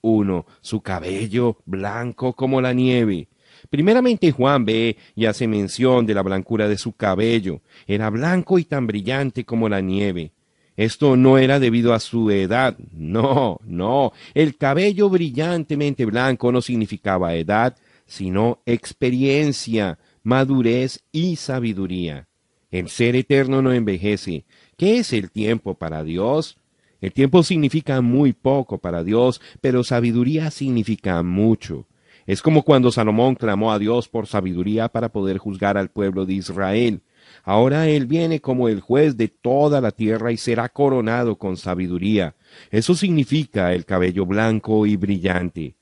Uno, 0.01 0.45
su 0.59 0.81
cabello 0.81 1.59
blanco 1.65 2.33
como 2.33 2.59
la 2.59 2.73
nieve. 2.73 3.29
Primeramente 3.69 4.33
Juan 4.33 4.65
ve 4.65 4.97
y 5.15 5.25
hace 5.25 5.47
mención 5.47 6.05
de 6.05 6.15
la 6.15 6.21
blancura 6.21 6.67
de 6.67 6.77
su 6.77 6.91
cabello. 6.91 7.61
Era 7.87 8.09
blanco 8.09 8.59
y 8.59 8.65
tan 8.65 8.85
brillante 8.85 9.45
como 9.45 9.69
la 9.69 9.79
nieve. 9.79 10.33
Esto 10.76 11.15
no 11.15 11.38
era 11.38 11.59
debido 11.59 11.93
a 11.93 11.99
su 11.99 12.32
edad. 12.32 12.78
No, 12.91 13.59
no. 13.63 14.11
El 14.34 14.57
cabello 14.57 15.09
brillantemente 15.09 16.05
blanco 16.05 16.51
no 16.51 16.61
significaba 16.61 17.36
edad, 17.36 17.78
sino 18.05 18.59
experiencia, 18.65 19.99
madurez 20.24 21.03
y 21.11 21.36
sabiduría. 21.36 22.28
El 22.71 22.89
ser 22.89 23.15
eterno 23.15 23.61
no 23.61 23.71
envejece. 23.71 24.45
¿Qué 24.78 24.97
es 24.97 25.13
el 25.13 25.30
tiempo 25.30 25.76
para 25.76 26.03
Dios? 26.03 26.57
El 27.01 27.13
tiempo 27.13 27.43
significa 27.43 28.01
muy 28.01 28.34
poco 28.34 28.80
para 28.80 29.03
Dios, 29.03 29.41
pero 29.61 29.84
sabiduría 29.84 30.49
significa 30.49 31.21
mucho. 31.21 31.86
Es 32.26 32.41
como 32.41 32.63
cuando 32.63 32.91
Salomón 32.91 33.36
clamó 33.36 33.71
a 33.74 33.80
Dios 33.80 34.07
por 34.07 34.26
sabiduría 34.26 34.88
para 34.88 35.09
poder 35.09 35.38
juzgar 35.38 35.78
al 35.78 35.89
pueblo 35.89 36.26
de 36.26 36.34
Israel. 36.36 37.01
Ahora 37.43 37.88
Él 37.88 38.05
viene 38.05 38.39
como 38.39 38.69
el 38.69 38.79
juez 38.81 39.17
de 39.17 39.27
toda 39.27 39.81
la 39.81 39.91
tierra 39.91 40.31
y 40.31 40.38
será 40.38 40.69
coronado 40.69 41.38
con 41.38 41.57
sabiduría. 41.57 42.36
Eso 42.71 42.95
significa 42.95 43.73
el 43.73 43.86
cabello 43.86 44.25
blanco 44.25 44.86
y 44.86 44.95
brillante. 44.95 45.75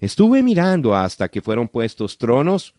Estuve 0.00 0.42
mirando 0.42 0.94
hasta 0.94 1.28
que 1.28 1.40
fueron 1.40 1.68
puestos 1.68 2.18
tronos, 2.18 2.74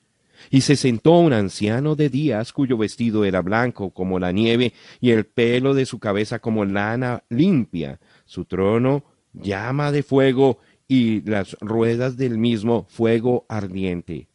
y 0.50 0.62
se 0.62 0.76
sentó 0.76 1.18
un 1.20 1.34
anciano 1.34 1.96
de 1.96 2.10
días 2.10 2.54
cuyo 2.54 2.78
vestido 2.78 3.26
era 3.26 3.42
blanco 3.42 3.92
como 3.92 4.20
la 4.20 4.32
nieve 4.32 4.74
y 5.00 5.12
el 5.12 5.26
pelo 5.26 5.74
de 5.74 5.86
su 5.86 6.00
cabeza 6.00 6.40
como 6.40 6.66
lana 6.66 7.24
limpia. 7.30 8.00
Su 8.26 8.46
trono 8.46 9.04
llama 9.34 9.92
de 9.92 10.04
fuego 10.04 10.60
y 10.88 11.22
las 11.22 11.58
ruedas 11.62 12.18
del 12.18 12.38
mismo 12.38 12.86
fuego 12.90 13.46
ardiente. 13.50 14.28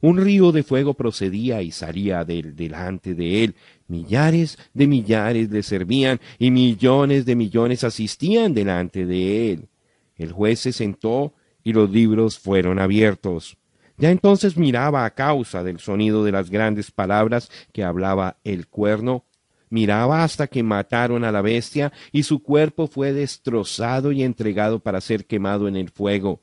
Un 0.00 0.18
río 0.18 0.52
de 0.52 0.62
fuego 0.62 0.94
procedía 0.94 1.62
y 1.62 1.70
salía 1.70 2.24
del 2.24 2.54
delante 2.54 3.14
de 3.14 3.44
él. 3.44 3.54
Millares 3.88 4.58
de 4.74 4.86
millares 4.86 5.50
le 5.50 5.62
servían 5.62 6.20
y 6.38 6.50
millones 6.50 7.24
de 7.24 7.36
millones 7.36 7.84
asistían 7.84 8.54
delante 8.54 9.06
de 9.06 9.52
él. 9.52 9.68
El 10.16 10.32
juez 10.32 10.60
se 10.60 10.72
sentó 10.72 11.34
y 11.62 11.72
los 11.72 11.90
libros 11.90 12.38
fueron 12.38 12.78
abiertos. 12.78 13.56
Ya 13.98 14.10
entonces 14.10 14.56
miraba 14.56 15.04
a 15.04 15.14
causa 15.14 15.62
del 15.62 15.80
sonido 15.80 16.24
de 16.24 16.32
las 16.32 16.50
grandes 16.50 16.90
palabras 16.90 17.50
que 17.72 17.82
hablaba 17.82 18.36
el 18.44 18.68
cuerno, 18.68 19.24
miraba 19.70 20.22
hasta 20.22 20.46
que 20.46 20.62
mataron 20.62 21.24
a 21.24 21.32
la 21.32 21.40
bestia 21.40 21.92
y 22.12 22.24
su 22.24 22.42
cuerpo 22.42 22.86
fue 22.86 23.12
destrozado 23.12 24.12
y 24.12 24.22
entregado 24.22 24.80
para 24.80 25.00
ser 25.00 25.26
quemado 25.26 25.66
en 25.66 25.76
el 25.76 25.90
fuego. 25.90 26.42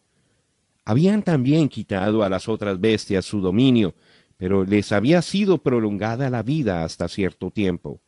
Habían 0.85 1.23
también 1.23 1.69
quitado 1.69 2.23
a 2.23 2.29
las 2.29 2.49
otras 2.49 2.79
bestias 2.79 3.25
su 3.25 3.39
dominio, 3.39 3.95
pero 4.37 4.65
les 4.65 4.91
había 4.91 5.21
sido 5.21 5.59
prolongada 5.59 6.29
la 6.29 6.43
vida 6.43 6.83
hasta 6.83 7.07
cierto 7.07 7.51
tiempo. 7.51 8.01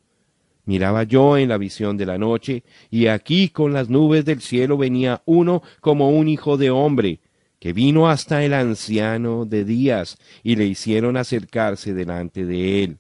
Miraba 0.66 1.04
yo 1.04 1.38
en 1.38 1.50
la 1.50 1.58
visión 1.58 1.96
de 1.96 2.06
la 2.06 2.18
noche, 2.18 2.64
y 2.90 3.08
aquí 3.08 3.50
con 3.50 3.72
las 3.72 3.90
nubes 3.90 4.26
del 4.26 4.42
cielo 4.42 4.78
venía 4.78 5.22
uno 5.26 5.62
como 5.80 6.10
un 6.10 6.28
hijo 6.28 6.58
de 6.58 6.72
hombre, 6.72 7.22
que 7.60 7.72
vino 7.72 8.10
hasta 8.10 8.44
el 8.44 8.54
anciano 8.54 9.46
de 9.46 9.64
días, 9.64 10.18
y 10.44 10.56
le 10.56 10.66
hicieron 10.66 11.18
acercarse 11.18 11.94
delante 11.94 12.46
de 12.46 12.84
él. 12.84 12.98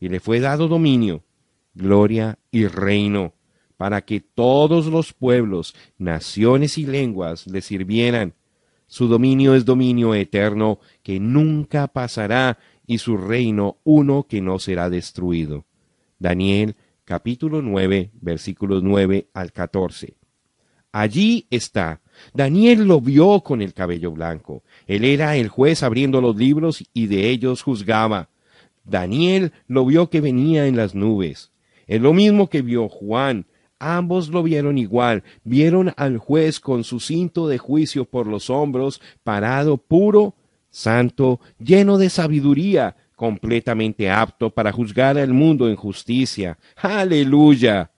Y 0.00 0.08
le 0.08 0.20
fue 0.20 0.40
dado 0.40 0.68
dominio, 0.68 1.24
gloria 1.74 2.38
y 2.50 2.66
reino, 2.66 3.34
para 3.76 4.02
que 4.02 4.20
todos 4.20 4.86
los 4.86 5.12
pueblos, 5.12 5.74
naciones 5.96 6.76
y 6.76 6.86
lenguas 6.86 7.46
le 7.46 7.62
sirvieran. 7.62 8.34
Su 8.86 9.08
dominio 9.08 9.54
es 9.54 9.64
dominio 9.64 10.14
eterno 10.14 10.78
que 11.02 11.18
nunca 11.18 11.88
pasará 11.88 12.58
y 12.86 12.98
su 12.98 13.16
reino 13.16 13.78
uno 13.84 14.26
que 14.28 14.40
no 14.40 14.58
será 14.58 14.88
destruido. 14.90 15.64
Daniel 16.18 16.76
capítulo 17.04 17.62
9 17.62 18.10
versículos 18.20 18.82
9 18.82 19.28
al 19.34 19.52
14. 19.52 20.14
Allí 20.92 21.46
está. 21.50 22.00
Daniel 22.32 22.86
lo 22.86 23.00
vio 23.00 23.40
con 23.40 23.60
el 23.60 23.74
cabello 23.74 24.12
blanco. 24.12 24.62
Él 24.86 25.04
era 25.04 25.36
el 25.36 25.48
juez 25.48 25.82
abriendo 25.82 26.20
los 26.20 26.36
libros 26.36 26.82
y 26.94 27.06
de 27.06 27.28
ellos 27.28 27.62
juzgaba. 27.62 28.30
Daniel 28.84 29.52
lo 29.66 29.84
vio 29.84 30.08
que 30.08 30.20
venía 30.20 30.66
en 30.66 30.76
las 30.76 30.94
nubes. 30.94 31.52
Es 31.86 32.00
lo 32.00 32.14
mismo 32.14 32.48
que 32.48 32.62
vio 32.62 32.88
Juan, 32.88 33.46
Ambos 33.78 34.28
lo 34.28 34.42
vieron 34.42 34.78
igual, 34.78 35.22
vieron 35.44 35.92
al 35.96 36.16
juez 36.18 36.60
con 36.60 36.82
su 36.82 36.98
cinto 36.98 37.46
de 37.46 37.58
juicio 37.58 38.06
por 38.06 38.26
los 38.26 38.48
hombros, 38.48 39.02
parado 39.22 39.76
puro, 39.76 40.34
santo, 40.70 41.40
lleno 41.58 41.98
de 41.98 42.08
sabiduría, 42.08 42.96
completamente 43.16 44.10
apto 44.10 44.50
para 44.50 44.72
juzgar 44.72 45.18
al 45.18 45.32
mundo 45.32 45.68
en 45.68 45.76
justicia. 45.76 46.58
Aleluya. 46.76 47.90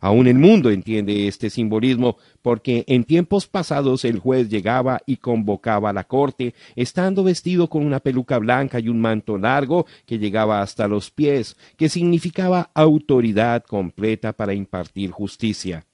Aún 0.00 0.26
el 0.26 0.38
mundo 0.38 0.70
entiende 0.70 1.28
este 1.28 1.50
simbolismo 1.50 2.16
porque 2.40 2.84
en 2.86 3.04
tiempos 3.04 3.46
pasados 3.46 4.06
el 4.06 4.18
juez 4.18 4.48
llegaba 4.48 5.00
y 5.04 5.18
convocaba 5.18 5.90
a 5.90 5.92
la 5.92 6.04
corte, 6.04 6.54
estando 6.74 7.22
vestido 7.22 7.68
con 7.68 7.84
una 7.84 8.00
peluca 8.00 8.38
blanca 8.38 8.80
y 8.80 8.88
un 8.88 9.00
manto 9.00 9.36
largo 9.36 9.86
que 10.06 10.18
llegaba 10.18 10.62
hasta 10.62 10.88
los 10.88 11.10
pies, 11.10 11.56
que 11.76 11.90
significaba 11.90 12.70
autoridad 12.72 13.62
completa 13.64 14.32
para 14.32 14.54
impartir 14.54 15.10
justicia. 15.10 15.84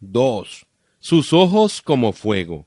2. 0.00 0.66
Sus 0.98 1.32
ojos 1.32 1.80
como 1.80 2.12
fuego. 2.12 2.66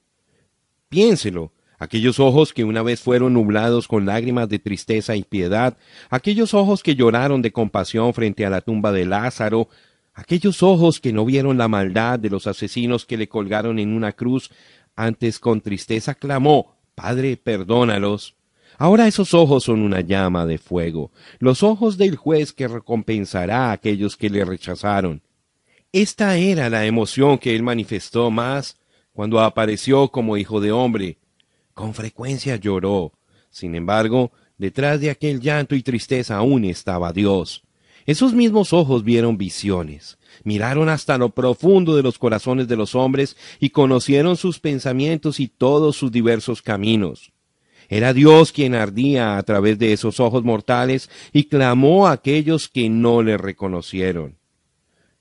Piénselo, 0.90 1.52
aquellos 1.78 2.20
ojos 2.20 2.52
que 2.52 2.64
una 2.64 2.82
vez 2.82 3.00
fueron 3.00 3.34
nublados 3.34 3.88
con 3.88 4.08
lágrimas 4.08 4.50
de 4.50 4.58
tristeza 4.58 5.16
y 5.16 5.24
piedad, 5.24 5.78
aquellos 6.10 6.56
ojos 6.56 6.82
que 6.82 6.96
lloraron 6.96 7.44
de 7.44 7.52
compasión 7.52 8.14
frente 8.16 8.44
a 8.46 8.50
la 8.50 8.62
tumba 8.62 8.92
de 8.92 9.06
Lázaro, 9.06 9.70
Aquellos 10.20 10.64
ojos 10.64 11.00
que 11.00 11.14
no 11.14 11.24
vieron 11.24 11.58
la 11.58 11.70
maldad 11.70 12.20
de 12.20 12.30
los 12.30 12.46
asesinos 12.46 13.06
que 13.06 13.16
le 13.16 13.30
colgaron 13.30 13.80
en 13.80 13.94
una 13.94 14.12
cruz, 14.12 14.52
antes 14.94 15.40
con 15.40 15.62
tristeza 15.62 16.14
clamó, 16.14 16.76
Padre, 16.94 17.38
perdónalos. 17.38 18.36
Ahora 18.78 19.08
esos 19.08 19.34
ojos 19.34 19.64
son 19.64 19.80
una 19.80 20.02
llama 20.02 20.46
de 20.46 20.58
fuego, 20.58 21.14
los 21.40 21.64
ojos 21.64 21.98
del 21.98 22.18
juez 22.18 22.52
que 22.52 22.68
recompensará 22.68 23.70
a 23.70 23.72
aquellos 23.72 24.18
que 24.18 24.30
le 24.30 24.44
rechazaron. 24.44 25.22
Esta 25.94 26.36
era 26.36 26.70
la 26.70 26.86
emoción 26.86 27.38
que 27.38 27.56
él 27.56 27.64
manifestó 27.64 28.30
más 28.30 28.76
cuando 29.14 29.40
apareció 29.40 30.10
como 30.10 30.36
hijo 30.36 30.60
de 30.60 30.74
hombre. 30.74 31.18
Con 31.74 31.94
frecuencia 31.94 32.58
lloró. 32.58 33.14
Sin 33.50 33.74
embargo, 33.74 34.34
detrás 34.58 35.00
de 35.00 35.12
aquel 35.12 35.40
llanto 35.40 35.76
y 35.76 35.82
tristeza 35.82 36.36
aún 36.36 36.66
estaba 36.66 37.14
Dios. 37.14 37.64
Esos 38.10 38.34
mismos 38.34 38.74
ojos 38.74 39.04
vieron 39.04 39.38
visiones, 39.38 40.18
miraron 40.44 40.90
hasta 40.90 41.20
lo 41.20 41.30
profundo 41.30 41.96
de 41.96 42.02
los 42.02 42.18
corazones 42.18 42.68
de 42.68 42.76
los 42.76 42.96
hombres 42.96 43.38
y 43.60 43.70
conocieron 43.70 44.36
sus 44.36 44.60
pensamientos 44.60 45.40
y 45.40 45.48
todos 45.48 45.96
sus 45.96 46.12
diversos 46.12 46.64
caminos. 46.64 47.32
Era 47.88 48.12
Dios 48.14 48.52
quien 48.52 48.74
ardía 48.74 49.38
a 49.38 49.44
través 49.44 49.78
de 49.78 49.94
esos 49.94 50.20
ojos 50.20 50.44
mortales 50.44 51.08
y 51.34 51.44
clamó 51.44 52.08
a 52.08 52.14
aquellos 52.14 52.68
que 52.68 52.90
no 52.90 53.22
le 53.22 53.38
reconocieron. 53.38 54.38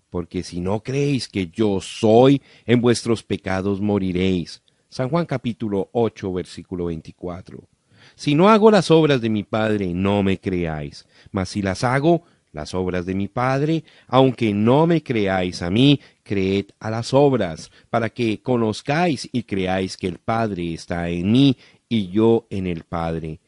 Porque 0.09 0.43
si 0.43 0.61
no 0.61 0.81
creéis 0.81 1.29
que 1.29 1.49
yo 1.49 1.83
soy, 1.83 2.41
en 2.65 2.81
vuestros 2.81 3.23
pecados 3.23 3.83
moriréis. 3.83 4.63
San 4.89 5.11
Juan 5.11 5.27
capítulo 5.27 5.91
8 5.93 6.33
versículo 6.33 6.87
24. 6.87 7.69
Si 8.15 8.35
no 8.35 8.49
hago 8.49 8.71
las 8.71 8.91
obras 8.91 9.21
de 9.21 9.29
mi 9.29 9.43
Padre, 9.43 9.93
no 9.93 10.23
me 10.23 10.39
creáis, 10.39 11.07
mas 11.31 11.51
si 11.51 11.61
las 11.61 11.85
hago, 11.85 12.25
las 12.53 12.75
obras 12.75 13.07
de 13.07 13.15
mi 13.15 13.29
Padre, 13.29 13.85
aunque 14.07 14.53
no 14.53 14.87
me 14.87 15.03
creáis 15.03 15.63
a 15.63 15.71
mí, 15.71 16.01
creed 16.23 16.67
a 16.81 16.91
las 16.91 17.15
obras, 17.15 17.71
para 17.91 18.11
que 18.11 18.41
conozcáis 18.43 19.29
y 19.33 19.43
creáis 19.43 19.97
que 19.97 20.09
el 20.09 20.19
Padre 20.19 20.75
está 20.75 21.09
en 21.09 21.31
mí 21.31 21.57
y 21.89 22.09
yo 22.09 22.47
en 22.51 22.67
el 22.67 22.85
Padre. 22.85 23.41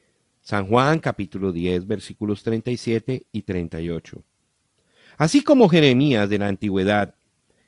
San 0.42 0.66
Juan 0.66 0.98
capítulo 0.98 1.52
10 1.52 1.86
versículos 1.86 2.42
37 2.42 3.26
y 3.30 3.42
38. 3.42 4.22
Así 5.16 5.42
como 5.42 5.68
Jeremías 5.68 6.28
de 6.28 6.38
la 6.38 6.48
antigüedad, 6.48 7.14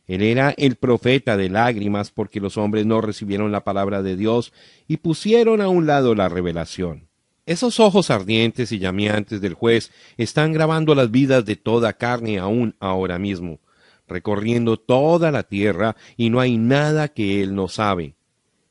él 0.06 0.22
era 0.22 0.54
el 0.56 0.76
profeta 0.76 1.36
de 1.36 1.48
lágrimas 1.48 2.10
porque 2.10 2.40
los 2.40 2.56
hombres 2.56 2.86
no 2.86 3.00
recibieron 3.00 3.52
la 3.52 3.62
palabra 3.62 4.02
de 4.02 4.16
Dios 4.16 4.52
y 4.88 4.96
pusieron 4.96 5.60
a 5.60 5.68
un 5.68 5.86
lado 5.86 6.14
la 6.14 6.28
revelación. 6.28 7.08
Esos 7.44 7.80
ojos 7.80 8.10
ardientes 8.10 8.70
y 8.70 8.78
llameantes 8.78 9.40
del 9.40 9.54
juez 9.54 9.90
están 10.16 10.52
grabando 10.52 10.94
las 10.94 11.10
vidas 11.10 11.44
de 11.44 11.56
toda 11.56 11.94
carne 11.94 12.38
aún 12.38 12.76
ahora 12.78 13.18
mismo, 13.18 13.58
recorriendo 14.06 14.76
toda 14.76 15.32
la 15.32 15.42
tierra 15.42 15.96
y 16.16 16.30
no 16.30 16.38
hay 16.38 16.56
nada 16.56 17.08
que 17.08 17.42
él 17.42 17.56
no 17.56 17.66
sabe. 17.66 18.14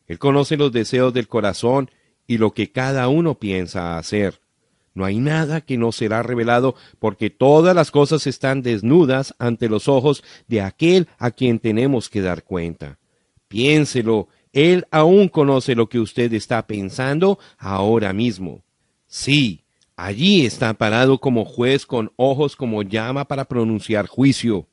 Él 0.07 0.19
conoce 0.19 0.55
los 0.55 0.71
deseos 0.71 1.13
del 1.13 1.27
corazón 1.27 1.91
y 2.27 2.37
lo 2.37 2.53
que 2.53 2.71
cada 2.71 3.09
uno 3.09 3.39
piensa 3.39 3.97
hacer. 3.97 4.39
No 4.93 5.03
hay 5.03 5.19
nada 5.19 5.61
que 5.61 5.77
no 5.77 5.91
será 5.91 6.23
revelado 6.23 6.75
porque 6.99 7.29
todas 7.29 7.75
las 7.75 7.91
cosas 7.91 8.25
están 8.25 8.61
desnudas 8.61 9.35
ante 9.37 9.67
los 9.67 9.89
ojos 9.89 10.23
de 10.47 10.61
aquel 10.61 11.07
a 11.17 11.31
quien 11.31 11.59
tenemos 11.59 12.09
que 12.09 12.21
dar 12.21 12.43
cuenta. 12.43 12.99
Piénselo 13.49 14.29
él 14.53 14.85
aún 14.91 15.29
conoce 15.29 15.75
lo 15.75 15.87
que 15.87 15.99
usted 15.99 16.33
está 16.33 16.67
pensando 16.67 17.39
ahora 17.57 18.13
mismo. 18.13 18.63
Sí, 19.07 19.63
allí 19.95 20.45
está 20.45 20.73
parado 20.73 21.19
como 21.19 21.45
juez 21.45 21.85
con 21.85 22.11
ojos 22.15 22.55
como 22.55 22.83
llama 22.83 23.25
para 23.25 23.45
pronunciar 23.45 24.07
juicio. 24.07 24.67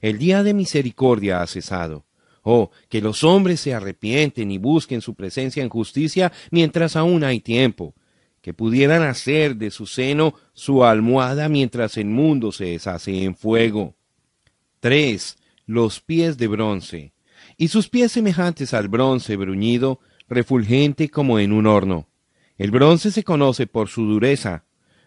El 0.00 0.18
día 0.18 0.42
de 0.42 0.54
misericordia 0.54 1.42
ha 1.42 1.46
cesado. 1.46 2.04
Oh, 2.42 2.70
que 2.88 3.00
los 3.00 3.22
hombres 3.22 3.60
se 3.60 3.72
arrepienten 3.72 4.50
y 4.50 4.58
busquen 4.58 5.00
su 5.00 5.14
presencia 5.14 5.62
en 5.62 5.68
justicia 5.68 6.32
mientras 6.50 6.96
aún 6.96 7.22
hay 7.22 7.38
tiempo, 7.38 7.94
que 8.40 8.52
pudieran 8.52 9.02
hacer 9.02 9.54
de 9.54 9.70
su 9.70 9.86
seno 9.86 10.34
su 10.52 10.84
almohada 10.84 11.48
mientras 11.48 11.96
el 11.96 12.06
mundo 12.06 12.50
se 12.50 12.64
deshace 12.64 13.22
en 13.22 13.36
fuego. 13.36 13.94
3. 14.80 15.38
Los 15.66 16.00
pies 16.00 16.36
de 16.36 16.48
bronce, 16.48 17.11
y 17.62 17.68
sus 17.68 17.88
pies 17.88 18.10
semejantes 18.10 18.74
al 18.74 18.88
bronce 18.88 19.36
bruñido, 19.36 20.00
refulgente 20.28 21.08
como 21.08 21.38
en 21.38 21.52
un 21.52 21.68
horno. 21.68 22.08
El 22.58 22.72
bronce 22.72 23.12
se 23.12 23.22
conoce 23.22 23.68
por 23.68 23.86
su 23.86 24.04
dureza, 24.04 24.64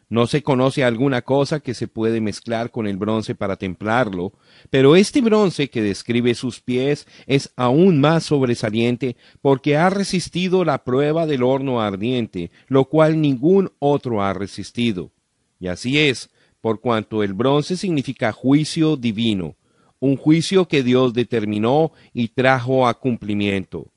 no 0.07 0.25
se 0.25 0.41
conoce 0.41 0.85
alguna 0.85 1.21
cosa 1.21 1.59
que 1.59 1.73
se 1.73 1.89
puede 1.89 2.21
mezclar 2.21 2.71
con 2.71 2.87
el 2.87 2.95
bronce 2.95 3.35
para 3.35 3.57
templarlo, 3.57 4.31
pero 4.69 4.95
este 4.95 5.19
bronce 5.19 5.69
que 5.69 5.81
describe 5.81 6.33
sus 6.33 6.61
pies 6.61 7.05
es 7.27 7.51
aún 7.57 7.99
más 7.99 8.23
sobresaliente 8.23 9.17
porque 9.41 9.75
ha 9.75 9.89
resistido 9.89 10.63
la 10.63 10.85
prueba 10.85 11.25
del 11.25 11.43
horno 11.43 11.81
ardiente, 11.81 12.51
lo 12.69 12.85
cual 12.85 13.19
ningún 13.19 13.73
otro 13.79 14.23
ha 14.23 14.33
resistido. 14.33 15.11
Y 15.59 15.67
así 15.67 15.99
es, 15.99 16.29
por 16.61 16.79
cuanto 16.79 17.21
el 17.21 17.33
bronce 17.33 17.75
significa 17.75 18.31
juicio 18.31 18.95
divino, 18.95 19.57
un 19.99 20.17
juicio 20.17 20.67
que 20.67 20.83
Dios 20.83 21.13
determinó 21.13 21.91
y 22.13 22.29
trajo 22.29 22.87
a 22.87 22.93
cumplimiento. 22.95 23.87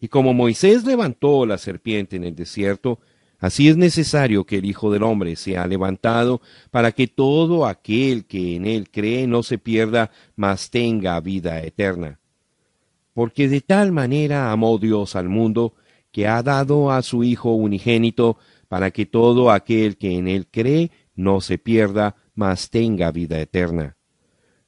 Y 0.00 0.08
como 0.08 0.34
Moisés 0.34 0.84
levantó 0.84 1.46
la 1.46 1.58
serpiente 1.58 2.16
en 2.16 2.24
el 2.24 2.34
desierto, 2.34 3.00
Así 3.38 3.68
es 3.68 3.76
necesario 3.76 4.44
que 4.44 4.56
el 4.56 4.64
Hijo 4.64 4.90
del 4.90 5.02
Hombre 5.02 5.36
sea 5.36 5.66
levantado 5.66 6.40
para 6.70 6.92
que 6.92 7.06
todo 7.06 7.66
aquel 7.66 8.24
que 8.24 8.56
en 8.56 8.66
él 8.66 8.90
cree 8.90 9.26
no 9.26 9.42
se 9.42 9.58
pierda, 9.58 10.10
mas 10.36 10.70
tenga 10.70 11.20
vida 11.20 11.62
eterna. 11.62 12.18
Porque 13.12 13.48
de 13.48 13.60
tal 13.60 13.92
manera 13.92 14.52
amó 14.52 14.78
Dios 14.78 15.16
al 15.16 15.28
mundo, 15.28 15.74
que 16.12 16.26
ha 16.26 16.42
dado 16.42 16.90
a 16.90 17.02
su 17.02 17.24
Hijo 17.24 17.52
unigénito, 17.52 18.38
para 18.68 18.90
que 18.90 19.06
todo 19.06 19.50
aquel 19.50 19.96
que 19.96 20.16
en 20.16 20.28
él 20.28 20.46
cree 20.50 20.90
no 21.14 21.40
se 21.40 21.58
pierda, 21.58 22.16
mas 22.34 22.70
tenga 22.70 23.10
vida 23.12 23.38
eterna. 23.38 23.96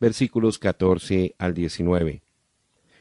versículos 0.00 0.58
14 0.58 1.34
al 1.38 1.54
19. 1.54 2.22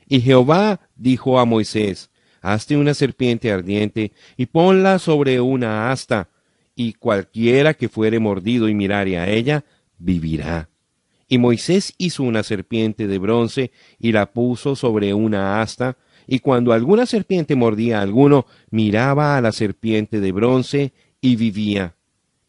Y 0.08 0.22
Jehová 0.22 0.82
dijo 0.96 1.40
a 1.40 1.46
Moisés, 1.46 2.10
hazte 2.42 2.78
una 2.78 2.94
serpiente 2.94 3.52
ardiente 3.52 4.12
y 4.38 4.48
ponla 4.48 5.00
sobre 5.00 5.40
una 5.42 5.92
asta, 5.92 6.30
y 6.76 6.94
cualquiera 6.94 7.74
que 7.74 7.90
fuere 7.90 8.20
mordido 8.20 8.68
y 8.68 8.74
mirare 8.74 9.18
a 9.18 9.30
ella, 9.30 9.64
vivirá. 9.98 10.70
Y 11.28 11.38
Moisés 11.38 11.94
hizo 11.98 12.24
una 12.24 12.44
serpiente 12.44 13.08
de 13.08 13.18
bronce 13.18 13.72
y 14.00 14.12
la 14.12 14.32
puso 14.32 14.76
sobre 14.76 15.14
una 15.14 15.62
asta, 15.62 15.98
y 16.28 16.40
cuando 16.40 16.74
alguna 16.74 17.06
serpiente 17.06 17.56
mordía 17.56 18.00
a 18.00 18.02
alguno, 18.02 18.46
miraba 18.70 19.38
a 19.38 19.42
la 19.42 19.52
serpiente 19.52 20.20
de 20.20 20.32
bronce 20.32 20.94
y 21.22 21.36
vivía. 21.36 21.96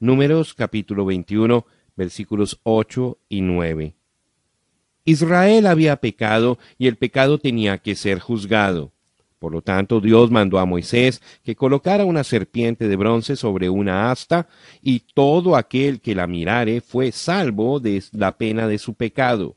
Números 0.01 0.55
capítulo 0.55 1.05
21, 1.05 1.67
versículos 1.97 2.61
8 2.65 3.19
y 3.29 3.41
9. 3.41 3.95
Israel 5.05 5.67
había 5.67 5.97
pecado 5.97 6.59
y 6.79 6.87
el 6.87 6.97
pecado 6.97 7.39
tenía 7.39 7.79
que 7.79 7.95
ser 7.95 8.19
juzgado. 8.19 8.93
Por 9.39 9.53
lo 9.53 9.61
tanto, 9.61 10.01
Dios 10.01 10.31
mandó 10.31 10.59
a 10.59 10.65
Moisés 10.65 11.21
que 11.43 11.55
colocara 11.55 12.07
una 12.07 12.25
serpiente 12.25 12.89
de 12.89 12.97
bronce 12.97 13.37
sobre 13.37 13.69
una 13.69 14.11
asta, 14.11 14.49
y 14.81 15.01
todo 15.01 15.57
aquel 15.57 16.01
que 16.01 16.15
la 16.15 16.27
mirare 16.27 16.81
fue 16.81 17.13
salvo 17.13 17.79
de 17.79 18.03
la 18.13 18.39
pena 18.39 18.67
de 18.67 18.79
su 18.79 18.95
pecado. 18.95 19.57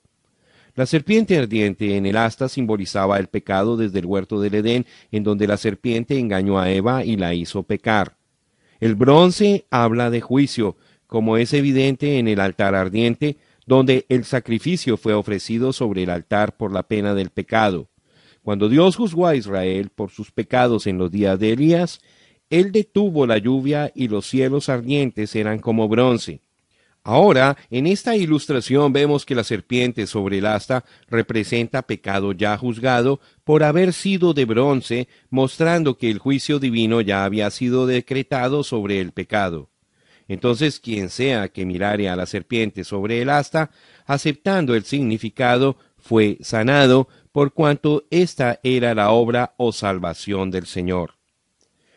La 0.75 0.85
serpiente 0.85 1.37
ardiente 1.37 1.95
en 1.95 2.05
el 2.05 2.17
asta 2.17 2.49
simbolizaba 2.49 3.17
el 3.17 3.27
pecado 3.27 3.77
desde 3.77 3.99
el 3.99 4.05
huerto 4.05 4.41
del 4.41 4.55
Edén, 4.55 4.85
en 5.09 5.23
donde 5.23 5.47
la 5.47 5.55
serpiente 5.55 6.19
engañó 6.19 6.59
a 6.59 6.69
Eva 6.69 7.05
y 7.05 7.15
la 7.15 7.33
hizo 7.33 7.63
pecar. 7.63 8.17
El 8.81 8.95
bronce 8.95 9.65
habla 9.71 10.09
de 10.09 10.19
juicio, 10.19 10.75
como 11.07 11.37
es 11.37 11.53
evidente 11.53 12.19
en 12.19 12.27
el 12.27 12.41
altar 12.41 12.75
ardiente, 12.75 13.37
donde 13.67 14.05
el 14.09 14.25
sacrificio 14.25 14.97
fue 14.97 15.13
ofrecido 15.13 15.73
sobre 15.73 16.03
el 16.03 16.09
altar 16.09 16.57
por 16.57 16.73
la 16.73 16.83
pena 16.83 17.13
del 17.13 17.29
pecado. 17.29 17.89
Cuando 18.41 18.69
Dios 18.69 18.95
juzgó 18.95 19.27
a 19.27 19.35
Israel 19.35 19.89
por 19.93 20.09
sus 20.09 20.31
pecados 20.31 20.87
en 20.87 20.97
los 20.97 21.11
días 21.11 21.37
de 21.37 21.51
Elías, 21.51 21.99
él 22.49 22.71
detuvo 22.71 23.27
la 23.27 23.37
lluvia 23.37 23.91
y 23.93 24.07
los 24.07 24.25
cielos 24.25 24.69
ardientes 24.69 25.35
eran 25.35 25.59
como 25.59 25.89
bronce. 25.89 26.39
Ahora, 27.03 27.57
en 27.69 27.87
esta 27.87 28.15
ilustración 28.15 28.91
vemos 28.93 29.25
que 29.25 29.35
la 29.35 29.43
serpiente 29.43 30.07
sobre 30.07 30.39
el 30.39 30.45
asta 30.45 30.85
representa 31.09 31.81
pecado 31.81 32.31
ya 32.31 32.57
juzgado 32.57 33.19
por 33.43 33.63
haber 33.63 33.91
sido 33.93 34.33
de 34.33 34.45
bronce, 34.45 35.07
mostrando 35.29 35.97
que 35.97 36.09
el 36.09 36.19
juicio 36.19 36.59
divino 36.59 37.01
ya 37.01 37.25
había 37.25 37.49
sido 37.49 37.85
decretado 37.85 38.63
sobre 38.63 38.99
el 38.99 39.11
pecado. 39.11 39.69
Entonces, 40.27 40.79
quien 40.79 41.09
sea 41.09 41.47
que 41.47 41.65
mirare 41.65 42.09
a 42.09 42.15
la 42.15 42.25
serpiente 42.25 42.83
sobre 42.83 43.21
el 43.21 43.29
asta, 43.29 43.71
aceptando 44.05 44.75
el 44.75 44.83
significado, 44.83 45.77
fue 45.97 46.37
sanado, 46.41 47.07
por 47.31 47.53
cuanto 47.53 48.05
esta 48.09 48.59
era 48.63 48.95
la 48.95 49.11
obra 49.11 49.53
o 49.57 49.71
salvación 49.71 50.51
del 50.51 50.65
Señor. 50.65 51.13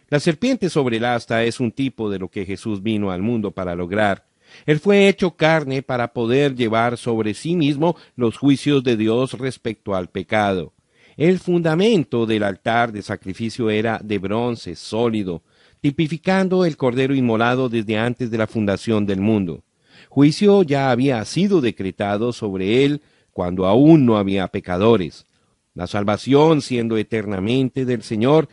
La 0.08 0.20
serpiente 0.20 0.68
sobre 0.68 0.96
el 0.96 1.04
asta 1.04 1.44
es 1.44 1.60
un 1.60 1.72
tipo 1.72 2.10
de 2.10 2.18
lo 2.18 2.28
que 2.28 2.44
Jesús 2.44 2.82
vino 2.82 3.10
al 3.10 3.22
mundo 3.22 3.52
para 3.52 3.74
lograr. 3.74 4.26
Él 4.66 4.80
fue 4.80 5.08
hecho 5.08 5.36
carne 5.36 5.82
para 5.82 6.12
poder 6.12 6.56
llevar 6.56 6.98
sobre 6.98 7.34
sí 7.34 7.54
mismo 7.54 7.96
los 8.16 8.36
juicios 8.36 8.82
de 8.82 8.96
Dios 8.96 9.34
respecto 9.34 9.94
al 9.94 10.08
pecado. 10.08 10.72
El 11.16 11.38
fundamento 11.38 12.26
del 12.26 12.42
altar 12.42 12.92
de 12.92 13.02
sacrificio 13.02 13.70
era 13.70 14.00
de 14.02 14.18
bronce 14.18 14.74
sólido, 14.74 15.42
tipificando 15.80 16.64
el 16.64 16.76
cordero 16.76 17.14
inmolado 17.14 17.68
desde 17.68 17.98
antes 17.98 18.30
de 18.30 18.38
la 18.38 18.46
fundación 18.46 19.06
del 19.06 19.20
mundo. 19.20 19.62
Juicio 20.08 20.62
ya 20.62 20.90
había 20.90 21.24
sido 21.24 21.60
decretado 21.60 22.32
sobre 22.32 22.84
él 22.84 23.02
cuando 23.32 23.66
aún 23.66 24.06
no 24.06 24.18
había 24.18 24.48
pecadores. 24.48 25.24
La 25.74 25.86
salvación 25.86 26.62
siendo 26.62 26.96
eternamente 26.96 27.84
del 27.84 28.02
Señor, 28.02 28.48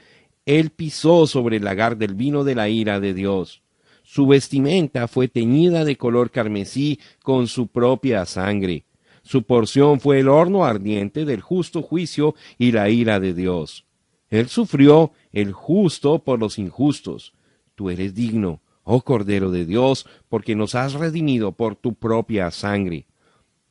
Él 0.46 0.70
pisó 0.70 1.28
sobre 1.28 1.58
el 1.58 1.66
lagar 1.66 1.98
del 1.98 2.14
vino 2.14 2.44
de 2.44 2.56
la 2.56 2.70
ira 2.70 3.00
de 3.00 3.14
Dios. 3.14 3.64
Su 4.04 4.28
vestimenta 4.28 5.08
fue 5.08 5.28
teñida 5.28 5.84
de 5.84 5.98
color 5.98 6.32
carmesí 6.32 7.00
con 7.22 7.48
su 7.48 7.68
propia 7.68 8.26
sangre. 8.26 8.86
Su 9.24 9.44
porción 9.44 10.00
fue 10.00 10.20
el 10.20 10.30
horno 10.30 10.64
ardiente 10.64 11.26
del 11.26 11.42
justo 11.42 11.82
juicio 11.82 12.36
y 12.58 12.72
la 12.72 12.90
ira 12.90 13.20
de 13.20 13.34
Dios. 13.34 13.87
Él 14.30 14.50
sufrió 14.50 15.12
el 15.32 15.54
justo 15.54 16.20
por 16.20 16.40
los 16.40 16.60
injustos. 16.60 17.34
Tú 17.76 17.90
eres 17.90 18.14
digno, 18.14 18.62
oh 18.84 19.02
Cordero 19.02 19.52
de 19.52 19.66
Dios, 19.66 20.06
porque 20.30 20.56
nos 20.56 20.76
has 20.76 20.94
redimido 20.94 21.54
por 21.54 21.76
tu 21.76 21.94
propia 21.94 22.52
sangre. 22.52 23.06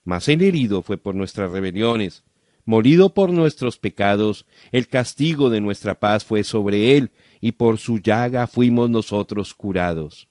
Mas 0.04 0.28
el 0.28 0.42
herido 0.42 0.82
fue 0.82 0.98
por 0.98 1.14
nuestras 1.14 1.50
rebeliones, 1.50 2.24
molido 2.64 3.14
por 3.14 3.30
nuestros 3.30 3.78
pecados, 3.78 4.46
el 4.72 4.88
castigo 4.88 5.50
de 5.50 5.60
nuestra 5.60 5.98
paz 5.98 6.24
fue 6.24 6.44
sobre 6.44 6.96
él, 6.96 7.10
y 7.40 7.52
por 7.52 7.78
su 7.78 7.98
llaga 7.98 8.46
fuimos 8.46 8.88
nosotros 8.90 9.54
curados. 9.54 10.28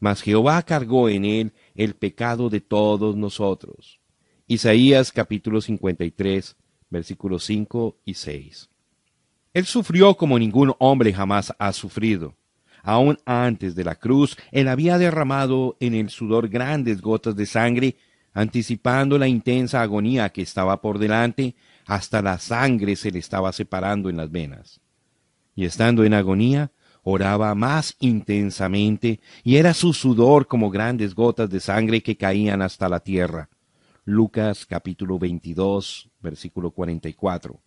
Mas 0.00 0.22
Jehová 0.22 0.62
cargó 0.62 1.08
en 1.08 1.24
él 1.24 1.52
el 1.74 1.94
pecado 1.94 2.50
de 2.50 2.60
todos 2.60 3.16
nosotros. 3.16 4.00
Isaías 4.46 5.12
capítulo 5.12 5.60
53, 5.60 6.56
versículos 6.90 7.44
5 7.44 7.96
y 8.04 8.14
6. 8.14 8.73
Él 9.54 9.64
sufrió 9.64 10.16
como 10.16 10.38
ningún 10.38 10.74
hombre 10.78 11.12
jamás 11.12 11.54
ha 11.58 11.72
sufrido. 11.72 12.34
Aun 12.82 13.16
antes 13.24 13.74
de 13.74 13.84
la 13.84 13.94
cruz, 13.94 14.36
él 14.52 14.68
había 14.68 14.98
derramado 14.98 15.76
en 15.80 15.94
el 15.94 16.10
sudor 16.10 16.48
grandes 16.48 17.00
gotas 17.00 17.34
de 17.34 17.46
sangre 17.46 17.96
anticipando 18.34 19.16
la 19.16 19.28
intensa 19.28 19.80
agonía 19.80 20.28
que 20.30 20.42
estaba 20.42 20.82
por 20.82 20.98
delante, 20.98 21.54
hasta 21.86 22.20
la 22.20 22.38
sangre 22.38 22.96
se 22.96 23.10
le 23.10 23.20
estaba 23.20 23.52
separando 23.52 24.10
en 24.10 24.16
las 24.16 24.30
venas. 24.30 24.80
Y 25.54 25.64
estando 25.64 26.04
en 26.04 26.14
agonía, 26.14 26.72
oraba 27.04 27.54
más 27.54 27.96
intensamente, 28.00 29.20
y 29.44 29.56
era 29.56 29.72
su 29.72 29.92
sudor 29.92 30.48
como 30.48 30.68
grandes 30.68 31.14
gotas 31.14 31.48
de 31.48 31.60
sangre 31.60 32.02
que 32.02 32.16
caían 32.16 32.60
hasta 32.60 32.88
la 32.88 33.00
tierra. 33.00 33.48
Lucas 34.04 34.66
capítulo 34.66 35.18
22, 35.18 36.10
versículo 36.20 36.72
44. 36.72 37.60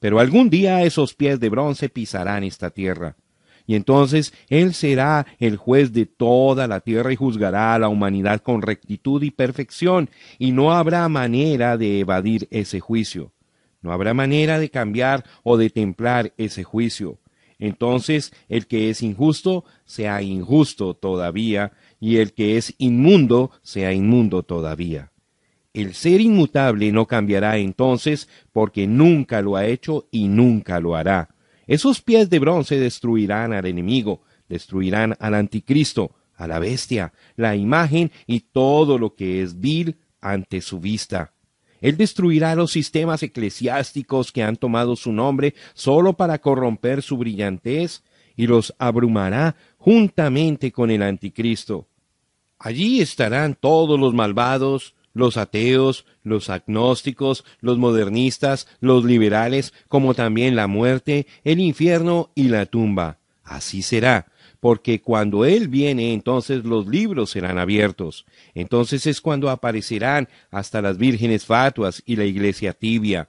Pero 0.00 0.20
algún 0.20 0.50
día 0.50 0.82
esos 0.82 1.14
pies 1.14 1.40
de 1.40 1.48
bronce 1.48 1.88
pisarán 1.88 2.44
esta 2.44 2.70
tierra. 2.70 3.16
Y 3.66 3.74
entonces 3.74 4.32
Él 4.48 4.72
será 4.72 5.26
el 5.38 5.56
juez 5.56 5.92
de 5.92 6.06
toda 6.06 6.66
la 6.66 6.80
tierra 6.80 7.12
y 7.12 7.16
juzgará 7.16 7.74
a 7.74 7.78
la 7.78 7.88
humanidad 7.88 8.40
con 8.40 8.62
rectitud 8.62 9.22
y 9.22 9.30
perfección, 9.30 10.08
y 10.38 10.52
no 10.52 10.72
habrá 10.72 11.06
manera 11.10 11.76
de 11.76 12.00
evadir 12.00 12.48
ese 12.50 12.80
juicio. 12.80 13.30
No 13.82 13.92
habrá 13.92 14.14
manera 14.14 14.58
de 14.58 14.70
cambiar 14.70 15.24
o 15.42 15.58
de 15.58 15.68
templar 15.68 16.32
ese 16.38 16.64
juicio. 16.64 17.18
Entonces 17.58 18.32
el 18.48 18.66
que 18.66 18.88
es 18.88 19.02
injusto 19.02 19.64
sea 19.84 20.22
injusto 20.22 20.94
todavía, 20.94 21.72
y 22.00 22.16
el 22.16 22.32
que 22.32 22.56
es 22.56 22.74
inmundo 22.78 23.50
sea 23.62 23.92
inmundo 23.92 24.44
todavía. 24.44 25.10
El 25.78 25.94
ser 25.94 26.20
inmutable 26.20 26.90
no 26.90 27.06
cambiará 27.06 27.56
entonces, 27.56 28.28
porque 28.50 28.88
nunca 28.88 29.40
lo 29.42 29.54
ha 29.54 29.64
hecho 29.64 30.08
y 30.10 30.26
nunca 30.26 30.80
lo 30.80 30.96
hará. 30.96 31.28
Esos 31.68 32.02
pies 32.02 32.28
de 32.30 32.40
bronce 32.40 32.80
destruirán 32.80 33.52
al 33.52 33.64
enemigo, 33.64 34.22
destruirán 34.48 35.14
al 35.20 35.34
anticristo, 35.34 36.16
a 36.34 36.48
la 36.48 36.58
bestia, 36.58 37.12
la 37.36 37.54
imagen 37.54 38.10
y 38.26 38.40
todo 38.40 38.98
lo 38.98 39.14
que 39.14 39.40
es 39.40 39.60
vil 39.60 39.98
ante 40.20 40.62
su 40.62 40.80
vista. 40.80 41.32
Él 41.80 41.96
destruirá 41.96 42.56
los 42.56 42.72
sistemas 42.72 43.22
eclesiásticos 43.22 44.32
que 44.32 44.42
han 44.42 44.56
tomado 44.56 44.96
su 44.96 45.12
nombre 45.12 45.54
solo 45.74 46.14
para 46.14 46.40
corromper 46.40 47.02
su 47.02 47.18
brillantez 47.18 48.02
y 48.34 48.48
los 48.48 48.74
abrumará 48.80 49.54
juntamente 49.76 50.72
con 50.72 50.90
el 50.90 51.04
anticristo. 51.04 51.86
Allí 52.58 53.00
estarán 53.00 53.54
todos 53.54 54.00
los 54.00 54.12
malvados, 54.12 54.96
los 55.18 55.36
ateos, 55.36 56.06
los 56.22 56.48
agnósticos, 56.48 57.44
los 57.60 57.76
modernistas, 57.76 58.68
los 58.80 59.04
liberales, 59.04 59.74
como 59.88 60.14
también 60.14 60.54
la 60.54 60.68
muerte, 60.68 61.26
el 61.42 61.58
infierno 61.58 62.30
y 62.36 62.44
la 62.44 62.66
tumba. 62.66 63.18
Así 63.42 63.82
será, 63.82 64.26
porque 64.60 65.00
cuando 65.00 65.44
Él 65.44 65.66
viene 65.66 66.12
entonces 66.12 66.64
los 66.64 66.86
libros 66.86 67.30
serán 67.30 67.58
abiertos. 67.58 68.26
Entonces 68.54 69.06
es 69.06 69.20
cuando 69.20 69.50
aparecerán 69.50 70.28
hasta 70.52 70.80
las 70.80 70.98
vírgenes 70.98 71.44
fatuas 71.44 72.00
y 72.06 72.14
la 72.14 72.24
iglesia 72.24 72.72
tibia. 72.72 73.28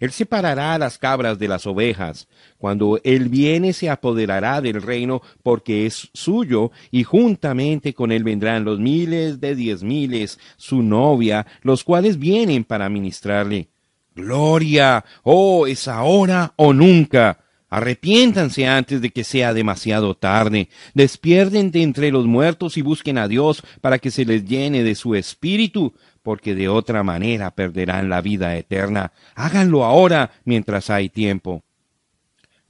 Él 0.00 0.12
separará 0.12 0.78
las 0.78 0.98
cabras 0.98 1.38
de 1.38 1.48
las 1.48 1.66
ovejas. 1.66 2.28
Cuando 2.58 3.00
Él 3.04 3.28
viene 3.28 3.72
se 3.72 3.90
apoderará 3.90 4.60
del 4.60 4.82
reino 4.82 5.22
porque 5.42 5.86
es 5.86 6.10
suyo, 6.14 6.70
y 6.90 7.04
juntamente 7.04 7.94
con 7.94 8.12
Él 8.12 8.24
vendrán 8.24 8.64
los 8.64 8.78
miles 8.78 9.40
de 9.40 9.54
diez 9.54 9.82
miles, 9.82 10.38
su 10.56 10.82
novia, 10.82 11.46
los 11.62 11.84
cuales 11.84 12.18
vienen 12.18 12.64
para 12.64 12.88
ministrarle. 12.88 13.68
Gloria, 14.14 15.04
oh, 15.22 15.66
es 15.66 15.86
ahora 15.86 16.52
o 16.56 16.72
nunca. 16.72 17.38
Arrepiéntanse 17.70 18.66
antes 18.66 19.02
de 19.02 19.10
que 19.10 19.24
sea 19.24 19.52
demasiado 19.52 20.16
tarde. 20.16 20.70
Despierden 20.94 21.70
de 21.70 21.82
entre 21.82 22.10
los 22.10 22.26
muertos 22.26 22.78
y 22.78 22.82
busquen 22.82 23.18
a 23.18 23.28
Dios 23.28 23.62
para 23.82 23.98
que 23.98 24.10
se 24.10 24.24
les 24.24 24.46
llene 24.46 24.82
de 24.82 24.94
su 24.94 25.14
espíritu, 25.14 25.92
porque 26.28 26.54
de 26.54 26.68
otra 26.68 27.02
manera 27.02 27.52
perderán 27.52 28.10
la 28.10 28.20
vida 28.20 28.54
eterna. 28.54 29.12
Háganlo 29.34 29.82
ahora 29.86 30.30
mientras 30.44 30.90
hay 30.90 31.08
tiempo. 31.08 31.64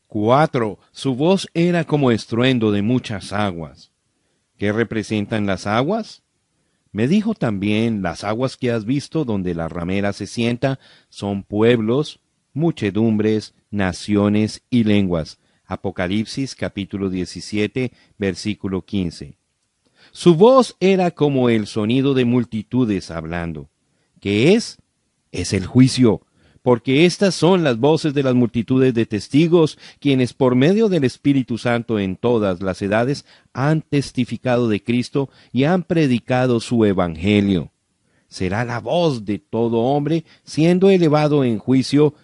4. 0.06 0.78
Su 0.92 1.16
voz 1.16 1.48
era 1.54 1.82
como 1.82 2.12
estruendo 2.12 2.70
de 2.70 2.82
muchas 2.82 3.32
aguas. 3.32 3.90
¿Qué 4.58 4.70
representan 4.70 5.46
las 5.46 5.66
aguas? 5.66 6.22
Me 6.92 7.08
dijo 7.08 7.34
también, 7.34 8.00
las 8.00 8.22
aguas 8.22 8.56
que 8.56 8.70
has 8.70 8.84
visto 8.84 9.24
donde 9.24 9.56
la 9.56 9.68
ramera 9.68 10.12
se 10.12 10.28
sienta 10.28 10.78
son 11.08 11.42
pueblos, 11.42 12.20
muchedumbres, 12.52 13.56
naciones 13.72 14.62
y 14.70 14.84
lenguas. 14.84 15.40
Apocalipsis 15.64 16.54
capítulo 16.54 17.10
17 17.10 17.90
versículo 18.18 18.84
15. 18.84 19.37
Su 20.18 20.34
voz 20.34 20.74
era 20.80 21.12
como 21.12 21.48
el 21.48 21.68
sonido 21.68 22.12
de 22.12 22.24
multitudes 22.24 23.12
hablando. 23.12 23.68
¿Qué 24.20 24.54
es? 24.54 24.78
Es 25.30 25.52
el 25.52 25.64
juicio, 25.64 26.22
porque 26.60 27.06
estas 27.06 27.36
son 27.36 27.62
las 27.62 27.78
voces 27.78 28.14
de 28.14 28.24
las 28.24 28.34
multitudes 28.34 28.94
de 28.94 29.06
testigos, 29.06 29.78
quienes 30.00 30.34
por 30.34 30.56
medio 30.56 30.88
del 30.88 31.04
Espíritu 31.04 31.56
Santo 31.56 32.00
en 32.00 32.16
todas 32.16 32.60
las 32.62 32.82
edades 32.82 33.26
han 33.52 33.82
testificado 33.82 34.68
de 34.68 34.82
Cristo 34.82 35.30
y 35.52 35.62
han 35.62 35.84
predicado 35.84 36.58
su 36.58 36.84
Evangelio. 36.84 37.70
Será 38.26 38.64
la 38.64 38.80
voz 38.80 39.24
de 39.24 39.38
todo 39.38 39.82
hombre 39.82 40.24
siendo 40.42 40.90
elevado 40.90 41.44
en 41.44 41.60
juicio 41.60 42.14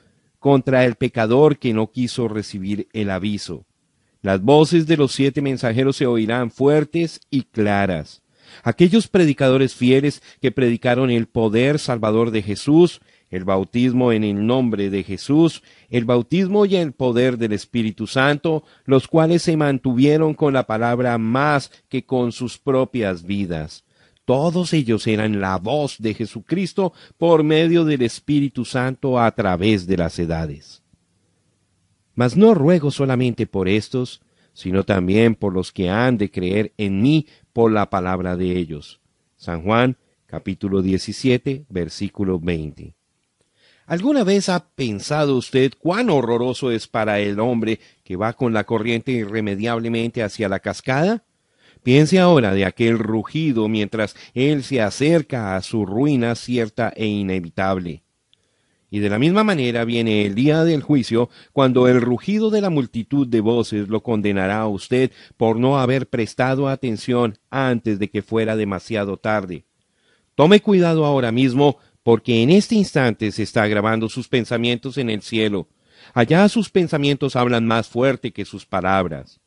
contra 0.40 0.84
el 0.84 0.96
pecador 0.96 1.58
que 1.60 1.72
no 1.72 1.92
quiso 1.92 2.26
recibir 2.26 2.88
el 2.92 3.08
aviso. 3.08 3.64
Las 4.24 4.40
voces 4.40 4.86
de 4.86 4.96
los 4.96 5.12
siete 5.12 5.42
mensajeros 5.42 5.96
se 5.96 6.06
oirán 6.06 6.50
fuertes 6.50 7.20
y 7.28 7.42
claras. 7.42 8.22
Aquellos 8.62 9.06
predicadores 9.06 9.74
fieles 9.74 10.22
que 10.40 10.50
predicaron 10.50 11.10
el 11.10 11.26
poder 11.26 11.78
salvador 11.78 12.30
de 12.30 12.40
Jesús, 12.40 13.02
el 13.28 13.44
bautismo 13.44 14.12
en 14.12 14.24
el 14.24 14.46
nombre 14.46 14.88
de 14.88 15.02
Jesús, 15.02 15.62
el 15.90 16.06
bautismo 16.06 16.64
y 16.64 16.76
el 16.76 16.92
poder 16.92 17.36
del 17.36 17.52
Espíritu 17.52 18.06
Santo, 18.06 18.64
los 18.86 19.08
cuales 19.08 19.42
se 19.42 19.58
mantuvieron 19.58 20.32
con 20.32 20.54
la 20.54 20.62
palabra 20.66 21.18
más 21.18 21.70
que 21.90 22.06
con 22.06 22.32
sus 22.32 22.56
propias 22.56 23.24
vidas. 23.24 23.84
Todos 24.24 24.72
ellos 24.72 25.06
eran 25.06 25.42
la 25.42 25.58
voz 25.58 25.96
de 25.98 26.14
Jesucristo 26.14 26.94
por 27.18 27.42
medio 27.44 27.84
del 27.84 28.00
Espíritu 28.00 28.64
Santo 28.64 29.20
a 29.20 29.30
través 29.32 29.86
de 29.86 29.98
las 29.98 30.18
edades. 30.18 30.83
Mas 32.14 32.36
no 32.36 32.54
ruego 32.54 32.90
solamente 32.90 33.46
por 33.46 33.68
estos, 33.68 34.22
sino 34.52 34.84
también 34.84 35.34
por 35.34 35.52
los 35.52 35.72
que 35.72 35.90
han 35.90 36.16
de 36.16 36.30
creer 36.30 36.72
en 36.78 37.02
mí 37.02 37.26
por 37.52 37.72
la 37.72 37.90
palabra 37.90 38.36
de 38.36 38.56
ellos. 38.56 39.00
San 39.36 39.62
Juan 39.62 39.96
capítulo 40.26 40.80
17 40.80 41.66
versículo 41.68 42.38
20. 42.38 42.94
¿Alguna 43.86 44.24
vez 44.24 44.48
ha 44.48 44.68
pensado 44.70 45.36
usted 45.36 45.72
cuán 45.78 46.08
horroroso 46.08 46.70
es 46.70 46.88
para 46.88 47.20
el 47.20 47.38
hombre 47.38 47.80
que 48.02 48.16
va 48.16 48.32
con 48.32 48.54
la 48.54 48.64
corriente 48.64 49.12
irremediablemente 49.12 50.22
hacia 50.22 50.48
la 50.48 50.60
cascada? 50.60 51.24
Piense 51.82 52.18
ahora 52.18 52.54
de 52.54 52.64
aquel 52.64 52.98
rugido 52.98 53.68
mientras 53.68 54.16
él 54.32 54.62
se 54.64 54.80
acerca 54.80 55.54
a 55.54 55.60
su 55.60 55.84
ruina 55.84 56.34
cierta 56.34 56.94
e 56.96 57.06
inevitable. 57.06 58.03
Y 58.94 59.00
de 59.00 59.10
la 59.10 59.18
misma 59.18 59.42
manera 59.42 59.84
viene 59.84 60.24
el 60.24 60.36
día 60.36 60.62
del 60.62 60.80
juicio, 60.80 61.28
cuando 61.52 61.88
el 61.88 62.00
rugido 62.00 62.50
de 62.50 62.60
la 62.60 62.70
multitud 62.70 63.26
de 63.26 63.40
voces 63.40 63.88
lo 63.88 64.04
condenará 64.04 64.60
a 64.60 64.68
usted 64.68 65.10
por 65.36 65.56
no 65.56 65.80
haber 65.80 66.08
prestado 66.08 66.68
atención 66.68 67.36
antes 67.50 67.98
de 67.98 68.08
que 68.08 68.22
fuera 68.22 68.54
demasiado 68.54 69.16
tarde. 69.16 69.64
Tome 70.36 70.60
cuidado 70.60 71.06
ahora 71.06 71.32
mismo, 71.32 71.78
porque 72.04 72.44
en 72.44 72.50
este 72.50 72.76
instante 72.76 73.32
se 73.32 73.42
está 73.42 73.66
grabando 73.66 74.08
sus 74.08 74.28
pensamientos 74.28 74.96
en 74.96 75.10
el 75.10 75.22
cielo. 75.22 75.66
Allá 76.12 76.48
sus 76.48 76.70
pensamientos 76.70 77.34
hablan 77.34 77.66
más 77.66 77.88
fuerte 77.88 78.30
que 78.30 78.44
sus 78.44 78.64
palabras 78.64 79.40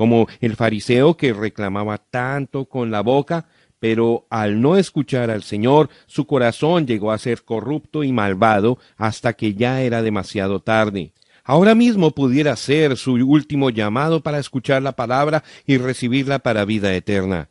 como 0.00 0.28
el 0.40 0.56
fariseo 0.56 1.18
que 1.18 1.34
reclamaba 1.34 1.98
tanto 1.98 2.64
con 2.64 2.90
la 2.90 3.02
boca, 3.02 3.48
pero 3.80 4.26
al 4.30 4.60
no 4.60 4.76
escuchar 4.76 5.30
al 5.30 5.42
Señor, 5.42 5.88
su 6.06 6.26
corazón 6.26 6.86
llegó 6.86 7.10
a 7.10 7.18
ser 7.18 7.42
corrupto 7.42 8.04
y 8.04 8.12
malvado 8.12 8.78
hasta 8.96 9.32
que 9.32 9.54
ya 9.54 9.82
era 9.82 10.02
demasiado 10.02 10.60
tarde. 10.60 11.12
Ahora 11.42 11.74
mismo 11.74 12.12
pudiera 12.12 12.54
ser 12.54 12.96
su 12.96 13.14
último 13.14 13.70
llamado 13.70 14.22
para 14.22 14.38
escuchar 14.38 14.82
la 14.82 14.92
palabra 14.92 15.42
y 15.66 15.78
recibirla 15.78 16.38
para 16.38 16.66
vida 16.66 16.94
eterna. 16.94 17.48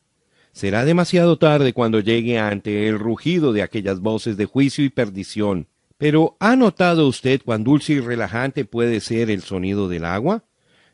Será 0.51 0.85
demasiado 0.85 1.37
tarde 1.37 1.73
cuando 1.73 1.99
llegue 1.99 2.37
ante 2.39 2.87
el 2.87 2.99
rugido 2.99 3.51
de 3.51 3.63
aquellas 3.63 3.99
voces 3.99 4.37
de 4.37 4.45
juicio 4.45 4.85
y 4.85 4.89
perdición. 4.89 5.67
Pero 5.97 6.37
¿ha 6.39 6.55
notado 6.55 7.07
usted 7.07 7.41
cuán 7.43 7.63
dulce 7.63 7.93
y 7.93 7.99
relajante 7.99 8.63
puede 8.63 8.99
ser 9.01 9.29
el 9.29 9.41
sonido 9.41 9.89
del 9.89 10.05
agua? 10.05 10.43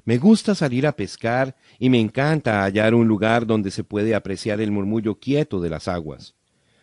Me 0.05 0.19
gusta 0.19 0.53
salir 0.53 0.85
a 0.85 0.95
pescar 0.95 1.55
y 1.79 1.89
me 1.89 1.99
encanta 1.99 2.61
hallar 2.61 2.93
un 2.93 3.07
lugar 3.07 3.47
donde 3.47 3.71
se 3.71 3.83
puede 3.83 4.13
apreciar 4.13 4.61
el 4.61 4.69
murmullo 4.69 5.19
quieto 5.19 5.59
de 5.59 5.71
las 5.71 5.87
aguas. 5.87 6.35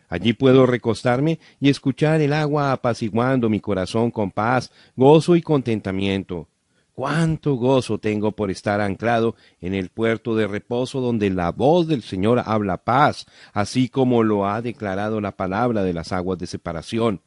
Allí 0.08 0.32
puedo 0.32 0.66
recostarme 0.66 1.38
y 1.60 1.70
escuchar 1.70 2.20
el 2.20 2.32
agua 2.32 2.72
apaciguando 2.72 3.48
mi 3.48 3.60
corazón 3.60 4.10
con 4.10 4.32
paz, 4.32 4.72
gozo 4.96 5.36
y 5.36 5.40
contentamiento. 5.40 6.48
Cuánto 6.94 7.54
gozo 7.54 7.98
tengo 7.98 8.32
por 8.32 8.50
estar 8.50 8.80
anclado 8.80 9.36
en 9.60 9.72
el 9.74 9.88
puerto 9.88 10.34
de 10.34 10.48
reposo 10.48 11.00
donde 11.00 11.30
la 11.30 11.52
voz 11.52 11.86
del 11.86 12.02
Señor 12.02 12.42
habla 12.44 12.78
paz, 12.78 13.24
así 13.52 13.88
como 13.88 14.24
lo 14.24 14.48
ha 14.48 14.60
declarado 14.62 15.20
la 15.20 15.36
palabra 15.36 15.84
de 15.84 15.94
las 15.94 16.12
aguas 16.12 16.40
de 16.40 16.48
separación. 16.48 17.20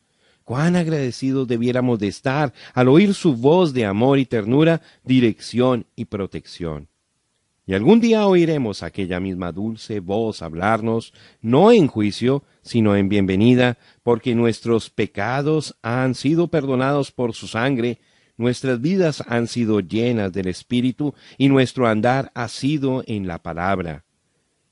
Cuán 0.46 0.76
agradecidos 0.76 1.48
debiéramos 1.48 1.98
de 1.98 2.08
estar 2.08 2.54
al 2.76 2.88
oír 2.88 3.16
su 3.16 3.36
voz 3.36 3.74
de 3.74 3.84
amor 3.84 4.20
y 4.20 4.26
ternura, 4.26 4.82
dirección 5.04 5.88
y 5.96 6.06
protección. 6.06 6.88
Y 7.66 7.74
algún 7.74 8.00
día 8.00 8.28
oiremos 8.28 8.84
aquella 8.84 9.20
misma 9.20 9.52
dulce 9.52 10.00
voz 10.00 10.44
hablarnos, 10.44 11.14
no 11.42 11.72
en 11.72 11.88
juicio, 11.88 12.44
sino 12.62 12.96
en 12.96 13.10
bienvenida, 13.10 13.80
porque 14.04 14.36
nuestros 14.36 14.92
pecados 14.92 15.76
han 15.82 16.14
sido 16.14 16.48
perdonados 16.48 17.12
por 17.12 17.34
su 17.34 17.48
sangre, 17.48 18.00
nuestras 18.38 18.80
vidas 18.80 19.24
han 19.28 19.48
sido 19.48 19.80
llenas 19.80 20.32
del 20.32 20.48
Espíritu 20.48 21.16
y 21.40 21.50
nuestro 21.50 21.88
andar 21.88 22.32
ha 22.36 22.48
sido 22.50 23.04
en 23.08 23.26
la 23.26 23.42
palabra. 23.42 24.05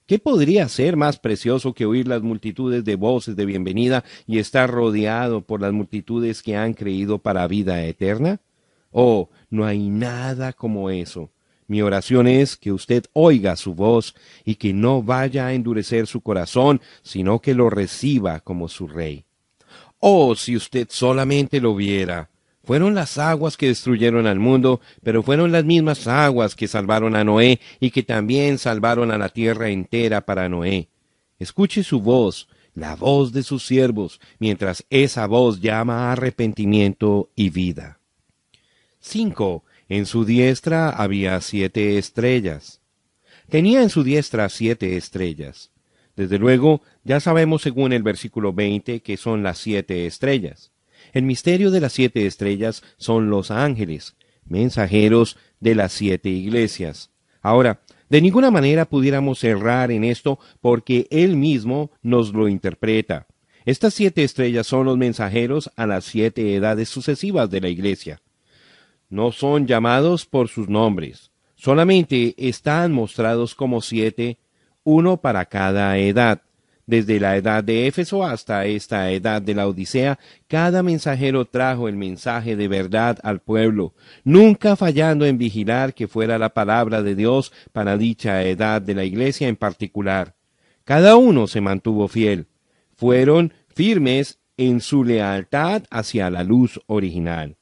¿Qué 0.05 0.19
podría 0.19 0.67
ser 0.67 0.97
más 0.97 1.17
precioso 1.17 1.73
que 1.73 1.85
oír 1.85 2.09
las 2.09 2.21
multitudes 2.21 2.83
de 2.83 2.95
voces 2.97 3.37
de 3.37 3.45
bienvenida 3.45 4.03
y 4.27 4.39
estar 4.39 4.69
rodeado 4.69 5.41
por 5.41 5.61
las 5.61 5.71
multitudes 5.71 6.43
que 6.43 6.57
han 6.57 6.73
creído 6.73 7.19
para 7.19 7.47
vida 7.47 7.81
eterna? 7.85 8.41
Oh, 8.91 9.29
no 9.49 9.65
hay 9.65 9.89
nada 9.89 10.51
como 10.51 10.89
eso. 10.89 11.29
Mi 11.67 11.81
oración 11.81 12.27
es 12.27 12.57
que 12.57 12.73
usted 12.73 13.05
oiga 13.13 13.55
su 13.55 13.75
voz 13.75 14.13
y 14.43 14.55
que 14.55 14.73
no 14.73 15.01
vaya 15.01 15.47
a 15.47 15.53
endurecer 15.53 16.05
su 16.05 16.19
corazón, 16.19 16.81
sino 17.01 17.39
que 17.39 17.53
lo 17.55 17.69
reciba 17.69 18.41
como 18.41 18.67
su 18.67 18.89
rey. 18.89 19.23
Oh, 19.99 20.35
si 20.35 20.57
usted 20.57 20.87
solamente 20.89 21.61
lo 21.61 21.75
viera. 21.75 22.29
Fueron 22.63 22.95
las 22.95 23.17
aguas 23.17 23.57
que 23.57 23.67
destruyeron 23.67 24.25
al 24.25 24.39
mundo, 24.39 24.79
pero 25.03 25.21
fueron 25.21 25.51
las 25.51 25.65
mismas 25.65 26.07
aguas 26.07 26.55
que 26.55 26.69
salvaron 26.69 27.15
a 27.15 27.25
Noé 27.25 27.59
y 27.81 27.91
que 27.91 28.03
también 28.03 28.57
salvaron 28.57 29.11
a 29.11 29.17
la 29.17 29.29
tierra 29.29 29.69
entera 29.69 30.21
para 30.21 30.47
Noé. 30.47 30.87
Escuche 31.39 31.83
su 31.83 31.99
voz, 31.99 32.47
la 32.73 32.95
voz 32.95 33.33
de 33.33 33.43
sus 33.43 33.65
siervos, 33.65 34.21
mientras 34.39 34.85
esa 34.89 35.27
voz 35.27 35.59
llama 35.59 36.07
a 36.07 36.13
arrepentimiento 36.13 37.29
y 37.35 37.49
vida. 37.49 37.99
5. 39.01 39.65
En 39.89 40.05
su 40.05 40.23
diestra 40.23 40.89
había 40.89 41.41
siete 41.41 41.97
estrellas. 41.97 42.79
Tenía 43.49 43.83
en 43.83 43.89
su 43.89 44.03
diestra 44.03 44.47
siete 44.47 44.95
estrellas. 44.95 45.71
Desde 46.15 46.39
luego, 46.39 46.81
ya 47.03 47.19
sabemos 47.19 47.61
según 47.61 47.91
el 47.91 48.03
versículo 48.03 48.53
20 48.53 49.01
que 49.01 49.17
son 49.17 49.43
las 49.43 49.57
siete 49.57 50.05
estrellas. 50.07 50.72
El 51.13 51.23
misterio 51.23 51.71
de 51.71 51.79
las 51.79 51.93
siete 51.93 52.25
estrellas 52.25 52.83
son 52.97 53.29
los 53.29 53.51
ángeles, 53.51 54.17
mensajeros 54.43 55.37
de 55.61 55.75
las 55.75 55.93
siete 55.93 56.27
iglesias. 56.29 57.11
Ahora, 57.41 57.79
de 58.09 58.19
ninguna 58.21 58.51
manera 58.51 58.83
pudiéramos 58.83 59.41
errar 59.45 59.89
en 59.91 60.03
esto 60.03 60.39
porque 60.59 61.07
Él 61.11 61.37
mismo 61.37 61.91
nos 62.01 62.33
lo 62.33 62.49
interpreta. 62.49 63.27
Estas 63.63 63.93
siete 63.93 64.25
estrellas 64.25 64.67
son 64.67 64.85
los 64.85 64.97
mensajeros 64.97 65.71
a 65.77 65.87
las 65.87 66.03
siete 66.03 66.53
edades 66.53 66.89
sucesivas 66.89 67.49
de 67.49 67.61
la 67.61 67.69
iglesia 67.69 68.21
no 69.13 69.31
son 69.31 69.67
llamados 69.67 70.25
por 70.25 70.49
sus 70.49 70.67
nombres, 70.67 71.31
solamente 71.55 72.33
están 72.35 72.91
mostrados 72.91 73.53
como 73.53 73.81
siete, 73.81 74.39
uno 74.83 75.17
para 75.17 75.45
cada 75.45 75.95
edad. 75.99 76.41
Desde 76.85 77.19
la 77.19 77.37
edad 77.37 77.63
de 77.63 77.87
Éfeso 77.87 78.25
hasta 78.25 78.65
esta 78.65 79.09
edad 79.11 79.41
de 79.41 79.53
la 79.53 79.67
Odisea, 79.67 80.19
cada 80.47 80.83
mensajero 80.83 81.45
trajo 81.45 81.87
el 81.87 81.95
mensaje 81.95 82.57
de 82.57 82.67
verdad 82.67 83.19
al 83.23 83.39
pueblo, 83.39 83.93
nunca 84.25 84.75
fallando 84.75 85.25
en 85.25 85.37
vigilar 85.37 85.93
que 85.93 86.09
fuera 86.09 86.37
la 86.37 86.53
palabra 86.53 87.01
de 87.01 87.15
Dios 87.15 87.53
para 87.71 87.97
dicha 87.97 88.43
edad 88.43 88.81
de 88.81 88.95
la 88.95 89.05
iglesia 89.05 89.47
en 89.47 89.55
particular. 89.55 90.35
Cada 90.83 91.15
uno 91.15 91.47
se 91.47 91.61
mantuvo 91.61 92.09
fiel. 92.09 92.47
Fueron 92.95 93.53
firmes 93.69 94.39
en 94.57 94.81
su 94.81 95.05
lealtad 95.05 95.83
hacia 95.89 96.29
la 96.29 96.43
luz 96.43 96.81
original. 96.87 97.55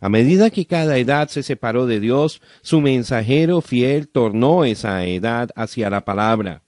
A 0.00 0.08
medida 0.08 0.50
que 0.50 0.66
cada 0.66 0.96
edad 0.96 1.28
se 1.28 1.42
separó 1.42 1.86
de 1.86 2.00
Dios, 2.00 2.40
su 2.62 2.80
mensajero 2.80 3.60
fiel 3.60 4.08
tornó 4.08 4.64
esa 4.64 5.04
edad 5.04 5.50
hacia 5.56 5.90
la 5.90 6.04
palabra. 6.04 6.62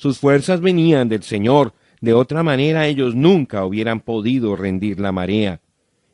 Sus 0.00 0.18
fuerzas 0.18 0.62
venían 0.62 1.10
del 1.10 1.22
Señor, 1.22 1.74
de 2.00 2.14
otra 2.14 2.42
manera 2.42 2.86
ellos 2.86 3.14
nunca 3.14 3.66
hubieran 3.66 4.00
podido 4.00 4.56
rendir 4.56 4.98
la 4.98 5.12
marea. 5.12 5.60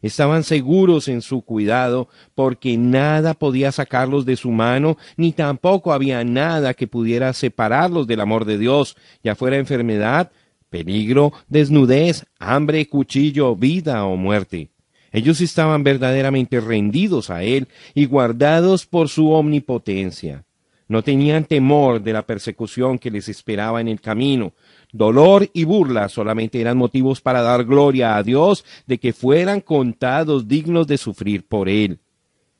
Estaban 0.02 0.42
seguros 0.42 1.06
en 1.06 1.22
su 1.22 1.42
cuidado, 1.42 2.08
porque 2.34 2.76
nada 2.76 3.34
podía 3.34 3.70
sacarlos 3.70 4.26
de 4.26 4.34
su 4.34 4.50
mano, 4.50 4.98
ni 5.16 5.30
tampoco 5.30 5.92
había 5.92 6.24
nada 6.24 6.74
que 6.74 6.88
pudiera 6.88 7.32
separarlos 7.32 8.08
del 8.08 8.22
amor 8.22 8.44
de 8.44 8.58
Dios, 8.58 8.96
ya 9.22 9.36
fuera 9.36 9.56
enfermedad, 9.56 10.32
peligro, 10.68 11.32
desnudez, 11.46 12.26
hambre, 12.40 12.88
cuchillo, 12.88 13.54
vida 13.54 14.04
o 14.04 14.16
muerte. 14.16 14.70
Ellos 15.12 15.40
estaban 15.40 15.84
verdaderamente 15.84 16.58
rendidos 16.58 17.30
a 17.30 17.44
Él 17.44 17.68
y 17.94 18.06
guardados 18.06 18.84
por 18.84 19.08
su 19.08 19.30
omnipotencia. 19.30 20.44
No 20.88 21.02
tenían 21.02 21.44
temor 21.44 22.00
de 22.02 22.12
la 22.12 22.22
persecución 22.22 22.98
que 22.98 23.10
les 23.10 23.28
esperaba 23.28 23.80
en 23.80 23.88
el 23.88 24.00
camino. 24.00 24.52
Dolor 24.92 25.48
y 25.52 25.64
burla 25.64 26.08
solamente 26.08 26.60
eran 26.60 26.78
motivos 26.78 27.20
para 27.20 27.42
dar 27.42 27.64
gloria 27.64 28.16
a 28.16 28.22
Dios 28.22 28.64
de 28.86 28.98
que 28.98 29.12
fueran 29.12 29.60
contados 29.60 30.46
dignos 30.46 30.86
de 30.86 30.98
sufrir 30.98 31.46
por 31.46 31.68
Él. 31.68 31.98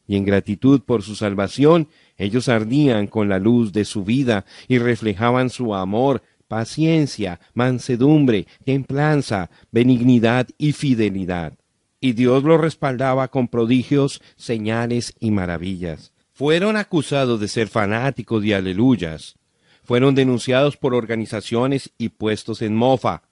Y 0.09 0.17
en 0.17 0.25
gratitud 0.25 0.81
por 0.83 1.03
su 1.03 1.15
salvación, 1.15 1.89
ellos 2.17 2.49
ardían 2.49 3.07
con 3.07 3.29
la 3.29 3.39
luz 3.39 3.73
de 3.73 3.85
su 3.85 4.05
vida 4.05 4.45
y 4.69 4.79
reflejaban 4.79 5.51
su 5.51 5.75
amor, 5.75 6.23
paciencia, 6.49 7.41
mansedumbre, 7.55 8.47
templanza, 8.65 9.51
benignidad 9.71 10.49
y 10.59 10.73
fidelidad 10.73 11.55
y 12.01 12.13
Dios 12.13 12.45
lo 12.45 12.59
respaldaba 12.59 13.29
con 13.29 13.49
prodigios, 13.49 14.23
señales 14.37 15.15
y 15.19 15.31
maravillas. 15.31 16.13
Fueron 16.37 16.77
acusados 16.77 17.41
de 17.41 17.49
ser 17.49 17.69
fanáticos 17.69 18.45
y 18.45 18.53
aleluyas. 18.53 19.37
Fueron 19.85 20.15
denunciados 20.15 20.77
por 20.77 20.95
organizaciones 20.95 21.95
y 21.97 22.11
puestos 22.11 22.61
en 22.61 22.77
mofa, 22.77 23.23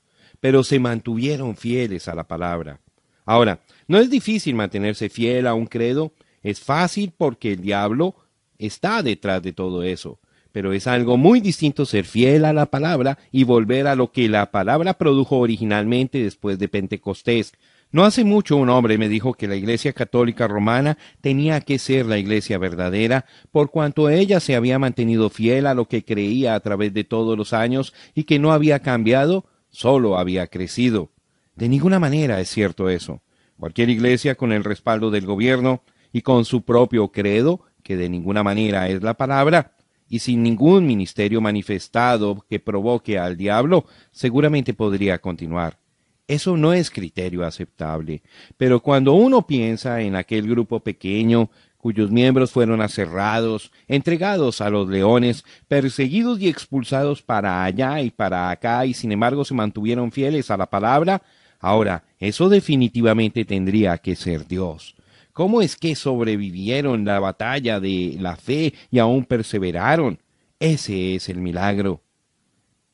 pero 0.40 0.64
se 0.64 0.78
mantuvieron 0.78 1.54
fieles 1.54 2.08
a 2.08 2.14
la 2.14 2.26
palabra. 2.26 2.80
Ahora, 3.26 3.60
no 3.88 3.98
es 3.98 4.08
difícil 4.08 4.54
mantenerse 4.54 5.10
fiel 5.10 5.46
a 5.46 5.52
un 5.52 5.66
credo, 5.66 6.14
es 6.42 6.60
fácil 6.60 7.12
porque 7.14 7.52
el 7.52 7.60
diablo 7.60 8.14
está 8.56 9.02
detrás 9.02 9.42
de 9.42 9.52
todo 9.52 9.82
eso, 9.82 10.18
pero 10.50 10.72
es 10.72 10.86
algo 10.86 11.18
muy 11.18 11.40
distinto 11.40 11.84
ser 11.84 12.06
fiel 12.06 12.46
a 12.46 12.54
la 12.54 12.70
palabra 12.70 13.18
y 13.30 13.44
volver 13.44 13.86
a 13.86 13.96
lo 13.96 14.12
que 14.12 14.30
la 14.30 14.50
palabra 14.50 14.94
produjo 14.94 15.36
originalmente 15.40 16.22
después 16.22 16.58
de 16.58 16.68
Pentecostés, 16.70 17.52
no 17.94 18.04
hace 18.04 18.24
mucho 18.24 18.56
un 18.56 18.70
hombre 18.70 18.98
me 18.98 19.08
dijo 19.08 19.34
que 19.34 19.46
la 19.46 19.54
Iglesia 19.54 19.92
Católica 19.92 20.48
Romana 20.48 20.98
tenía 21.20 21.60
que 21.60 21.78
ser 21.78 22.06
la 22.06 22.18
Iglesia 22.18 22.58
verdadera, 22.58 23.24
por 23.52 23.70
cuanto 23.70 24.08
ella 24.08 24.40
se 24.40 24.56
había 24.56 24.80
mantenido 24.80 25.30
fiel 25.30 25.64
a 25.68 25.74
lo 25.74 25.86
que 25.86 26.04
creía 26.04 26.56
a 26.56 26.60
través 26.60 26.92
de 26.92 27.04
todos 27.04 27.38
los 27.38 27.52
años 27.52 27.94
y 28.12 28.24
que 28.24 28.40
no 28.40 28.52
había 28.52 28.80
cambiado, 28.80 29.44
solo 29.70 30.18
había 30.18 30.48
crecido. 30.48 31.12
De 31.54 31.68
ninguna 31.68 32.00
manera 32.00 32.40
es 32.40 32.48
cierto 32.48 32.88
eso. 32.90 33.22
Cualquier 33.60 33.90
iglesia 33.90 34.34
con 34.34 34.50
el 34.50 34.64
respaldo 34.64 35.12
del 35.12 35.24
gobierno 35.24 35.84
y 36.12 36.22
con 36.22 36.44
su 36.44 36.62
propio 36.62 37.12
credo, 37.12 37.60
que 37.84 37.96
de 37.96 38.08
ninguna 38.08 38.42
manera 38.42 38.88
es 38.88 39.04
la 39.04 39.14
palabra, 39.14 39.76
y 40.08 40.18
sin 40.18 40.42
ningún 40.42 40.84
ministerio 40.84 41.40
manifestado 41.40 42.44
que 42.50 42.58
provoque 42.58 43.20
al 43.20 43.36
diablo, 43.36 43.86
seguramente 44.10 44.74
podría 44.74 45.20
continuar. 45.20 45.83
Eso 46.26 46.56
no 46.56 46.72
es 46.72 46.90
criterio 46.90 47.44
aceptable. 47.44 48.22
Pero 48.56 48.80
cuando 48.80 49.12
uno 49.12 49.46
piensa 49.46 50.00
en 50.00 50.16
aquel 50.16 50.48
grupo 50.48 50.80
pequeño 50.80 51.50
cuyos 51.84 52.10
miembros 52.10 52.50
fueron 52.50 52.80
aserrados, 52.80 53.70
entregados 53.88 54.62
a 54.62 54.70
los 54.70 54.88
leones, 54.88 55.44
perseguidos 55.68 56.40
y 56.40 56.48
expulsados 56.48 57.20
para 57.20 57.62
allá 57.62 58.00
y 58.00 58.10
para 58.10 58.48
acá, 58.48 58.86
y 58.86 58.94
sin 58.94 59.12
embargo 59.12 59.44
se 59.44 59.52
mantuvieron 59.52 60.10
fieles 60.10 60.50
a 60.50 60.56
la 60.56 60.64
palabra, 60.64 61.20
ahora, 61.60 62.04
eso 62.18 62.48
definitivamente 62.48 63.44
tendría 63.44 63.98
que 63.98 64.16
ser 64.16 64.46
Dios. 64.46 64.94
¿Cómo 65.34 65.60
es 65.60 65.76
que 65.76 65.94
sobrevivieron 65.94 67.04
la 67.04 67.20
batalla 67.20 67.80
de 67.80 68.16
la 68.18 68.36
fe 68.36 68.72
y 68.90 68.98
aún 68.98 69.26
perseveraron? 69.26 70.18
Ese 70.58 71.16
es 71.16 71.28
el 71.28 71.36
milagro. 71.36 72.03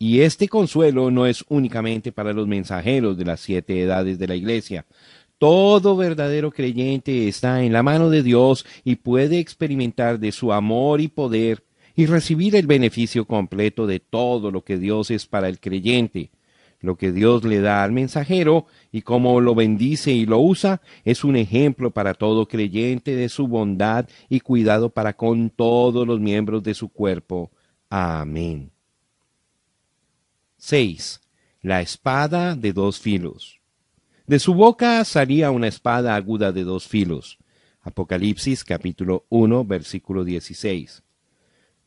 Y 0.03 0.22
este 0.22 0.48
consuelo 0.48 1.11
no 1.11 1.26
es 1.26 1.44
únicamente 1.51 2.11
para 2.11 2.32
los 2.32 2.48
mensajeros 2.48 3.18
de 3.18 3.26
las 3.26 3.38
siete 3.40 3.82
edades 3.82 4.18
de 4.18 4.28
la 4.28 4.34
iglesia. 4.34 4.86
Todo 5.36 5.94
verdadero 5.94 6.51
creyente 6.51 7.28
está 7.28 7.62
en 7.62 7.74
la 7.74 7.82
mano 7.82 8.09
de 8.09 8.22
Dios 8.22 8.64
y 8.82 8.96
puede 8.96 9.38
experimentar 9.40 10.18
de 10.18 10.32
su 10.32 10.55
amor 10.55 11.03
y 11.03 11.09
poder 11.09 11.64
y 11.94 12.07
recibir 12.07 12.57
el 12.57 12.66
beneficio 12.66 13.26
completo 13.26 13.86
de 13.86 14.01
todo 14.01 14.51
lo 14.51 14.64
que 14.64 14.78
Dios 14.78 15.11
es 15.11 15.26
para 15.26 15.51
el 15.51 15.61
creyente. 15.61 16.30
Lo 16.80 16.96
que 16.96 17.12
Dios 17.12 17.44
le 17.44 17.61
da 17.61 17.84
al 17.84 17.92
mensajero 17.92 18.64
y 18.90 19.03
cómo 19.03 19.38
lo 19.42 19.55
bendice 19.55 20.12
y 20.12 20.24
lo 20.24 20.38
usa 20.38 20.80
es 21.05 21.24
un 21.24 21.36
ejemplo 21.36 21.90
para 21.90 22.14
todo 22.14 22.48
creyente 22.48 23.16
de 23.16 23.28
su 23.28 23.48
bondad 23.48 24.09
y 24.30 24.40
cuidado 24.40 24.88
para 24.88 25.12
con 25.12 25.51
todos 25.51 26.07
los 26.07 26.20
miembros 26.20 26.62
de 26.62 26.72
su 26.72 26.88
cuerpo. 26.88 27.51
Amén. 27.90 28.70
6. 30.62 31.22
La 31.62 31.80
espada 31.80 32.54
de 32.54 32.74
dos 32.74 33.00
filos. 33.00 33.61
De 34.26 34.38
su 34.38 34.52
boca 34.52 35.02
salía 35.06 35.50
una 35.50 35.68
espada 35.68 36.14
aguda 36.14 36.52
de 36.52 36.64
dos 36.64 36.86
filos. 36.86 37.38
Apocalipsis 37.80 38.62
capítulo 38.62 39.24
1 39.30 39.64
versículo 39.64 40.22
16. 40.22 41.02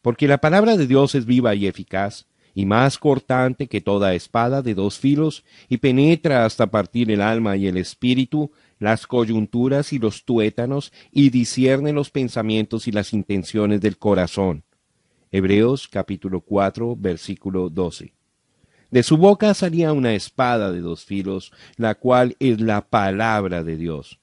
Porque 0.01 0.27
la 0.27 0.39
palabra 0.39 0.75
de 0.75 0.87
Dios 0.87 1.13
es 1.13 1.27
viva 1.27 1.53
y 1.53 1.67
eficaz, 1.67 2.25
y 2.55 2.65
más 2.65 2.97
cortante 2.97 3.67
que 3.67 3.79
toda 3.79 4.15
espada 4.15 4.63
de 4.63 4.73
dos 4.73 4.97
filos, 4.97 5.45
y 5.69 5.77
penetra 5.77 6.43
hasta 6.43 6.65
partir 6.65 7.11
el 7.11 7.21
alma 7.21 7.55
y 7.55 7.67
el 7.67 7.77
espíritu, 7.77 8.53
las 8.79 9.05
coyunturas 9.05 9.93
y 9.93 9.99
los 9.99 10.25
tuétanos, 10.25 10.91
y 11.11 11.29
discierne 11.29 11.93
los 11.93 12.09
pensamientos 12.09 12.87
y 12.87 12.91
las 12.91 13.13
intenciones 13.13 13.81
del 13.81 13.99
corazón. 13.99 14.63
Hebreos 15.31 15.87
capítulo 15.87 16.41
4, 16.41 16.95
versículo 16.95 17.69
12. 17.69 18.13
De 18.93 19.01
su 19.01 19.17
boca 19.17 19.55
salía 19.55 19.91
una 19.91 20.13
espada 20.13 20.71
de 20.71 20.79
dos 20.79 21.03
filos, 21.03 21.51
la 21.77 21.95
cual 21.95 22.35
es 22.39 22.61
la 22.61 22.87
palabra 22.87 23.63
de 23.63 23.75
Dios. 23.75 24.19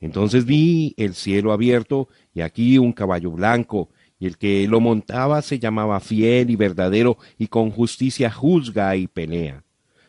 Entonces 0.00 0.44
vi 0.44 0.92
el 0.96 1.14
cielo 1.14 1.52
abierto, 1.52 2.08
y 2.34 2.40
aquí 2.40 2.78
un 2.78 2.92
caballo 2.92 3.30
blanco, 3.30 3.90
y 4.18 4.26
el 4.26 4.38
que 4.38 4.66
lo 4.66 4.80
montaba 4.80 5.40
se 5.40 5.60
llamaba 5.60 6.00
fiel 6.00 6.50
y 6.50 6.56
verdadero, 6.56 7.16
y 7.38 7.46
con 7.46 7.70
justicia 7.70 8.28
juzga 8.28 8.96
y 8.96 9.06
pelea. 9.06 9.62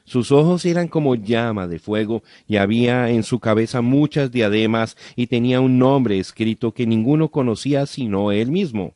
Sus 0.06 0.32
ojos 0.32 0.66
eran 0.66 0.88
como 0.88 1.14
llama 1.14 1.68
de 1.68 1.78
fuego, 1.78 2.24
y 2.48 2.56
había 2.56 3.12
en 3.12 3.22
su 3.22 3.40
cabeza 3.40 3.82
muchas 3.82 4.32
diademas, 4.32 4.98
y 5.16 5.28
tenía 5.28 5.62
un 5.62 5.78
nombre 5.78 6.18
escrito 6.18 6.74
que 6.74 6.88
ninguno 6.88 7.30
conocía 7.30 7.86
sino 7.86 8.32
él 8.32 8.50
mismo. 8.50 8.96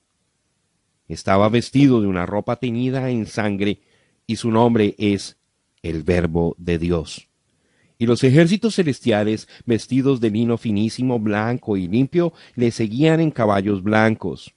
Estaba 1.07 1.49
vestido 1.49 2.01
de 2.01 2.07
una 2.07 2.25
ropa 2.25 2.55
teñida 2.55 3.11
en 3.11 3.27
sangre, 3.27 3.81
y 4.27 4.35
su 4.35 4.51
nombre 4.51 4.93
es 4.99 5.37
el 5.81 6.03
Verbo 6.03 6.55
de 6.59 6.77
Dios. 6.77 7.27
Y 7.97 8.05
los 8.05 8.23
ejércitos 8.23 8.75
celestiales, 8.75 9.47
vestidos 9.65 10.21
de 10.21 10.29
lino 10.29 10.57
finísimo, 10.57 11.19
blanco 11.19 11.77
y 11.77 11.87
limpio, 11.87 12.33
le 12.55 12.69
seguían 12.69 13.19
en 13.21 13.31
caballos 13.31 13.81
blancos 13.81 14.53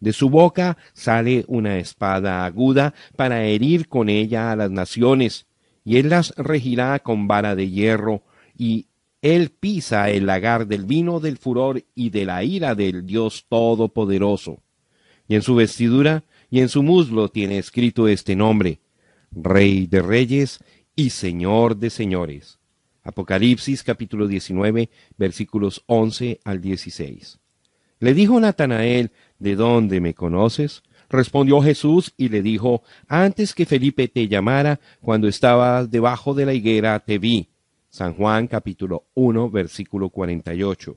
de 0.00 0.12
su 0.12 0.30
boca 0.30 0.78
sale 0.94 1.44
una 1.46 1.78
espada 1.78 2.44
aguda 2.44 2.94
para 3.16 3.44
herir 3.44 3.88
con 3.88 4.08
ella 4.08 4.50
a 4.50 4.56
las 4.56 4.70
naciones, 4.70 5.46
y 5.84 5.98
él 5.98 6.08
las 6.08 6.34
regirá 6.36 6.98
con 6.98 7.28
vara 7.28 7.54
de 7.54 7.70
hierro, 7.70 8.22
y 8.56 8.86
él 9.22 9.50
pisa 9.50 10.10
el 10.10 10.26
lagar 10.26 10.66
del 10.66 10.86
vino 10.86 11.20
del 11.20 11.36
furor 11.36 11.84
y 11.94 12.10
de 12.10 12.24
la 12.24 12.42
ira 12.42 12.74
del 12.74 13.06
Dios 13.06 13.44
Todopoderoso. 13.48 14.62
Y 15.28 15.34
en 15.34 15.42
su 15.42 15.54
vestidura 15.54 16.24
y 16.50 16.60
en 16.60 16.68
su 16.68 16.82
muslo 16.82 17.28
tiene 17.28 17.58
escrito 17.58 18.08
este 18.08 18.34
nombre, 18.34 18.80
Rey 19.32 19.86
de 19.86 20.02
Reyes 20.02 20.58
y 20.96 21.10
Señor 21.10 21.76
de 21.76 21.90
Señores. 21.90 22.58
Apocalipsis 23.02 23.82
capítulo 23.82 24.26
19 24.26 24.90
versículos 25.16 25.82
11 25.86 26.40
al 26.44 26.60
16. 26.60 27.38
Le 28.00 28.14
dijo 28.14 28.40
Natanael, 28.40 29.12
¿De 29.38 29.56
dónde 29.56 30.00
me 30.00 30.14
conoces? 30.14 30.82
Respondió 31.08 31.62
Jesús 31.62 32.12
y 32.16 32.28
le 32.28 32.42
dijo, 32.42 32.82
Antes 33.08 33.54
que 33.54 33.66
Felipe 33.66 34.08
te 34.08 34.28
llamara, 34.28 34.80
cuando 35.00 35.28
estabas 35.28 35.90
debajo 35.90 36.34
de 36.34 36.46
la 36.46 36.52
higuera, 36.52 36.98
te 37.00 37.18
vi. 37.18 37.48
San 37.88 38.14
Juan 38.14 38.46
capítulo 38.46 39.06
1 39.14 39.50
versículo 39.50 40.10
48. 40.10 40.96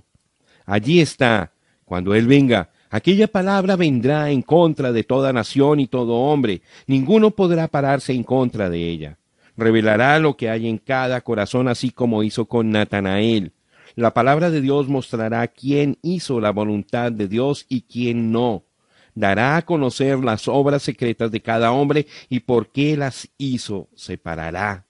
Allí 0.66 1.02
está, 1.02 1.54
cuando 1.86 2.16
Él 2.16 2.28
venga, 2.28 2.70
aquella 2.94 3.28
palabra 3.28 3.76
vendrá 3.76 4.30
en 4.30 4.44
contra 4.44 4.92
de 4.92 5.04
toda 5.04 5.34
nación 5.34 5.80
y 5.80 5.88
todo 5.88 6.14
hombre, 6.14 6.62
ninguno 6.86 7.32
podrá 7.32 7.68
pararse 7.68 8.14
en 8.14 8.24
contra 8.24 8.70
de 8.70 8.88
ella. 8.88 9.18
Revelará 9.58 10.20
lo 10.20 10.38
que 10.38 10.52
hay 10.52 10.68
en 10.68 10.78
cada 10.78 11.22
corazón, 11.22 11.68
así 11.68 11.90
como 11.90 12.22
hizo 12.22 12.46
con 12.46 12.70
Natanael. 12.70 13.52
La 13.96 14.14
palabra 14.14 14.52
de 14.52 14.62
Dios 14.62 14.88
mostrará 14.90 15.48
quién 15.48 15.98
hizo 16.04 16.40
la 16.40 16.52
voluntad 16.52 17.12
de 17.12 17.28
Dios 17.28 17.66
y 17.68 17.82
quién 17.82 18.32
no. 18.32 18.64
Dará 19.16 19.58
a 19.58 19.66
conocer 19.66 20.20
las 20.20 20.48
obras 20.48 20.84
secretas 20.84 21.32
de 21.32 21.42
cada 21.42 21.72
hombre 21.72 22.06
y 22.30 22.42
por 22.42 22.72
qué 22.72 22.96
las 22.96 23.28
hizo 23.40 23.90
separará. 23.96 24.86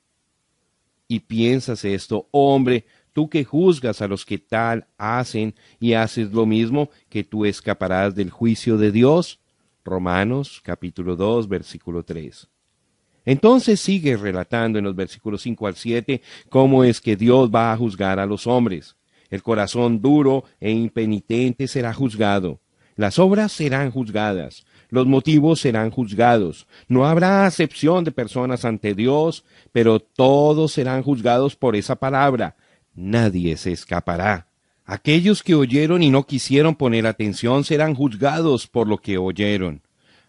Y 1.07 1.21
piensas 1.21 1.85
esto, 1.85 2.27
hombre, 2.31 2.85
tú 3.13 3.29
que 3.29 3.45
juzgas 3.45 4.01
a 4.01 4.07
los 4.07 4.25
que 4.25 4.39
tal 4.39 4.87
hacen 4.97 5.55
y 5.79 5.93
haces 5.93 6.33
lo 6.33 6.45
mismo, 6.45 6.89
que 7.09 7.23
tú 7.23 7.45
escaparás 7.45 8.15
del 8.15 8.29
juicio 8.29 8.77
de 8.77 8.91
Dios. 8.91 9.39
Romanos 9.85 10.61
capítulo 10.63 11.15
2 11.15 11.47
versículo 11.47 12.03
3. 12.03 12.47
Entonces 13.25 13.79
sigue 13.79 14.17
relatando 14.17 14.79
en 14.79 14.85
los 14.85 14.95
versículos 14.95 15.41
5 15.43 15.67
al 15.67 15.75
7 15.75 16.21
cómo 16.49 16.83
es 16.83 16.99
que 16.99 17.15
Dios 17.15 17.49
va 17.49 17.71
a 17.71 17.77
juzgar 17.77 18.19
a 18.19 18.25
los 18.25 18.47
hombres. 18.47 18.95
El 19.29 19.41
corazón 19.41 20.01
duro 20.01 20.43
e 20.59 20.71
impenitente 20.71 21.67
será 21.67 21.93
juzgado. 21.93 22.59
Las 22.95 23.17
obras 23.17 23.51
serán 23.51 23.91
juzgadas. 23.91 24.65
Los 24.89 25.07
motivos 25.07 25.59
serán 25.59 25.89
juzgados. 25.89 26.67
No 26.87 27.07
habrá 27.07 27.45
acepción 27.45 28.03
de 28.03 28.11
personas 28.11 28.65
ante 28.65 28.93
Dios, 28.93 29.43
pero 29.71 29.99
todos 29.99 30.73
serán 30.73 31.01
juzgados 31.01 31.55
por 31.55 31.75
esa 31.75 31.95
palabra. 31.95 32.55
Nadie 32.95 33.57
se 33.57 33.71
escapará. 33.71 34.47
Aquellos 34.85 35.43
que 35.43 35.55
oyeron 35.55 36.03
y 36.03 36.09
no 36.09 36.25
quisieron 36.25 36.75
poner 36.75 37.07
atención 37.07 37.63
serán 37.63 37.95
juzgados 37.95 38.67
por 38.67 38.87
lo 38.87 38.97
que 38.97 39.17
oyeron. 39.17 39.81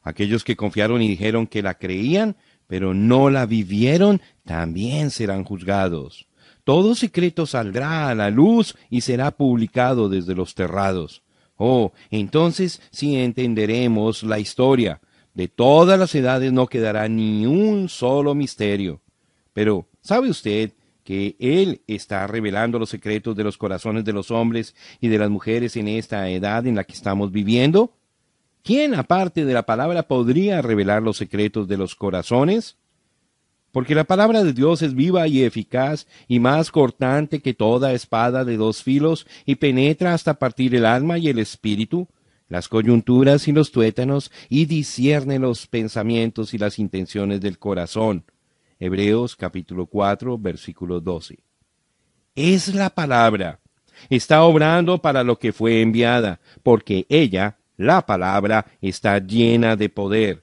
Aquellos 0.02 0.44
que 0.44 0.56
confiaron 0.56 1.02
y 1.02 1.08
dijeron 1.08 1.46
que 1.46 1.62
la 1.62 1.74
creían 1.74 2.36
pero 2.66 2.94
no 2.94 3.30
la 3.30 3.46
vivieron, 3.46 4.20
también 4.44 5.10
serán 5.10 5.44
juzgados. 5.44 6.26
Todo 6.64 6.94
secreto 6.94 7.46
saldrá 7.46 8.08
a 8.08 8.14
la 8.14 8.30
luz 8.30 8.74
y 8.90 9.02
será 9.02 9.30
publicado 9.30 10.08
desde 10.08 10.34
los 10.34 10.54
terrados. 10.54 11.22
Oh, 11.56 11.92
entonces 12.10 12.80
sí 12.90 13.16
entenderemos 13.16 14.22
la 14.22 14.38
historia. 14.38 15.00
De 15.34 15.48
todas 15.48 15.98
las 15.98 16.14
edades 16.14 16.52
no 16.52 16.66
quedará 16.66 17.08
ni 17.08 17.44
un 17.46 17.88
solo 17.88 18.34
misterio. 18.34 19.00
Pero, 19.52 19.86
¿sabe 20.00 20.30
usted 20.30 20.72
que 21.05 21.36
Él 21.38 21.82
está 21.86 22.26
revelando 22.26 22.78
los 22.78 22.90
secretos 22.90 23.36
de 23.36 23.44
los 23.44 23.59
corazones 23.59 24.05
de 24.05 24.12
los 24.12 24.30
hombres 24.30 24.74
y 25.00 25.09
de 25.09 25.18
las 25.18 25.30
mujeres 25.30 25.76
en 25.76 25.86
esta 25.86 26.28
edad 26.30 26.66
en 26.66 26.74
la 26.74 26.84
que 26.84 26.94
estamos 26.94 27.30
viviendo? 27.30 27.92
¿Quién 28.62 28.94
aparte 28.94 29.44
de 29.44 29.52
la 29.52 29.66
palabra 29.66 30.05
podría 30.05 30.62
revelar 30.62 31.02
los 31.02 31.18
secretos 31.18 31.68
de 31.68 31.76
los 31.76 31.94
corazones? 31.94 32.78
Porque 33.72 33.94
la 33.94 34.05
palabra 34.05 34.42
de 34.42 34.52
Dios 34.52 34.82
es 34.82 34.94
viva 34.94 35.26
y 35.28 35.42
eficaz 35.42 36.07
y 36.28 36.40
más 36.40 36.70
cortante 36.70 37.40
que 37.40 37.55
toda 37.55 37.92
espada 37.92 38.44
de 38.44 38.57
dos 38.57 38.82
filos 38.82 39.26
y 39.44 39.57
penetra 39.57 40.14
hasta 40.14 40.34
partir 40.38 40.74
el 40.74 40.86
alma 40.86 41.18
y 41.18 41.28
el 41.28 41.38
espíritu, 41.40 42.09
las 42.48 42.68
coyunturas 42.68 43.48
y 43.48 43.52
los 43.52 43.72
tuétanos 43.72 44.30
y 44.48 44.66
discierne 44.66 45.38
los 45.38 45.66
pensamientos 45.66 46.55
y 46.55 46.59
las 46.59 46.78
intenciones 46.78 47.40
del 47.40 47.59
corazón. 47.59 48.24
Hebreos 48.85 49.35
capítulo 49.35 49.87
4 49.87 50.37
versículo 50.37 51.01
12. 51.01 51.39
Es 52.35 52.74
la 52.74 52.91
palabra. 52.91 53.59
Está 54.11 54.43
obrando 54.43 54.99
para 54.99 55.24
lo 55.24 55.39
que 55.39 55.55
fue 55.55 55.80
enviada, 55.80 56.39
porque 56.62 57.07
ella 57.09 57.57
la 57.78 58.05
palabra 58.05 58.66
está 58.82 59.18
llena 59.20 59.76
de 59.76 59.89
poder. 59.89 60.43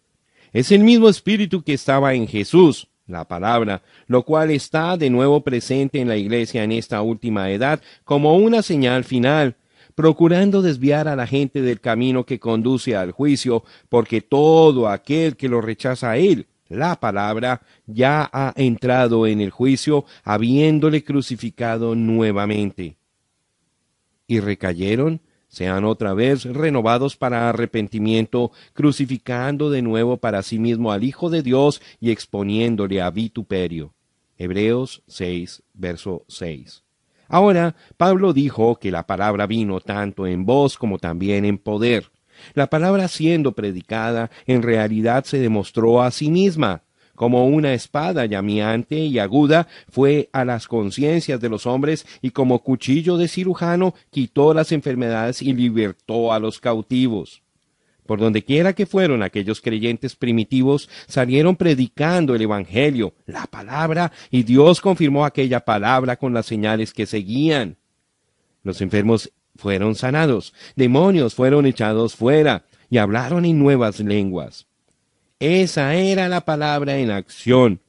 Es 0.53 0.71
el 0.71 0.83
mismo 0.83 1.07
espíritu 1.07 1.61
que 1.61 1.73
estaba 1.73 2.15
en 2.15 2.27
Jesús, 2.27 2.87
la 3.05 3.27
palabra, 3.27 3.83
lo 4.07 4.23
cual 4.23 4.49
está 4.49 4.97
de 4.97 5.11
nuevo 5.11 5.41
presente 5.41 5.99
en 5.99 6.07
la 6.07 6.17
iglesia 6.17 6.63
en 6.63 6.71
esta 6.71 7.03
última 7.03 7.51
edad 7.51 7.79
como 8.03 8.37
una 8.37 8.63
señal 8.63 9.03
final, 9.03 9.55
procurando 9.93 10.63
desviar 10.63 11.07
a 11.07 11.15
la 11.15 11.27
gente 11.27 11.61
del 11.61 11.79
camino 11.79 12.25
que 12.25 12.39
conduce 12.39 12.95
al 12.95 13.11
juicio, 13.11 13.63
porque 13.87 14.21
todo 14.21 14.89
aquel 14.89 15.37
que 15.37 15.47
lo 15.47 15.61
rechaza 15.61 16.09
a 16.09 16.17
él, 16.17 16.47
la 16.71 16.99
palabra, 16.99 17.61
ya 17.85 18.29
ha 18.31 18.53
entrado 18.55 19.27
en 19.27 19.41
el 19.41 19.51
juicio, 19.51 20.05
habiéndole 20.23 21.03
crucificado 21.03 21.95
nuevamente. 21.95 22.97
Y 24.27 24.39
recayeron 24.39 25.21
sean 25.51 25.83
otra 25.83 26.13
vez 26.13 26.45
renovados 26.45 27.17
para 27.17 27.49
arrepentimiento, 27.49 28.51
crucificando 28.71 29.69
de 29.69 29.81
nuevo 29.81 30.15
para 30.15 30.43
sí 30.43 30.57
mismo 30.57 30.93
al 30.93 31.03
Hijo 31.03 31.29
de 31.29 31.43
Dios 31.43 31.81
y 31.99 32.11
exponiéndole 32.11 33.01
a 33.01 33.11
vituperio. 33.11 33.93
Hebreos 34.37 35.03
6, 35.07 35.61
verso 35.73 36.23
6. 36.29 36.83
Ahora, 37.27 37.75
Pablo 37.97 38.31
dijo 38.31 38.77
que 38.77 38.91
la 38.91 39.05
palabra 39.05 39.45
vino 39.45 39.81
tanto 39.81 40.25
en 40.25 40.45
voz 40.45 40.77
como 40.77 40.99
también 40.99 41.43
en 41.43 41.57
poder. 41.57 42.09
La 42.53 42.67
palabra 42.67 43.07
siendo 43.07 43.53
predicada 43.53 44.31
en 44.45 44.61
realidad 44.61 45.25
se 45.25 45.39
demostró 45.39 46.01
a 46.01 46.11
sí 46.11 46.29
misma, 46.29 46.83
como 47.15 47.45
una 47.45 47.73
espada 47.73 48.25
llameante 48.25 48.95
y 48.95 49.19
aguda 49.19 49.67
fue 49.89 50.29
a 50.33 50.43
las 50.43 50.67
conciencias 50.67 51.39
de 51.39 51.49
los 51.49 51.67
hombres 51.67 52.05
y 52.21 52.31
como 52.31 52.63
cuchillo 52.63 53.17
de 53.17 53.27
cirujano 53.27 53.93
quitó 54.09 54.53
las 54.53 54.71
enfermedades 54.71 55.41
y 55.41 55.53
libertó 55.53 56.33
a 56.33 56.39
los 56.39 56.59
cautivos. 56.59 57.43
Por 58.07 58.19
donde 58.19 58.43
quiera 58.43 58.73
que 58.73 58.85
fueron 58.85 59.23
aquellos 59.23 59.61
creyentes 59.61 60.15
primitivos, 60.15 60.89
salieron 61.07 61.55
predicando 61.55 62.33
el 62.33 62.41
Evangelio, 62.41 63.13
la 63.25 63.45
palabra, 63.45 64.11
y 64.31 64.43
Dios 64.43 64.81
confirmó 64.81 65.23
aquella 65.23 65.59
palabra 65.61 66.17
con 66.17 66.33
las 66.33 66.47
señales 66.47 66.91
que 66.91 67.05
seguían. 67.05 67.77
Los 68.63 68.81
enfermos 68.81 69.31
fueron 69.61 69.95
sanados, 69.95 70.53
demonios 70.75 71.35
fueron 71.35 71.65
echados 71.65 72.15
fuera, 72.15 72.65
y 72.89 72.97
hablaron 72.97 73.45
en 73.45 73.57
nuevas 73.57 73.99
lenguas. 74.01 74.67
Esa 75.39 75.95
era 75.95 76.27
la 76.27 76.41
palabra 76.41 76.97
en 76.97 77.09
acción. 77.09 77.79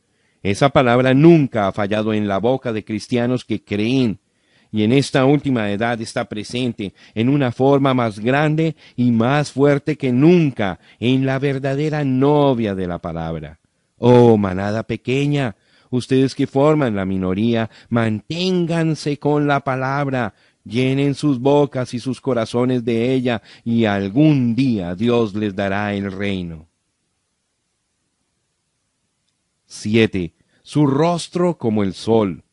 Esa 0.43 0.69
palabra 0.69 1.13
nunca 1.15 1.67
ha 1.67 1.73
fallado 1.73 2.13
en 2.13 2.29
la 2.29 2.39
boca 2.39 2.73
de 2.73 2.85
cristianos 2.85 3.45
que 3.45 3.65
creen 3.65 4.21
y 4.73 4.85
en 4.85 4.93
esta 4.93 5.27
última 5.27 5.71
edad 5.71 6.01
está 6.01 6.25
presente 6.25 6.95
en 7.15 7.29
una 7.29 7.53
forma 7.53 7.93
más 7.93 8.19
grande 8.19 8.75
y 8.97 9.13
más 9.13 9.53
fuerte 9.53 9.97
que 9.97 10.13
nunca 10.13 10.81
en 10.99 11.27
la 11.27 11.39
verdadera 11.39 12.05
novia 12.05 12.75
de 12.75 12.87
la 12.87 12.99
palabra. 12.99 13.61
Oh, 13.99 14.39
manada 14.39 14.83
pequeña, 14.85 15.57
ustedes 15.91 16.35
que 16.35 16.47
forman 16.47 16.97
la 16.97 17.05
minoría, 17.05 17.69
manténganse 17.91 19.19
con 19.19 19.47
la 19.47 19.61
palabra, 19.61 20.35
llenen 20.65 21.15
sus 21.15 21.39
bocas 21.39 21.95
y 21.95 21.99
sus 21.99 22.21
corazones 22.21 22.85
de 22.85 23.13
ella, 23.13 23.43
y 23.65 23.85
algún 23.85 24.55
día 24.55 24.95
Dios 24.95 25.35
les 25.35 25.55
dará 25.55 25.95
el 25.95 26.11
reino. 26.13 26.69
7. 29.67 30.35
Su 30.63 30.87
rostro 30.87 31.57
como 31.57 31.83
el 31.83 31.95
sol 31.95 32.45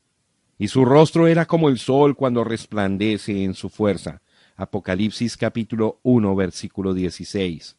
y 0.60 0.68
su 0.68 0.84
rostro 0.84 1.28
era 1.28 1.45
como 1.45 1.70
el 1.70 1.80
sol 1.80 2.16
cuando 2.16 2.43
resplandece 2.43 3.43
en 3.43 3.53
su 3.53 3.70
fuerza. 3.70 4.22
Apocalipsis 4.57 5.38
capítulo 5.38 5.99
1 6.03 6.36
versículo 6.36 6.93
16. 6.93 7.78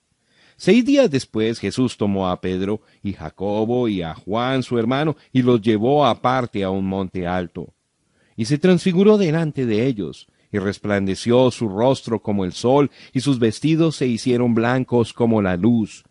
Seis 0.57 0.85
días 0.85 1.11
después 1.11 1.59
Jesús 1.59 1.97
tomó 1.99 2.29
a 2.29 2.41
Pedro 2.41 2.81
y 3.03 3.13
Jacobo 3.13 3.87
y 3.87 4.01
a 4.03 4.15
Juan 4.15 4.63
su 4.63 4.79
hermano 4.79 5.17
y 5.31 5.43
los 5.43 5.61
llevó 5.61 6.07
aparte 6.07 6.65
a 6.65 6.71
un 6.71 6.87
monte 6.87 7.27
alto. 7.27 7.75
Y 8.41 8.47
se 8.47 8.57
transfiguró 8.57 9.19
delante 9.19 9.67
de 9.67 9.87
ellos, 9.87 10.27
y 10.51 10.57
resplandeció 10.57 11.51
su 11.51 11.69
rostro 11.69 12.23
como 12.23 12.47
el 12.47 12.55
sol, 12.55 12.91
y 13.13 13.21
sus 13.21 13.39
vestidos 13.39 13.97
se 13.97 14.07
hicieron 14.07 14.55
blancos 14.55 15.13
como 15.13 15.43
la 15.43 15.59
luz. 15.59 16.05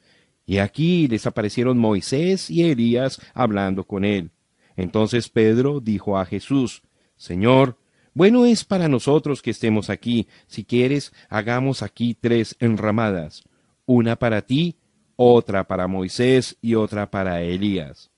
Y 0.45 0.59
aquí 0.59 1.07
les 1.07 1.25
aparecieron 1.25 1.79
Moisés 1.79 2.51
y 2.51 2.69
Elías 2.69 3.19
hablando 3.33 3.83
con 3.83 4.05
él. 4.05 4.29
Entonces 4.75 5.27
Pedro 5.27 5.79
dijo 5.79 6.19
a 6.19 6.25
Jesús, 6.25 6.83
Señor, 7.15 7.79
bueno 8.13 8.45
es 8.45 8.63
para 8.63 8.87
nosotros 8.87 9.41
que 9.41 9.49
estemos 9.49 9.89
aquí. 9.89 10.27
Si 10.45 10.63
quieres, 10.63 11.11
hagamos 11.29 11.81
aquí 11.81 12.13
tres 12.13 12.55
enramadas, 12.59 13.41
una 13.87 14.17
para 14.17 14.43
ti, 14.43 14.75
otra 15.15 15.67
para 15.67 15.87
Moisés 15.87 16.57
y 16.61 16.75
otra 16.75 17.09
para 17.09 17.41
Elías. 17.41 18.11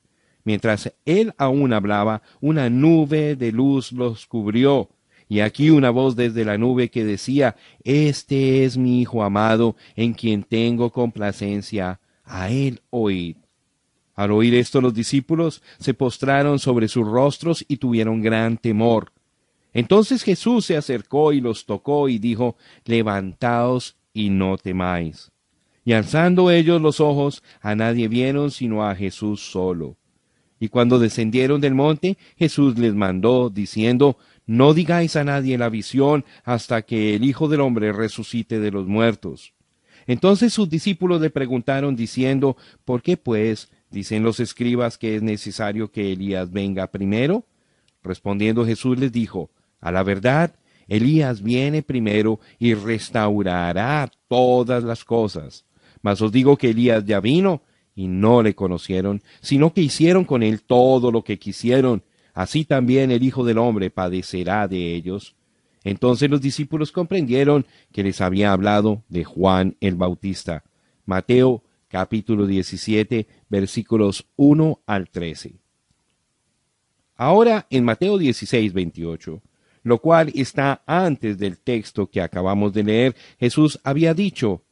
Mientras 0.43 0.93
él 1.05 1.33
aún 1.37 1.73
hablaba, 1.73 2.21
una 2.39 2.69
nube 2.69 3.35
de 3.35 3.51
luz 3.51 3.91
los 3.91 4.25
cubrió, 4.25 4.89
y 5.29 5.39
aquí 5.39 5.69
una 5.69 5.91
voz 5.91 6.15
desde 6.15 6.43
la 6.43 6.57
nube 6.57 6.89
que 6.89 7.05
decía, 7.05 7.55
Este 7.83 8.65
es 8.65 8.77
mi 8.77 9.01
Hijo 9.01 9.23
amado, 9.23 9.75
en 9.95 10.13
quien 10.13 10.43
tengo 10.43 10.91
complacencia, 10.91 11.99
a 12.25 12.49
él 12.49 12.81
oíd. 12.89 13.37
Al 14.13 14.31
oír 14.31 14.55
esto 14.55 14.81
los 14.81 14.93
discípulos 14.93 15.61
se 15.79 15.93
postraron 15.93 16.59
sobre 16.59 16.87
sus 16.87 17.07
rostros 17.07 17.63
y 17.67 17.77
tuvieron 17.77 18.21
gran 18.21 18.57
temor. 18.57 19.11
Entonces 19.73 20.23
Jesús 20.23 20.65
se 20.65 20.75
acercó 20.75 21.31
y 21.31 21.39
los 21.39 21.65
tocó 21.65 22.09
y 22.09 22.19
dijo, 22.19 22.57
Levantaos 22.85 23.95
y 24.13 24.29
no 24.29 24.57
temáis. 24.57 25.31
Y 25.85 25.93
alzando 25.93 26.51
ellos 26.51 26.81
los 26.81 26.99
ojos, 26.99 27.41
a 27.61 27.73
nadie 27.73 28.07
vieron 28.07 28.51
sino 28.51 28.85
a 28.85 28.95
Jesús 28.95 29.41
solo. 29.49 29.95
Y 30.61 30.69
cuando 30.69 30.99
descendieron 30.99 31.59
del 31.59 31.73
monte, 31.73 32.19
Jesús 32.37 32.77
les 32.77 32.93
mandó, 32.93 33.49
diciendo, 33.49 34.17
No 34.45 34.75
digáis 34.75 35.15
a 35.15 35.23
nadie 35.23 35.57
la 35.57 35.69
visión 35.69 36.23
hasta 36.43 36.83
que 36.83 37.15
el 37.15 37.25
Hijo 37.25 37.49
del 37.49 37.61
Hombre 37.61 37.91
resucite 37.91 38.59
de 38.59 38.69
los 38.69 38.85
muertos. 38.87 39.53
Entonces 40.05 40.53
sus 40.53 40.69
discípulos 40.69 41.19
le 41.19 41.31
preguntaron, 41.31 41.95
diciendo, 41.95 42.55
¿Por 42.85 43.01
qué 43.01 43.17
pues 43.17 43.71
¿Dicen 43.89 44.23
los 44.23 44.39
escribas 44.39 44.97
que 44.97 45.15
es 45.15 45.23
necesario 45.23 45.91
que 45.91 46.13
Elías 46.13 46.51
venga 46.51 46.87
primero? 46.87 47.43
Respondiendo 48.03 48.63
Jesús 48.63 48.97
les 48.97 49.11
dijo, 49.11 49.49
A 49.81 49.91
la 49.91 50.03
verdad, 50.03 50.55
Elías 50.87 51.41
viene 51.41 51.81
primero 51.81 52.39
y 52.59 52.73
restaurará 52.73 54.09
todas 54.29 54.83
las 54.83 55.03
cosas. 55.03 55.65
Mas 56.01 56.21
os 56.21 56.31
digo 56.31 56.55
que 56.55 56.69
Elías 56.69 57.03
ya 57.03 57.19
vino 57.19 57.63
y 57.95 58.07
no 58.07 58.41
le 58.41 58.55
conocieron, 58.55 59.21
sino 59.41 59.73
que 59.73 59.81
hicieron 59.81 60.25
con 60.25 60.43
él 60.43 60.61
todo 60.61 61.11
lo 61.11 61.23
que 61.23 61.39
quisieron. 61.39 62.03
Así 62.33 62.65
también 62.65 63.11
el 63.11 63.23
Hijo 63.23 63.43
del 63.43 63.57
Hombre 63.57 63.89
padecerá 63.89 64.67
de 64.67 64.95
ellos. 64.95 65.35
Entonces 65.83 66.29
los 66.29 66.41
discípulos 66.41 66.91
comprendieron 66.91 67.65
que 67.91 68.03
les 68.03 68.21
había 68.21 68.51
hablado 68.51 69.03
de 69.09 69.23
Juan 69.23 69.75
el 69.81 69.95
Bautista. 69.95 70.63
Mateo 71.05 71.63
capítulo 71.87 72.45
17, 72.45 73.27
versículos 73.49 74.25
1 74.37 74.79
al 74.85 75.09
13. 75.09 75.55
Ahora 77.17 77.67
en 77.69 77.83
Mateo 77.83 78.17
16, 78.17 78.73
28, 78.73 79.41
lo 79.83 79.99
cual 79.99 80.31
está 80.33 80.83
antes 80.85 81.37
del 81.37 81.57
texto 81.57 82.09
que 82.09 82.21
acabamos 82.21 82.73
de 82.73 82.83
leer, 82.83 83.15
Jesús 83.39 83.79
había 83.83 84.13
dicho, 84.13 84.63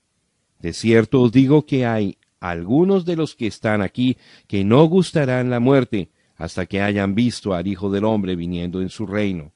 De 0.59 0.73
cierto 0.73 1.21
os 1.21 1.31
digo 1.31 1.65
que 1.65 1.85
hay 1.85 2.17
algunos 2.39 3.05
de 3.05 3.15
los 3.15 3.35
que 3.35 3.47
están 3.47 3.81
aquí 3.81 4.17
que 4.47 4.63
no 4.63 4.85
gustarán 4.85 5.49
la 5.49 5.59
muerte 5.59 6.09
hasta 6.35 6.65
que 6.65 6.81
hayan 6.81 7.15
visto 7.15 7.53
al 7.53 7.67
Hijo 7.67 7.89
del 7.89 8.05
Hombre 8.05 8.35
viniendo 8.35 8.81
en 8.81 8.89
su 8.89 9.05
reino. 9.05 9.51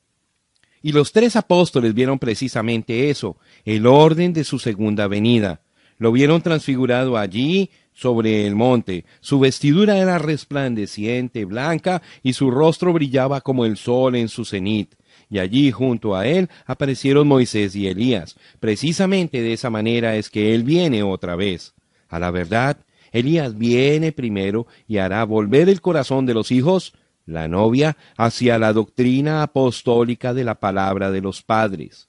Y 0.82 0.92
los 0.92 1.14
tres 1.14 1.36
apóstoles 1.36 1.94
vieron 1.94 2.20
precisamente 2.20 3.10
eso, 3.10 3.38
el 3.64 3.88
orden 3.88 4.34
de 4.34 4.44
su 4.44 4.60
segunda 4.60 5.08
venida, 5.08 5.62
lo 5.98 6.12
vieron 6.12 6.42
transfigurado 6.42 7.18
allí 7.18 7.70
sobre 7.94 8.46
el 8.46 8.56
monte. 8.56 9.06
Su 9.22 9.40
vestidura 9.40 9.98
era 9.98 10.18
resplandeciente, 10.18 11.46
blanca, 11.46 12.02
y 12.22 12.34
su 12.34 12.52
rostro 12.52 12.92
brillaba 12.92 13.40
como 13.42 13.66
el 13.66 13.78
sol 13.78 14.16
en 14.16 14.28
su 14.28 14.44
cenit. 14.44 14.96
Y 15.30 15.40
allí 15.40 15.72
junto 15.72 16.16
a 16.16 16.28
él 16.28 16.50
aparecieron 16.66 17.28
Moisés 17.28 17.76
y 17.76 17.88
Elías. 17.88 18.36
Precisamente 18.60 19.42
de 19.42 19.54
esa 19.54 19.70
manera 19.70 20.16
es 20.18 20.30
que 20.30 20.54
él 20.54 20.64
viene 20.64 21.04
otra 21.04 21.36
vez. 21.36 21.74
A 22.14 22.20
la 22.20 22.30
verdad, 22.30 22.78
Elías 23.12 23.58
viene 23.58 24.12
primero 24.12 24.68
y 24.88 24.98
hará 24.98 25.24
volver 25.24 25.68
el 25.68 25.82
corazón 25.82 26.28
de 26.28 26.36
los 26.36 26.52
hijos, 26.52 26.94
la 27.26 27.48
novia, 27.48 27.98
hacia 28.18 28.60
la 28.60 28.72
doctrina 28.72 29.42
apostólica 29.42 30.32
de 30.36 30.44
la 30.44 30.60
palabra 30.60 31.10
de 31.10 31.22
los 31.22 31.42
padres. 31.42 32.08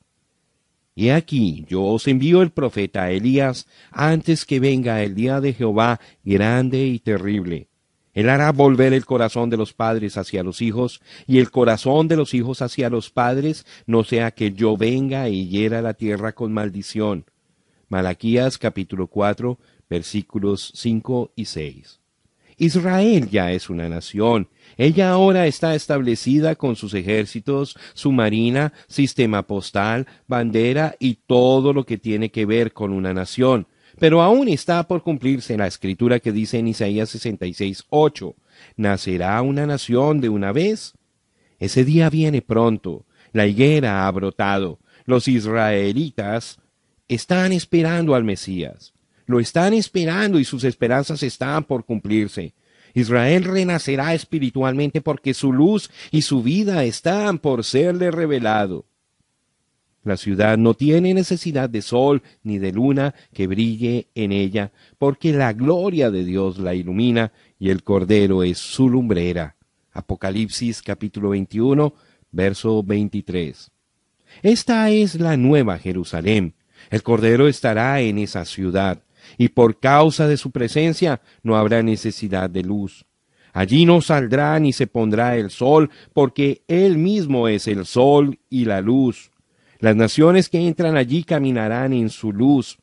Y 0.94 1.08
aquí 1.08 1.64
yo 1.70 1.84
os 1.84 2.06
envío 2.06 2.42
el 2.42 2.50
profeta 2.50 3.10
Elías 3.10 3.66
antes 3.90 4.44
que 4.44 4.60
venga 4.60 5.02
el 5.02 5.14
día 5.14 5.40
de 5.40 5.54
Jehová 5.54 6.00
grande 6.22 6.84
y 6.84 6.98
terrible. 6.98 7.68
Él 8.12 8.28
hará 8.28 8.52
volver 8.52 8.92
el 8.92 9.06
corazón 9.06 9.48
de 9.48 9.56
los 9.56 9.72
padres 9.72 10.18
hacia 10.18 10.42
los 10.42 10.60
hijos, 10.60 11.00
y 11.26 11.38
el 11.38 11.50
corazón 11.50 12.08
de 12.08 12.16
los 12.16 12.34
hijos 12.34 12.60
hacia 12.60 12.90
los 12.90 13.08
padres, 13.08 13.64
no 13.86 14.04
sea 14.04 14.32
que 14.32 14.52
yo 14.52 14.76
venga 14.76 15.30
y 15.30 15.48
hiera 15.48 15.80
la 15.80 15.94
tierra 15.94 16.32
con 16.32 16.52
maldición. 16.52 17.24
Malaquías 17.88 18.58
capítulo 18.58 19.06
4 19.06 19.58
versículos 19.88 20.72
5 20.74 21.32
y 21.36 21.44
6. 21.44 22.00
Israel 22.56 23.28
ya 23.30 23.50
es 23.52 23.68
una 23.68 23.88
nación, 23.88 24.48
ella 24.76 25.10
ahora 25.10 25.46
está 25.46 25.74
establecida 25.74 26.54
con 26.54 26.76
sus 26.76 26.94
ejércitos, 26.94 27.76
su 27.94 28.12
marina, 28.12 28.72
sistema 28.86 29.42
postal, 29.42 30.06
bandera 30.26 30.94
y 30.98 31.18
todo 31.26 31.72
lo 31.72 31.84
que 31.84 31.98
tiene 31.98 32.30
que 32.30 32.46
ver 32.46 32.72
con 32.72 32.92
una 32.92 33.12
nación. 33.12 33.66
Pero 33.98 34.22
aún 34.22 34.48
está 34.48 34.86
por 34.88 35.02
cumplirse 35.02 35.56
la 35.56 35.66
escritura 35.66 36.18
que 36.18 36.32
dice 36.32 36.58
en 36.58 36.68
Isaías 36.68 37.10
66, 37.10 37.84
8, 37.90 38.34
¿nacerá 38.76 39.40
una 39.42 39.66
nación 39.66 40.20
de 40.20 40.28
una 40.28 40.52
vez? 40.52 40.94
Ese 41.58 41.84
día 41.84 42.10
viene 42.10 42.42
pronto, 42.42 43.04
la 43.32 43.46
higuera 43.46 44.06
ha 44.06 44.10
brotado, 44.10 44.80
los 45.06 45.28
israelitas 45.28 46.58
están 47.08 47.52
esperando 47.52 48.14
al 48.14 48.24
Mesías, 48.24 48.93
lo 49.26 49.40
están 49.40 49.74
esperando 49.74 50.38
y 50.38 50.44
sus 50.44 50.64
esperanzas 50.64 51.22
están 51.22 51.64
por 51.64 51.84
cumplirse. 51.84 52.54
Israel 52.94 53.44
renacerá 53.44 54.14
espiritualmente 54.14 55.00
porque 55.00 55.34
su 55.34 55.52
luz 55.52 55.90
y 56.10 56.22
su 56.22 56.42
vida 56.42 56.84
están 56.84 57.38
por 57.38 57.64
serle 57.64 58.10
revelado. 58.10 58.86
La 60.04 60.16
ciudad 60.18 60.58
no 60.58 60.74
tiene 60.74 61.14
necesidad 61.14 61.68
de 61.70 61.80
sol 61.80 62.22
ni 62.42 62.58
de 62.58 62.72
luna 62.72 63.14
que 63.32 63.46
brille 63.46 64.08
en 64.14 64.32
ella, 64.32 64.70
porque 64.98 65.32
la 65.32 65.54
gloria 65.54 66.10
de 66.10 66.24
Dios 66.24 66.58
la 66.58 66.74
ilumina 66.74 67.32
y 67.58 67.70
el 67.70 67.82
Cordero 67.82 68.42
es 68.42 68.58
su 68.58 68.88
lumbrera. 68.90 69.56
Apocalipsis 69.92 70.82
capítulo 70.82 71.30
21, 71.30 71.94
verso 72.30 72.82
23. 72.82 73.70
Esta 74.42 74.90
es 74.90 75.14
la 75.14 75.36
nueva 75.38 75.78
Jerusalén. 75.78 76.54
El 76.90 77.02
Cordero 77.02 77.48
estará 77.48 78.00
en 78.02 78.18
esa 78.18 78.44
ciudad 78.44 79.02
y 79.38 79.48
por 79.48 79.80
causa 79.80 80.26
de 80.28 80.36
su 80.36 80.50
presencia 80.50 81.20
no 81.42 81.56
habrá 81.56 81.82
necesidad 81.82 82.50
de 82.50 82.62
luz. 82.62 83.04
Allí 83.52 83.86
no 83.86 84.00
saldrá 84.00 84.58
ni 84.58 84.72
se 84.72 84.88
pondrá 84.88 85.36
el 85.36 85.50
sol, 85.50 85.90
porque 86.12 86.64
Él 86.66 86.98
mismo 86.98 87.46
es 87.46 87.68
el 87.68 87.86
sol 87.86 88.38
y 88.50 88.64
la 88.64 88.80
luz. 88.80 89.30
Las 89.78 89.94
naciones 89.94 90.48
que 90.48 90.58
entran 90.58 90.96
allí 90.96 91.22
caminarán 91.22 91.92
en 91.92 92.10
su 92.10 92.32
luz. 92.32 92.78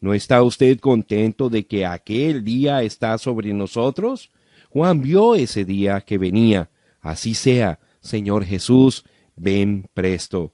¿No 0.00 0.14
está 0.14 0.42
usted 0.42 0.78
contento 0.78 1.48
de 1.48 1.66
que 1.66 1.86
aquel 1.86 2.44
día 2.44 2.82
está 2.82 3.18
sobre 3.18 3.52
nosotros? 3.52 4.30
Juan 4.70 5.00
vio 5.02 5.34
ese 5.34 5.64
día 5.64 6.00
que 6.00 6.18
venía. 6.18 6.70
Así 7.00 7.34
sea, 7.34 7.80
Señor 8.00 8.44
Jesús, 8.44 9.04
ven 9.36 9.88
presto. 9.94 10.52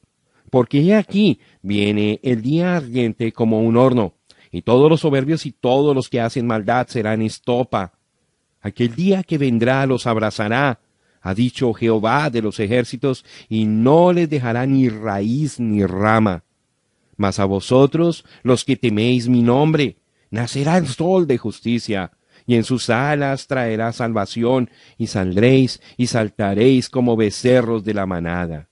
Porque 0.50 0.94
aquí 0.94 1.40
viene 1.62 2.20
el 2.22 2.42
día 2.42 2.76
ardiente 2.76 3.32
como 3.32 3.60
un 3.60 3.76
horno, 3.76 4.14
y 4.50 4.62
todos 4.62 4.90
los 4.90 5.00
soberbios 5.00 5.46
y 5.46 5.52
todos 5.52 5.94
los 5.94 6.08
que 6.08 6.20
hacen 6.20 6.46
maldad 6.46 6.86
serán 6.88 7.22
estopa. 7.22 7.92
Aquel 8.60 8.94
día 8.94 9.22
que 9.22 9.38
vendrá 9.38 9.86
los 9.86 10.06
abrazará, 10.06 10.80
ha 11.20 11.34
dicho 11.34 11.72
Jehová 11.74 12.30
de 12.30 12.42
los 12.42 12.60
ejércitos, 12.60 13.24
y 13.48 13.66
no 13.66 14.12
les 14.12 14.30
dejará 14.30 14.66
ni 14.66 14.88
raíz 14.88 15.60
ni 15.60 15.84
rama. 15.84 16.44
Mas 17.16 17.38
a 17.38 17.44
vosotros, 17.44 18.24
los 18.42 18.64
que 18.64 18.76
teméis 18.76 19.28
mi 19.28 19.42
nombre, 19.42 19.96
nacerá 20.30 20.78
el 20.78 20.86
sol 20.86 21.26
de 21.26 21.38
justicia, 21.38 22.12
y 22.46 22.54
en 22.54 22.64
sus 22.64 22.88
alas 22.88 23.46
traerá 23.46 23.92
salvación, 23.92 24.70
y 24.96 25.08
saldréis 25.08 25.80
y 25.96 26.06
saltaréis 26.06 26.88
como 26.88 27.16
becerros 27.16 27.84
de 27.84 27.94
la 27.94 28.06
manada. 28.06 28.68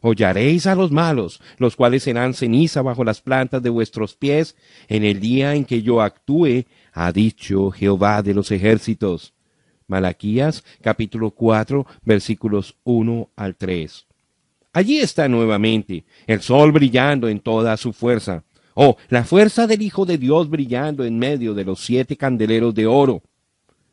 Hollaréis 0.00 0.66
a 0.66 0.74
los 0.74 0.90
malos, 0.90 1.40
los 1.58 1.76
cuales 1.76 2.02
serán 2.04 2.34
ceniza 2.34 2.82
bajo 2.82 3.04
las 3.04 3.20
plantas 3.20 3.62
de 3.62 3.70
vuestros 3.70 4.14
pies, 4.14 4.56
en 4.88 5.04
el 5.04 5.20
día 5.20 5.54
en 5.54 5.64
que 5.64 5.82
yo 5.82 6.00
actúe, 6.00 6.64
ha 6.92 7.12
dicho 7.12 7.70
Jehová 7.70 8.22
de 8.22 8.34
los 8.34 8.50
ejércitos. 8.50 9.34
Malaquías 9.86 10.64
capítulo 10.80 11.32
4 11.32 11.84
versículos 12.04 12.76
1 12.84 13.30
al 13.36 13.56
3. 13.56 14.06
Allí 14.72 14.98
está 14.98 15.28
nuevamente 15.28 16.04
el 16.26 16.40
sol 16.40 16.70
brillando 16.70 17.28
en 17.28 17.40
toda 17.40 17.76
su 17.76 17.92
fuerza. 17.92 18.44
Oh, 18.74 18.96
la 19.08 19.24
fuerza 19.24 19.66
del 19.66 19.82
Hijo 19.82 20.06
de 20.06 20.16
Dios 20.16 20.48
brillando 20.48 21.04
en 21.04 21.18
medio 21.18 21.54
de 21.54 21.64
los 21.64 21.80
siete 21.80 22.16
candeleros 22.16 22.72
de 22.74 22.86
oro. 22.86 23.22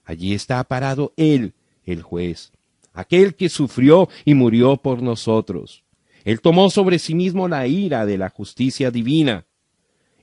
Allí 0.06 0.34
está 0.34 0.64
parado 0.64 1.14
Él, 1.18 1.54
el 1.84 2.04
juez, 2.04 2.52
aquel 2.94 3.36
que 3.36 3.50
sufrió 3.50 4.08
y 4.24 4.36
murió 4.36 4.78
por 4.78 5.02
nosotros. 5.02 5.84
Él 6.28 6.42
tomó 6.42 6.70
sobre 6.70 7.00
sí 7.00 7.16
mismo 7.16 7.48
la 7.48 7.68
ira 7.68 8.06
de 8.06 8.18
la 8.18 8.28
justicia 8.28 8.92
divina. 8.92 9.46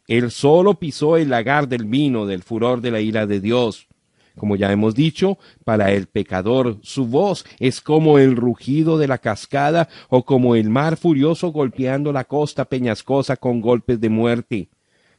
Él 0.07 0.30
solo 0.30 0.74
pisó 0.74 1.16
el 1.16 1.30
lagar 1.30 1.66
del 1.66 1.86
vino 1.86 2.26
del 2.26 2.42
furor 2.42 2.82
de 2.82 2.90
la 2.90 3.00
ira 3.00 3.26
de 3.26 3.40
Dios. 3.40 3.88
Como 4.36 4.55
ya 4.55 4.70
hemos 4.70 4.94
dicho, 4.94 5.38
para 5.64 5.92
el 5.92 6.07
pecador 6.07 6.76
su 6.82 7.07
voz 7.07 7.46
es 7.59 7.80
como 7.80 8.18
el 8.18 8.36
rugido 8.36 8.98
de 8.98 9.09
la 9.09 9.16
cascada 9.16 9.88
o 10.11 10.26
como 10.26 10.57
el 10.57 10.68
mar 10.68 10.98
furioso 10.98 11.52
golpeando 11.52 12.12
la 12.12 12.24
costa 12.24 12.66
peñascosa 12.66 13.38
con 13.38 13.62
golpes 13.62 13.98
de 13.98 14.11
muerte. 14.11 14.68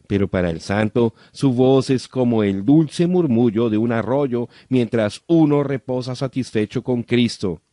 Pero 0.05 0.27
para 0.27 0.51
el 0.51 0.61
santo 0.61 1.15
su 1.31 1.51
voz 1.51 1.89
es 1.89 2.07
como 2.07 2.43
el 2.43 2.63
dulce 2.63 3.07
murmullo 3.07 3.71
de 3.71 3.79
un 3.79 3.91
arroyo 3.91 4.49
mientras 4.69 5.23
uno 5.25 5.63
reposa 5.63 6.13
satisfecho 6.13 6.83
con 6.83 7.01
Cristo 7.01 7.63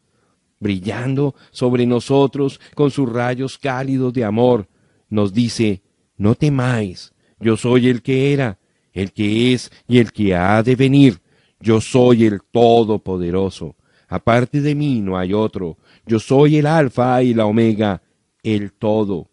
brillando 0.63 1.35
sobre 1.51 1.85
nosotros 1.85 2.61
con 2.75 2.91
sus 2.91 3.13
rayos 3.13 3.59
cálidos 3.59 4.13
de 4.13 4.25
amor, 4.25 4.69
nos 5.11 5.35
dice, 5.35 5.83
no 6.17 6.37
temáis, 6.37 7.13
yo 7.41 7.57
soy 7.57 7.89
el 7.89 8.01
que 8.01 8.33
era, 8.33 8.59
el 8.93 9.13
que 9.13 9.53
es 9.53 9.71
y 9.89 9.99
el 9.99 10.13
que 10.13 10.35
ha 10.35 10.63
de 10.63 10.77
venir, 10.77 11.21
yo 11.61 11.81
soy 11.81 12.25
el 12.25 12.41
Todopoderoso, 12.51 13.77
aparte 14.09 14.61
de 14.61 14.75
mí 14.75 15.01
no 15.01 15.19
hay 15.19 15.33
otro, 15.35 15.79
yo 16.07 16.19
soy 16.21 16.57
el 16.57 16.67
Alfa 16.67 17.23
y 17.23 17.35
la 17.35 17.47
Omega, 17.47 18.01
el 18.43 18.73
Todo. 18.73 19.29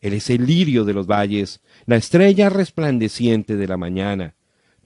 Él 0.00 0.14
es 0.14 0.30
el 0.30 0.46
lirio 0.46 0.84
de 0.84 0.94
los 0.94 1.06
valles, 1.06 1.60
la 1.84 1.96
estrella 1.96 2.48
resplandeciente 2.48 3.56
de 3.56 3.68
la 3.68 3.76
mañana. 3.76 4.34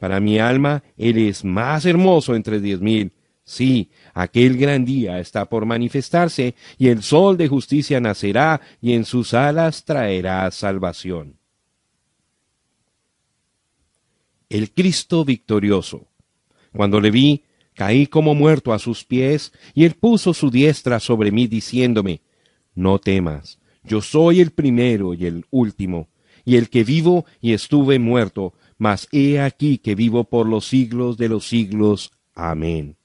Para 0.00 0.18
mi 0.18 0.38
alma, 0.38 0.82
Él 0.96 1.18
es 1.18 1.44
más 1.44 1.86
hermoso 1.86 2.34
entre 2.34 2.60
diez 2.60 2.80
mil, 2.80 3.12
Sí, 3.44 3.90
aquel 4.14 4.56
gran 4.56 4.86
día 4.86 5.20
está 5.20 5.44
por 5.44 5.66
manifestarse, 5.66 6.54
y 6.78 6.88
el 6.88 7.02
sol 7.02 7.36
de 7.36 7.46
justicia 7.48 8.00
nacerá, 8.00 8.62
y 8.80 8.94
en 8.94 9.04
sus 9.04 9.34
alas 9.34 9.84
traerá 9.84 10.50
salvación. 10.50 11.36
El 14.48 14.72
Cristo 14.72 15.24
victorioso. 15.24 16.08
Cuando 16.72 17.00
le 17.00 17.10
vi, 17.10 17.44
caí 17.74 18.06
como 18.06 18.34
muerto 18.34 18.72
a 18.72 18.78
sus 18.78 19.04
pies, 19.04 19.52
y 19.74 19.84
él 19.84 19.94
puso 19.94 20.32
su 20.32 20.50
diestra 20.50 20.98
sobre 20.98 21.30
mí, 21.30 21.46
diciéndome, 21.46 22.22
No 22.74 22.98
temas, 22.98 23.58
yo 23.82 24.00
soy 24.00 24.40
el 24.40 24.52
primero 24.52 25.12
y 25.12 25.26
el 25.26 25.44
último, 25.50 26.08
y 26.46 26.56
el 26.56 26.70
que 26.70 26.82
vivo 26.82 27.26
y 27.42 27.52
estuve 27.52 27.98
muerto, 27.98 28.54
mas 28.78 29.06
he 29.12 29.38
aquí 29.38 29.76
que 29.76 29.94
vivo 29.94 30.24
por 30.24 30.48
los 30.48 30.66
siglos 30.66 31.18
de 31.18 31.28
los 31.28 31.46
siglos. 31.46 32.10
Amén 32.34 32.96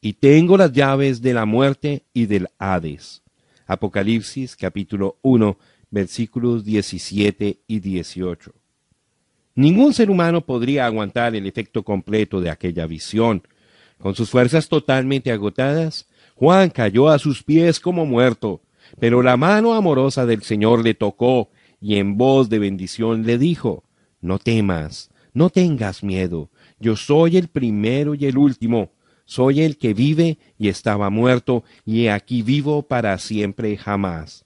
y 0.00 0.14
tengo 0.14 0.56
las 0.56 0.72
llaves 0.72 1.20
de 1.20 1.34
la 1.34 1.44
muerte 1.44 2.04
y 2.14 2.26
del 2.26 2.48
Hades. 2.58 3.22
Apocalipsis 3.66 4.56
capítulo 4.56 5.18
1 5.22 5.58
versículos 5.90 6.64
17 6.64 7.60
y 7.66 7.80
18. 7.80 8.52
Ningún 9.54 9.92
ser 9.92 10.10
humano 10.10 10.40
podría 10.40 10.86
aguantar 10.86 11.34
el 11.34 11.46
efecto 11.46 11.82
completo 11.82 12.40
de 12.40 12.50
aquella 12.50 12.86
visión. 12.86 13.42
Con 13.98 14.14
sus 14.14 14.30
fuerzas 14.30 14.68
totalmente 14.68 15.32
agotadas, 15.32 16.08
Juan 16.36 16.70
cayó 16.70 17.10
a 17.10 17.18
sus 17.18 17.42
pies 17.42 17.78
como 17.78 18.06
muerto, 18.06 18.62
pero 18.98 19.22
la 19.22 19.36
mano 19.36 19.74
amorosa 19.74 20.24
del 20.24 20.42
Señor 20.42 20.82
le 20.82 20.94
tocó 20.94 21.50
y 21.80 21.96
en 21.96 22.16
voz 22.16 22.48
de 22.48 22.58
bendición 22.58 23.26
le 23.26 23.36
dijo, 23.36 23.84
No 24.22 24.38
temas, 24.38 25.10
no 25.34 25.50
tengas 25.50 26.02
miedo, 26.02 26.48
yo 26.78 26.96
soy 26.96 27.36
el 27.36 27.48
primero 27.48 28.14
y 28.14 28.24
el 28.26 28.38
último, 28.38 28.92
soy 29.30 29.60
el 29.60 29.78
que 29.78 29.94
vive 29.94 30.38
y 30.58 30.66
estaba 30.66 31.08
muerto, 31.08 31.62
y 31.86 32.08
aquí 32.08 32.42
vivo 32.42 32.82
para 32.82 33.16
siempre 33.18 33.76
jamás. 33.76 34.44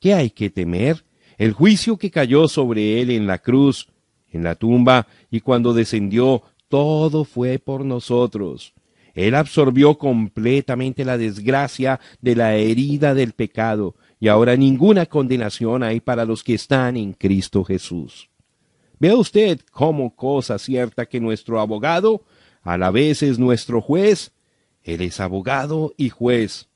¿Qué 0.00 0.14
hay 0.14 0.30
que 0.30 0.48
temer? 0.48 1.04
El 1.36 1.52
juicio 1.52 1.98
que 1.98 2.10
cayó 2.10 2.48
sobre 2.48 3.02
él 3.02 3.10
en 3.10 3.26
la 3.26 3.36
cruz, 3.36 3.86
en 4.32 4.44
la 4.44 4.54
tumba, 4.54 5.08
y 5.30 5.40
cuando 5.40 5.74
descendió, 5.74 6.42
todo 6.68 7.24
fue 7.24 7.58
por 7.58 7.84
nosotros. 7.84 8.72
Él 9.12 9.34
absorbió 9.34 9.98
completamente 9.98 11.04
la 11.04 11.18
desgracia 11.18 12.00
de 12.22 12.34
la 12.34 12.54
herida 12.56 13.12
del 13.12 13.34
pecado, 13.34 13.94
y 14.18 14.28
ahora 14.28 14.56
ninguna 14.56 15.04
condenación 15.04 15.82
hay 15.82 16.00
para 16.00 16.24
los 16.24 16.42
que 16.42 16.54
están 16.54 16.96
en 16.96 17.12
Cristo 17.12 17.62
Jesús. 17.62 18.30
Vea 18.98 19.16
usted 19.16 19.60
como 19.70 20.16
cosa 20.16 20.58
cierta 20.58 21.04
que 21.04 21.20
nuestro 21.20 21.60
abogado 21.60 22.22
a 22.68 22.76
la 22.76 22.90
vez 22.90 23.22
es 23.22 23.38
nuestro 23.38 23.80
juez, 23.80 24.32
Él 24.82 25.00
es 25.00 25.20
abogado 25.20 25.94
y 25.96 26.10
juez. 26.10 26.68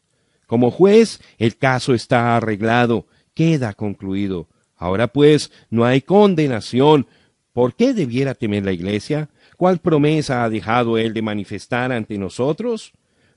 Como 0.47 0.71
juez, 0.71 1.21
el 1.39 1.57
caso 1.57 1.93
está 1.93 2.37
arreglado, 2.37 3.07
queda 3.35 3.75
concluido. 3.75 4.49
Ahora 4.77 5.09
pues, 5.09 5.53
no 5.71 5.85
hay 5.85 6.01
condenación. 6.01 7.07
¿Por 7.53 7.75
qué 7.75 7.93
debiera 7.93 8.35
temer 8.35 8.65
la 8.65 8.73
Iglesia? 8.73 9.29
¿Cuál 9.59 9.79
promesa 9.79 10.45
ha 10.45 10.49
dejado 10.51 10.97
Él 10.97 11.13
de 11.13 11.21
manifestar 11.21 11.93
ante 11.93 12.17
nosotros? 12.17 12.93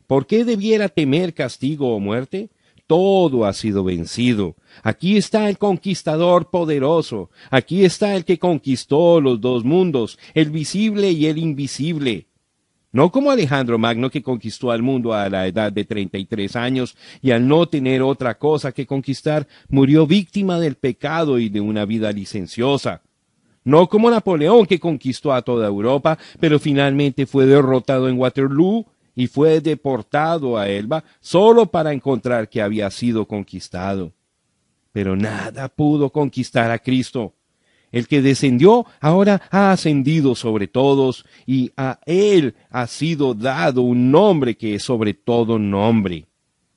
¿Por 0.08 0.26
qué 0.26 0.46
debiera 0.46 0.88
temer 0.88 1.34
castigo 1.34 1.94
o 1.94 2.00
muerte? 2.00 2.50
Todo 2.88 3.46
ha 3.46 3.54
sido 3.54 3.84
vencido. 3.84 4.56
Aquí 4.82 5.18
está 5.18 5.50
el 5.50 5.58
conquistador 5.58 6.50
poderoso. 6.50 7.32
Aquí 7.50 7.84
está 7.84 8.16
el 8.16 8.24
que 8.24 8.40
conquistó 8.40 9.20
los 9.20 9.42
dos 9.42 9.66
mundos, 9.66 10.18
el 10.34 10.52
visible 10.52 11.12
y 11.12 11.26
el 11.26 11.38
invisible. 11.38 12.28
No 12.96 13.12
como 13.12 13.30
Alejandro 13.30 13.78
Magno 13.78 14.10
que 14.10 14.24
conquistó 14.24 14.72
al 14.72 14.82
mundo 14.82 15.14
a 15.14 15.28
la 15.28 15.46
edad 15.48 15.70
de 15.70 15.84
treinta 15.84 16.18
y 16.18 16.24
tres 16.24 16.56
años 16.56 16.96
y 17.22 17.32
al 17.32 17.46
no 17.46 17.68
tener 17.68 18.02
otra 18.02 18.38
cosa 18.38 18.72
que 18.72 18.88
conquistar, 18.88 19.50
murió 19.68 20.08
víctima 20.08 20.62
del 20.62 20.76
pecado 20.76 21.38
y 21.38 21.50
de 21.50 21.60
una 21.60 21.84
vida 21.84 22.10
licenciosa. 22.14 23.02
No 23.66 23.90
como 23.90 24.10
Napoleón 24.10 24.66
que 24.66 24.80
conquistó 24.80 25.34
a 25.34 25.42
toda 25.42 25.68
Europa, 25.68 26.18
pero 26.40 26.58
finalmente 26.58 27.26
fue 27.26 27.46
derrotado 27.46 28.08
en 28.08 28.18
Waterloo 28.18 28.86
y 29.14 29.28
fue 29.28 29.60
deportado 29.60 30.58
a 30.58 30.70
Elba 30.70 31.04
solo 31.20 31.66
para 31.66 31.92
encontrar 31.92 32.48
que 32.48 32.62
había 32.62 32.90
sido 32.92 33.26
conquistado. 33.26 34.14
Pero 34.94 35.18
nada 35.18 35.68
pudo 35.68 36.12
conquistar 36.12 36.72
a 36.72 36.80
Cristo. 36.80 37.34
El 37.96 38.10
que 38.10 38.22
descendió 38.22 38.86
ahora 39.00 39.42
ha 39.52 39.72
ascendido 39.72 40.36
sobre 40.36 40.68
todos 40.68 41.26
y 41.46 41.72
a 41.78 42.02
él 42.06 42.56
ha 42.70 42.88
sido 42.88 43.34
dado 43.34 43.84
un 43.84 44.12
nombre 44.12 44.58
que 44.58 44.76
es 44.76 44.84
sobre 44.84 45.14
todo 45.14 45.58
nombre. 45.58 46.26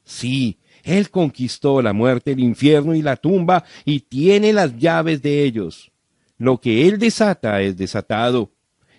Sí, 0.04 0.58
él 0.84 1.10
conquistó 1.10 1.82
la 1.82 1.92
muerte, 1.92 2.30
el 2.30 2.38
infierno 2.38 2.94
y 2.94 3.02
la 3.02 3.16
tumba 3.16 3.64
y 3.84 3.98
tiene 3.98 4.52
las 4.52 4.78
llaves 4.78 5.20
de 5.20 5.42
ellos. 5.42 5.90
Lo 6.36 6.60
que 6.60 6.86
él 6.86 7.00
desata 7.00 7.62
es 7.62 7.76
desatado 7.76 8.52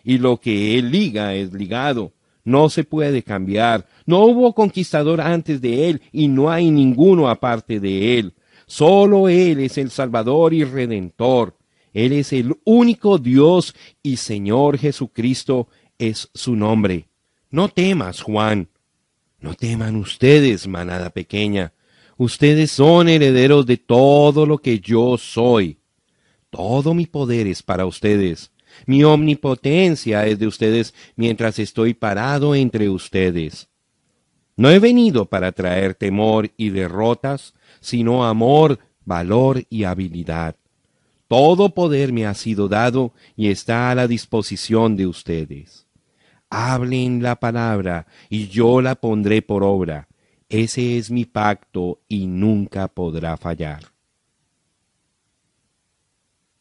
y 0.04 0.18
lo 0.18 0.42
que 0.42 0.78
él 0.78 0.92
liga 0.92 1.36
es 1.36 1.54
ligado. 1.54 2.12
No 2.44 2.68
se 2.68 2.84
puede 2.84 3.24
cambiar. 3.24 3.88
No 4.06 4.26
hubo 4.26 4.54
conquistador 4.54 5.22
antes 5.22 5.62
de 5.62 5.90
él 5.90 6.02
y 6.12 6.28
no 6.28 6.52
hay 6.52 6.70
ninguno 6.70 7.30
aparte 7.30 7.80
de 7.80 8.20
él. 8.20 8.34
Solo 8.66 9.30
él 9.30 9.62
es 9.62 9.78
el 9.78 9.90
Salvador 9.90 10.54
y 10.54 10.66
Redentor. 10.66 11.56
Él 11.94 12.14
es 12.14 12.34
el 12.34 12.56
único 12.66 13.18
Dios 13.18 13.76
y 14.04 14.18
Señor 14.18 14.78
Jesucristo 14.78 15.68
es 15.98 16.30
su 16.34 16.56
nombre. 16.56 17.10
No 17.50 17.70
temas, 17.70 18.22
Juan. 18.22 18.70
No 19.40 19.54
teman 19.54 19.96
ustedes, 19.96 20.68
manada 20.68 21.10
pequeña. 21.10 21.74
Ustedes 22.18 22.72
son 22.72 23.08
herederos 23.08 23.66
de 23.66 23.78
todo 23.78 24.46
lo 24.46 24.58
que 24.58 24.80
yo 24.80 25.18
soy. 25.18 25.80
Todo 26.50 26.94
mi 26.94 27.06
poder 27.06 27.48
es 27.48 27.64
para 27.64 27.86
ustedes. 27.86 28.52
Mi 28.86 29.04
omnipotencia 29.04 30.26
es 30.26 30.40
de 30.40 30.48
ustedes 30.48 30.94
mientras 31.16 31.60
estoy 31.60 31.94
parado 31.94 32.56
entre 32.56 32.90
ustedes. 32.90 33.70
No 34.56 34.70
he 34.70 34.80
venido 34.80 35.26
para 35.26 35.54
traer 35.54 35.96
temor 35.96 36.52
y 36.58 36.70
derrotas, 36.70 37.54
sino 37.80 38.26
amor, 38.26 38.80
valor 39.06 39.64
y 39.70 39.86
habilidad. 39.86 40.58
Todo 41.30 41.76
poder 41.76 42.12
me 42.12 42.26
ha 42.26 42.34
sido 42.34 42.68
dado 42.68 43.14
y 43.36 43.52
está 43.52 43.92
a 43.92 43.96
la 43.96 44.08
disposición 44.08 44.98
de 44.98 45.06
ustedes. 45.06 45.86
Hablen 46.50 47.22
la 47.22 47.40
palabra 47.40 48.08
y 48.30 48.48
yo 48.48 48.82
la 48.82 48.96
pondré 48.96 49.44
por 49.44 49.64
obra. 49.64 50.08
Ese 50.50 50.98
es 50.98 51.12
mi 51.12 51.26
pacto 51.26 52.02
y 52.08 52.26
nunca 52.26 52.88
podrá 52.88 53.38
fallar. 53.38 53.94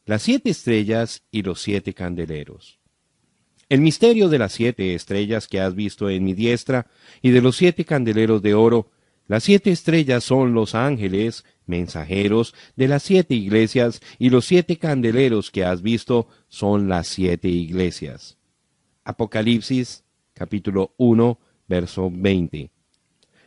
Las 0.04 0.20
siete 0.20 0.50
estrellas 0.50 1.22
y 1.30 1.40
los 1.40 1.62
siete 1.62 1.94
candeleros. 1.94 2.78
El 3.70 3.80
misterio 3.80 4.28
de 4.28 4.38
las 4.38 4.52
siete 4.52 4.94
estrellas 4.94 5.48
que 5.48 5.62
has 5.62 5.74
visto 5.74 6.10
en 6.10 6.24
mi 6.24 6.34
diestra 6.34 6.88
y 7.22 7.30
de 7.30 7.40
los 7.40 7.56
siete 7.56 7.86
candeleros 7.86 8.42
de 8.42 8.52
oro, 8.52 8.90
las 9.28 9.44
siete 9.44 9.70
estrellas 9.70 10.24
son 10.24 10.54
los 10.54 10.74
ángeles, 10.74 11.44
mensajeros 11.66 12.54
de 12.76 12.88
las 12.88 13.02
siete 13.02 13.34
iglesias, 13.34 14.00
y 14.18 14.30
los 14.30 14.46
siete 14.46 14.78
candeleros 14.78 15.50
que 15.50 15.64
has 15.64 15.82
visto 15.82 16.26
son 16.48 16.88
las 16.88 17.06
siete 17.06 17.48
iglesias. 17.48 18.38
Apocalipsis 19.04 20.02
capítulo 20.32 20.94
1, 20.96 21.38
verso 21.68 22.10
20. 22.12 22.70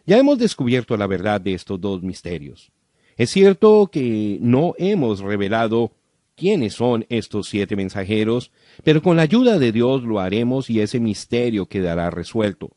Ya 0.06 0.18
hemos 0.18 0.38
descubierto 0.38 0.98
la 0.98 1.08
verdad 1.08 1.42
de 1.42 1.54
estos 1.54 1.80
dos 1.82 2.04
misterios. 2.04 2.72
Es 3.18 3.30
cierto 3.32 3.90
que 3.92 4.38
no 4.42 4.76
hemos 4.78 5.20
revelado 5.20 5.94
quiénes 6.36 6.74
son 6.74 7.06
estos 7.10 7.48
siete 7.48 7.76
mensajeros, 7.76 8.52
pero 8.84 9.02
con 9.02 9.18
la 9.18 9.24
ayuda 9.24 9.58
de 9.58 9.72
Dios 9.72 10.04
lo 10.04 10.20
haremos 10.20 10.70
y 10.70 10.82
ese 10.82 11.00
misterio 11.00 11.68
quedará 11.68 12.10
resuelto. 12.10 12.72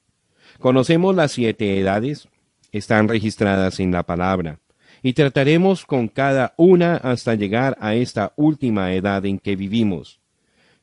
Conocemos 0.59 1.15
las 1.15 1.33
siete 1.33 1.79
edades, 1.79 2.29
están 2.75 3.09
registradas 3.09 3.79
en 3.81 3.93
la 3.93 4.03
palabra, 4.03 4.59
y 5.03 5.13
trataremos 5.13 5.87
con 5.87 6.09
cada 6.09 6.55
una 6.57 6.97
hasta 6.97 7.35
llegar 7.35 7.77
a 7.81 7.95
esta 7.95 8.33
última 8.37 8.93
edad 8.93 9.25
en 9.25 9.39
que 9.39 9.55
vivimos. 9.55 10.21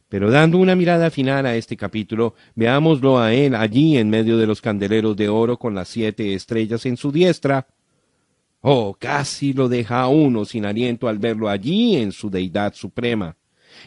Pero 0.07 0.31
dando 0.31 0.57
una 0.57 0.75
mirada 0.75 1.09
final 1.09 1.45
a 1.45 1.55
este 1.55 1.75
capítulo, 1.75 2.35
veámoslo 2.55 3.19
a 3.19 3.33
él 3.33 3.55
allí 3.55 3.97
en 3.97 4.09
medio 4.09 4.37
de 4.37 4.47
los 4.47 4.61
candeleros 4.61 5.15
de 5.17 5.29
oro 5.29 5.57
con 5.57 5.75
las 5.75 5.89
siete 5.89 6.33
estrellas 6.33 6.85
en 6.85 6.97
su 6.97 7.11
diestra, 7.11 7.67
Oh, 8.61 8.95
casi 8.97 9.53
lo 9.53 9.67
deja 9.67 10.01
a 10.01 10.07
uno 10.07 10.45
sin 10.45 10.65
aliento 10.65 11.07
al 11.07 11.17
verlo 11.17 11.49
allí 11.49 11.97
en 11.97 12.11
su 12.11 12.29
deidad 12.29 12.73
suprema. 12.75 13.35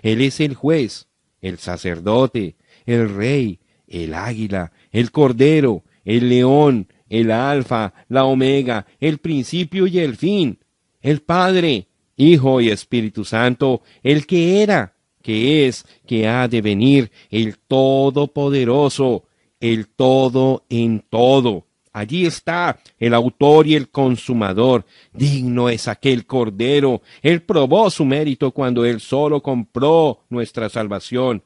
Él 0.03 0.21
es 0.21 0.41
el 0.41 0.55
juez, 0.55 1.07
el 1.41 1.59
sacerdote, 1.59 2.57
el 2.85 3.15
rey, 3.15 3.61
el 3.87 4.15
águila, 4.15 4.73
el 4.91 5.13
cordero, 5.13 5.85
el 6.05 6.29
león, 6.29 6.89
el 7.09 7.31
alfa, 7.31 7.93
la 8.09 8.25
omega, 8.25 8.87
el 9.01 9.19
principio 9.19 9.87
y 9.87 9.99
el 9.99 10.17
fin, 10.17 10.59
el 11.01 11.21
Padre, 11.21 11.89
Hijo 12.17 12.61
y 12.61 12.71
Espíritu 12.71 13.25
Santo, 13.25 13.83
el 14.03 14.27
que 14.27 14.63
era, 14.63 14.95
que 15.23 15.67
es, 15.67 15.85
que 16.07 16.29
ha 16.29 16.49
de 16.49 16.63
venir, 16.63 17.11
el 17.31 17.59
Todopoderoso, 17.59 19.25
el 19.61 19.89
todo 19.89 20.65
en 20.69 21.05
todo 21.09 21.67
Allí 21.95 22.27
está 22.27 22.81
el 22.99 23.15
autor 23.15 23.69
y 23.69 23.77
el 23.77 23.89
consumador. 23.89 24.85
Digno 25.13 25.69
es 25.69 25.87
aquel 25.87 26.27
Cordero. 26.27 27.03
Él 27.23 27.43
probó 27.43 27.89
su 27.89 28.05
mérito 28.05 28.51
cuando 28.51 28.85
él 28.85 29.01
solo 29.01 29.41
compró 29.41 30.25
nuestra 30.29 30.69
salvación. 30.69 31.45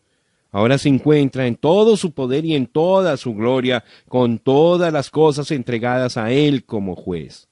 Ahora 0.51 0.79
se 0.79 0.89
encuentra 0.89 1.47
en 1.47 1.57
todo 1.57 1.97
su 1.97 2.13
poder 2.13 2.45
y 2.45 2.55
en 2.55 2.67
toda 2.67 3.17
su 3.17 3.35
gloria, 3.35 3.85
con 4.09 4.39
todas 4.39 4.93
las 4.93 5.11
cosas 5.11 5.51
entregadas 5.51 6.17
a 6.17 6.31
él 6.31 6.65
como 6.65 6.97
juez. 6.97 7.49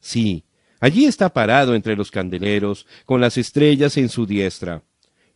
Sí, 0.00 0.44
allí 0.80 1.04
está 1.04 1.28
parado 1.28 1.74
entre 1.74 1.94
los 1.94 2.10
candeleros, 2.10 2.86
con 3.06 3.20
las 3.20 3.38
estrellas 3.38 3.96
en 3.96 4.08
su 4.08 4.26
diestra. 4.26 4.82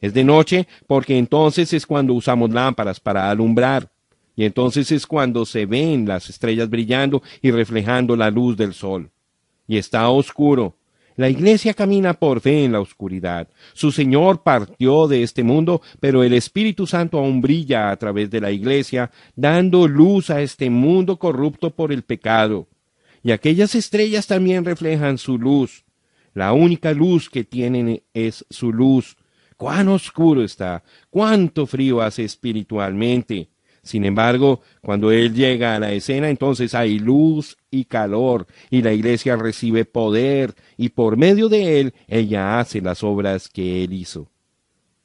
Es 0.01 0.13
de 0.13 0.25
noche 0.25 0.67
porque 0.87 1.17
entonces 1.17 1.73
es 1.73 1.87
cuando 1.87 2.13
usamos 2.15 2.51
lámparas 2.51 3.01
para 3.01 3.31
alumbrar. 3.31 3.91
Y 4.35 4.45
entonces 4.45 4.93
es 4.93 5.07
cuando 5.07 5.47
se 5.47 5.65
ven 5.65 6.07
las 6.07 6.29
estrellas 6.29 6.69
brillando 6.69 7.23
y 7.41 7.51
reflejando 7.51 8.17
la 8.17 8.31
luz 8.31 8.57
del 8.57 8.75
sol. 8.75 9.11
Y 9.67 9.79
está 9.79 10.09
oscuro. 10.11 10.77
La 11.17 11.31
iglesia 11.31 11.73
camina 11.73 12.13
por 12.15 12.41
fe 12.41 12.65
en 12.65 12.73
la 12.73 12.81
oscuridad. 12.81 13.49
Su 13.73 13.91
Señor 13.91 14.43
partió 14.43 15.09
de 15.09 15.23
este 15.23 15.43
mundo, 15.43 15.81
pero 15.99 16.23
el 16.23 16.35
Espíritu 16.35 16.87
Santo 16.87 17.19
aún 17.19 17.41
brilla 17.41 17.91
a 17.91 17.97
través 17.97 18.31
de 18.31 18.41
la 18.41 18.51
iglesia, 18.51 19.11
dando 19.35 19.89
luz 19.89 20.29
a 20.29 20.43
este 20.43 20.69
mundo 20.69 21.19
corrupto 21.19 21.75
por 21.75 21.91
el 21.91 22.03
pecado. 22.03 22.69
Y 23.23 23.33
aquellas 23.33 23.75
estrellas 23.75 24.27
también 24.27 24.65
reflejan 24.65 25.17
su 25.17 25.39
luz. 25.39 25.85
La 26.35 26.53
única 26.53 26.93
luz 26.93 27.31
que 27.31 27.45
tienen 27.45 28.03
es 28.13 28.45
su 28.51 28.71
luz. 28.71 29.17
Cuán 29.57 29.89
oscuro 29.89 30.45
está, 30.45 30.85
cuánto 31.09 31.67
frío 31.67 32.03
hace 32.03 32.25
espiritualmente. 32.25 33.49
Sin 33.87 34.05
embargo, 34.05 34.63
cuando 34.83 35.13
Él 35.13 35.33
llega 35.33 35.77
a 35.77 35.79
la 35.79 35.93
escena, 35.93 36.29
entonces 36.29 36.75
hay 36.75 36.99
luz 36.99 37.57
y 37.71 37.85
calor, 37.85 38.49
y 38.69 38.83
la 38.83 38.93
iglesia 38.93 39.37
recibe 39.37 39.85
poder, 39.85 40.57
y 40.77 40.89
por 40.89 41.17
medio 41.17 41.49
de 41.49 41.79
Él, 41.79 41.95
ella 42.09 42.59
hace 42.59 42.81
las 42.81 43.05
obras 43.05 43.49
que 43.49 43.85
Él 43.85 43.93
hizo. 43.93 44.29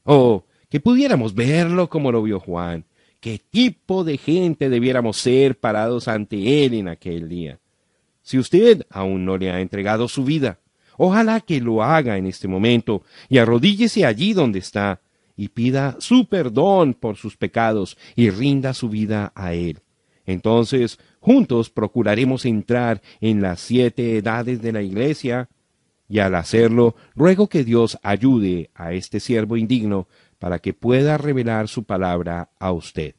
Oh, 0.04 0.46
que 0.68 0.80
pudiéramos 0.80 1.36
verlo 1.36 1.92
como 1.92 2.12
lo 2.12 2.24
vio 2.24 2.40
Juan. 2.40 2.86
¿Qué 3.20 3.40
tipo 3.52 4.04
de 4.04 4.18
gente 4.18 4.68
debiéramos 4.68 5.18
ser 5.18 5.60
parados 5.60 6.08
ante 6.08 6.66
Él 6.66 6.74
en 6.74 6.88
aquel 6.88 7.30
día? 7.30 7.60
Si 8.24 8.40
usted 8.40 8.88
aún 8.90 9.26
no 9.26 9.38
le 9.38 9.52
ha 9.52 9.62
entregado 9.62 10.08
su 10.08 10.24
vida, 10.24 10.58
ojalá 10.98 11.40
que 11.42 11.62
lo 11.62 11.84
haga 11.84 12.18
en 12.18 12.26
este 12.26 12.48
momento 12.48 13.04
y 13.30 13.38
arrodíllese 13.38 14.08
allí 14.08 14.34
donde 14.34 14.58
está 14.58 15.02
y 15.42 15.48
pida 15.48 15.96
su 15.98 16.28
perdón 16.28 16.94
por 16.94 17.18
sus 17.18 17.36
pecados 17.36 17.98
y 18.16 18.30
rinda 18.30 18.76
su 18.76 18.90
vida 18.90 19.32
a 19.34 19.56
Él. 19.56 19.80
Entonces, 20.28 21.00
juntos 21.20 21.72
procuraremos 21.72 22.46
entrar 22.46 23.02
en 23.22 23.42
las 23.42 23.60
siete 23.60 24.18
edades 24.18 24.62
de 24.62 24.72
la 24.72 24.84
Iglesia, 24.84 25.50
y 26.08 26.20
al 26.20 26.36
hacerlo, 26.36 26.96
ruego 27.16 27.50
que 27.50 27.64
Dios 27.64 27.98
ayude 28.04 28.70
a 28.76 28.94
este 28.94 29.20
siervo 29.20 29.58
indigno 29.58 30.08
para 30.38 30.60
que 30.60 30.76
pueda 30.76 31.18
revelar 31.18 31.70
su 31.70 31.86
palabra 31.86 32.52
a 32.60 32.72
usted. 32.72 33.16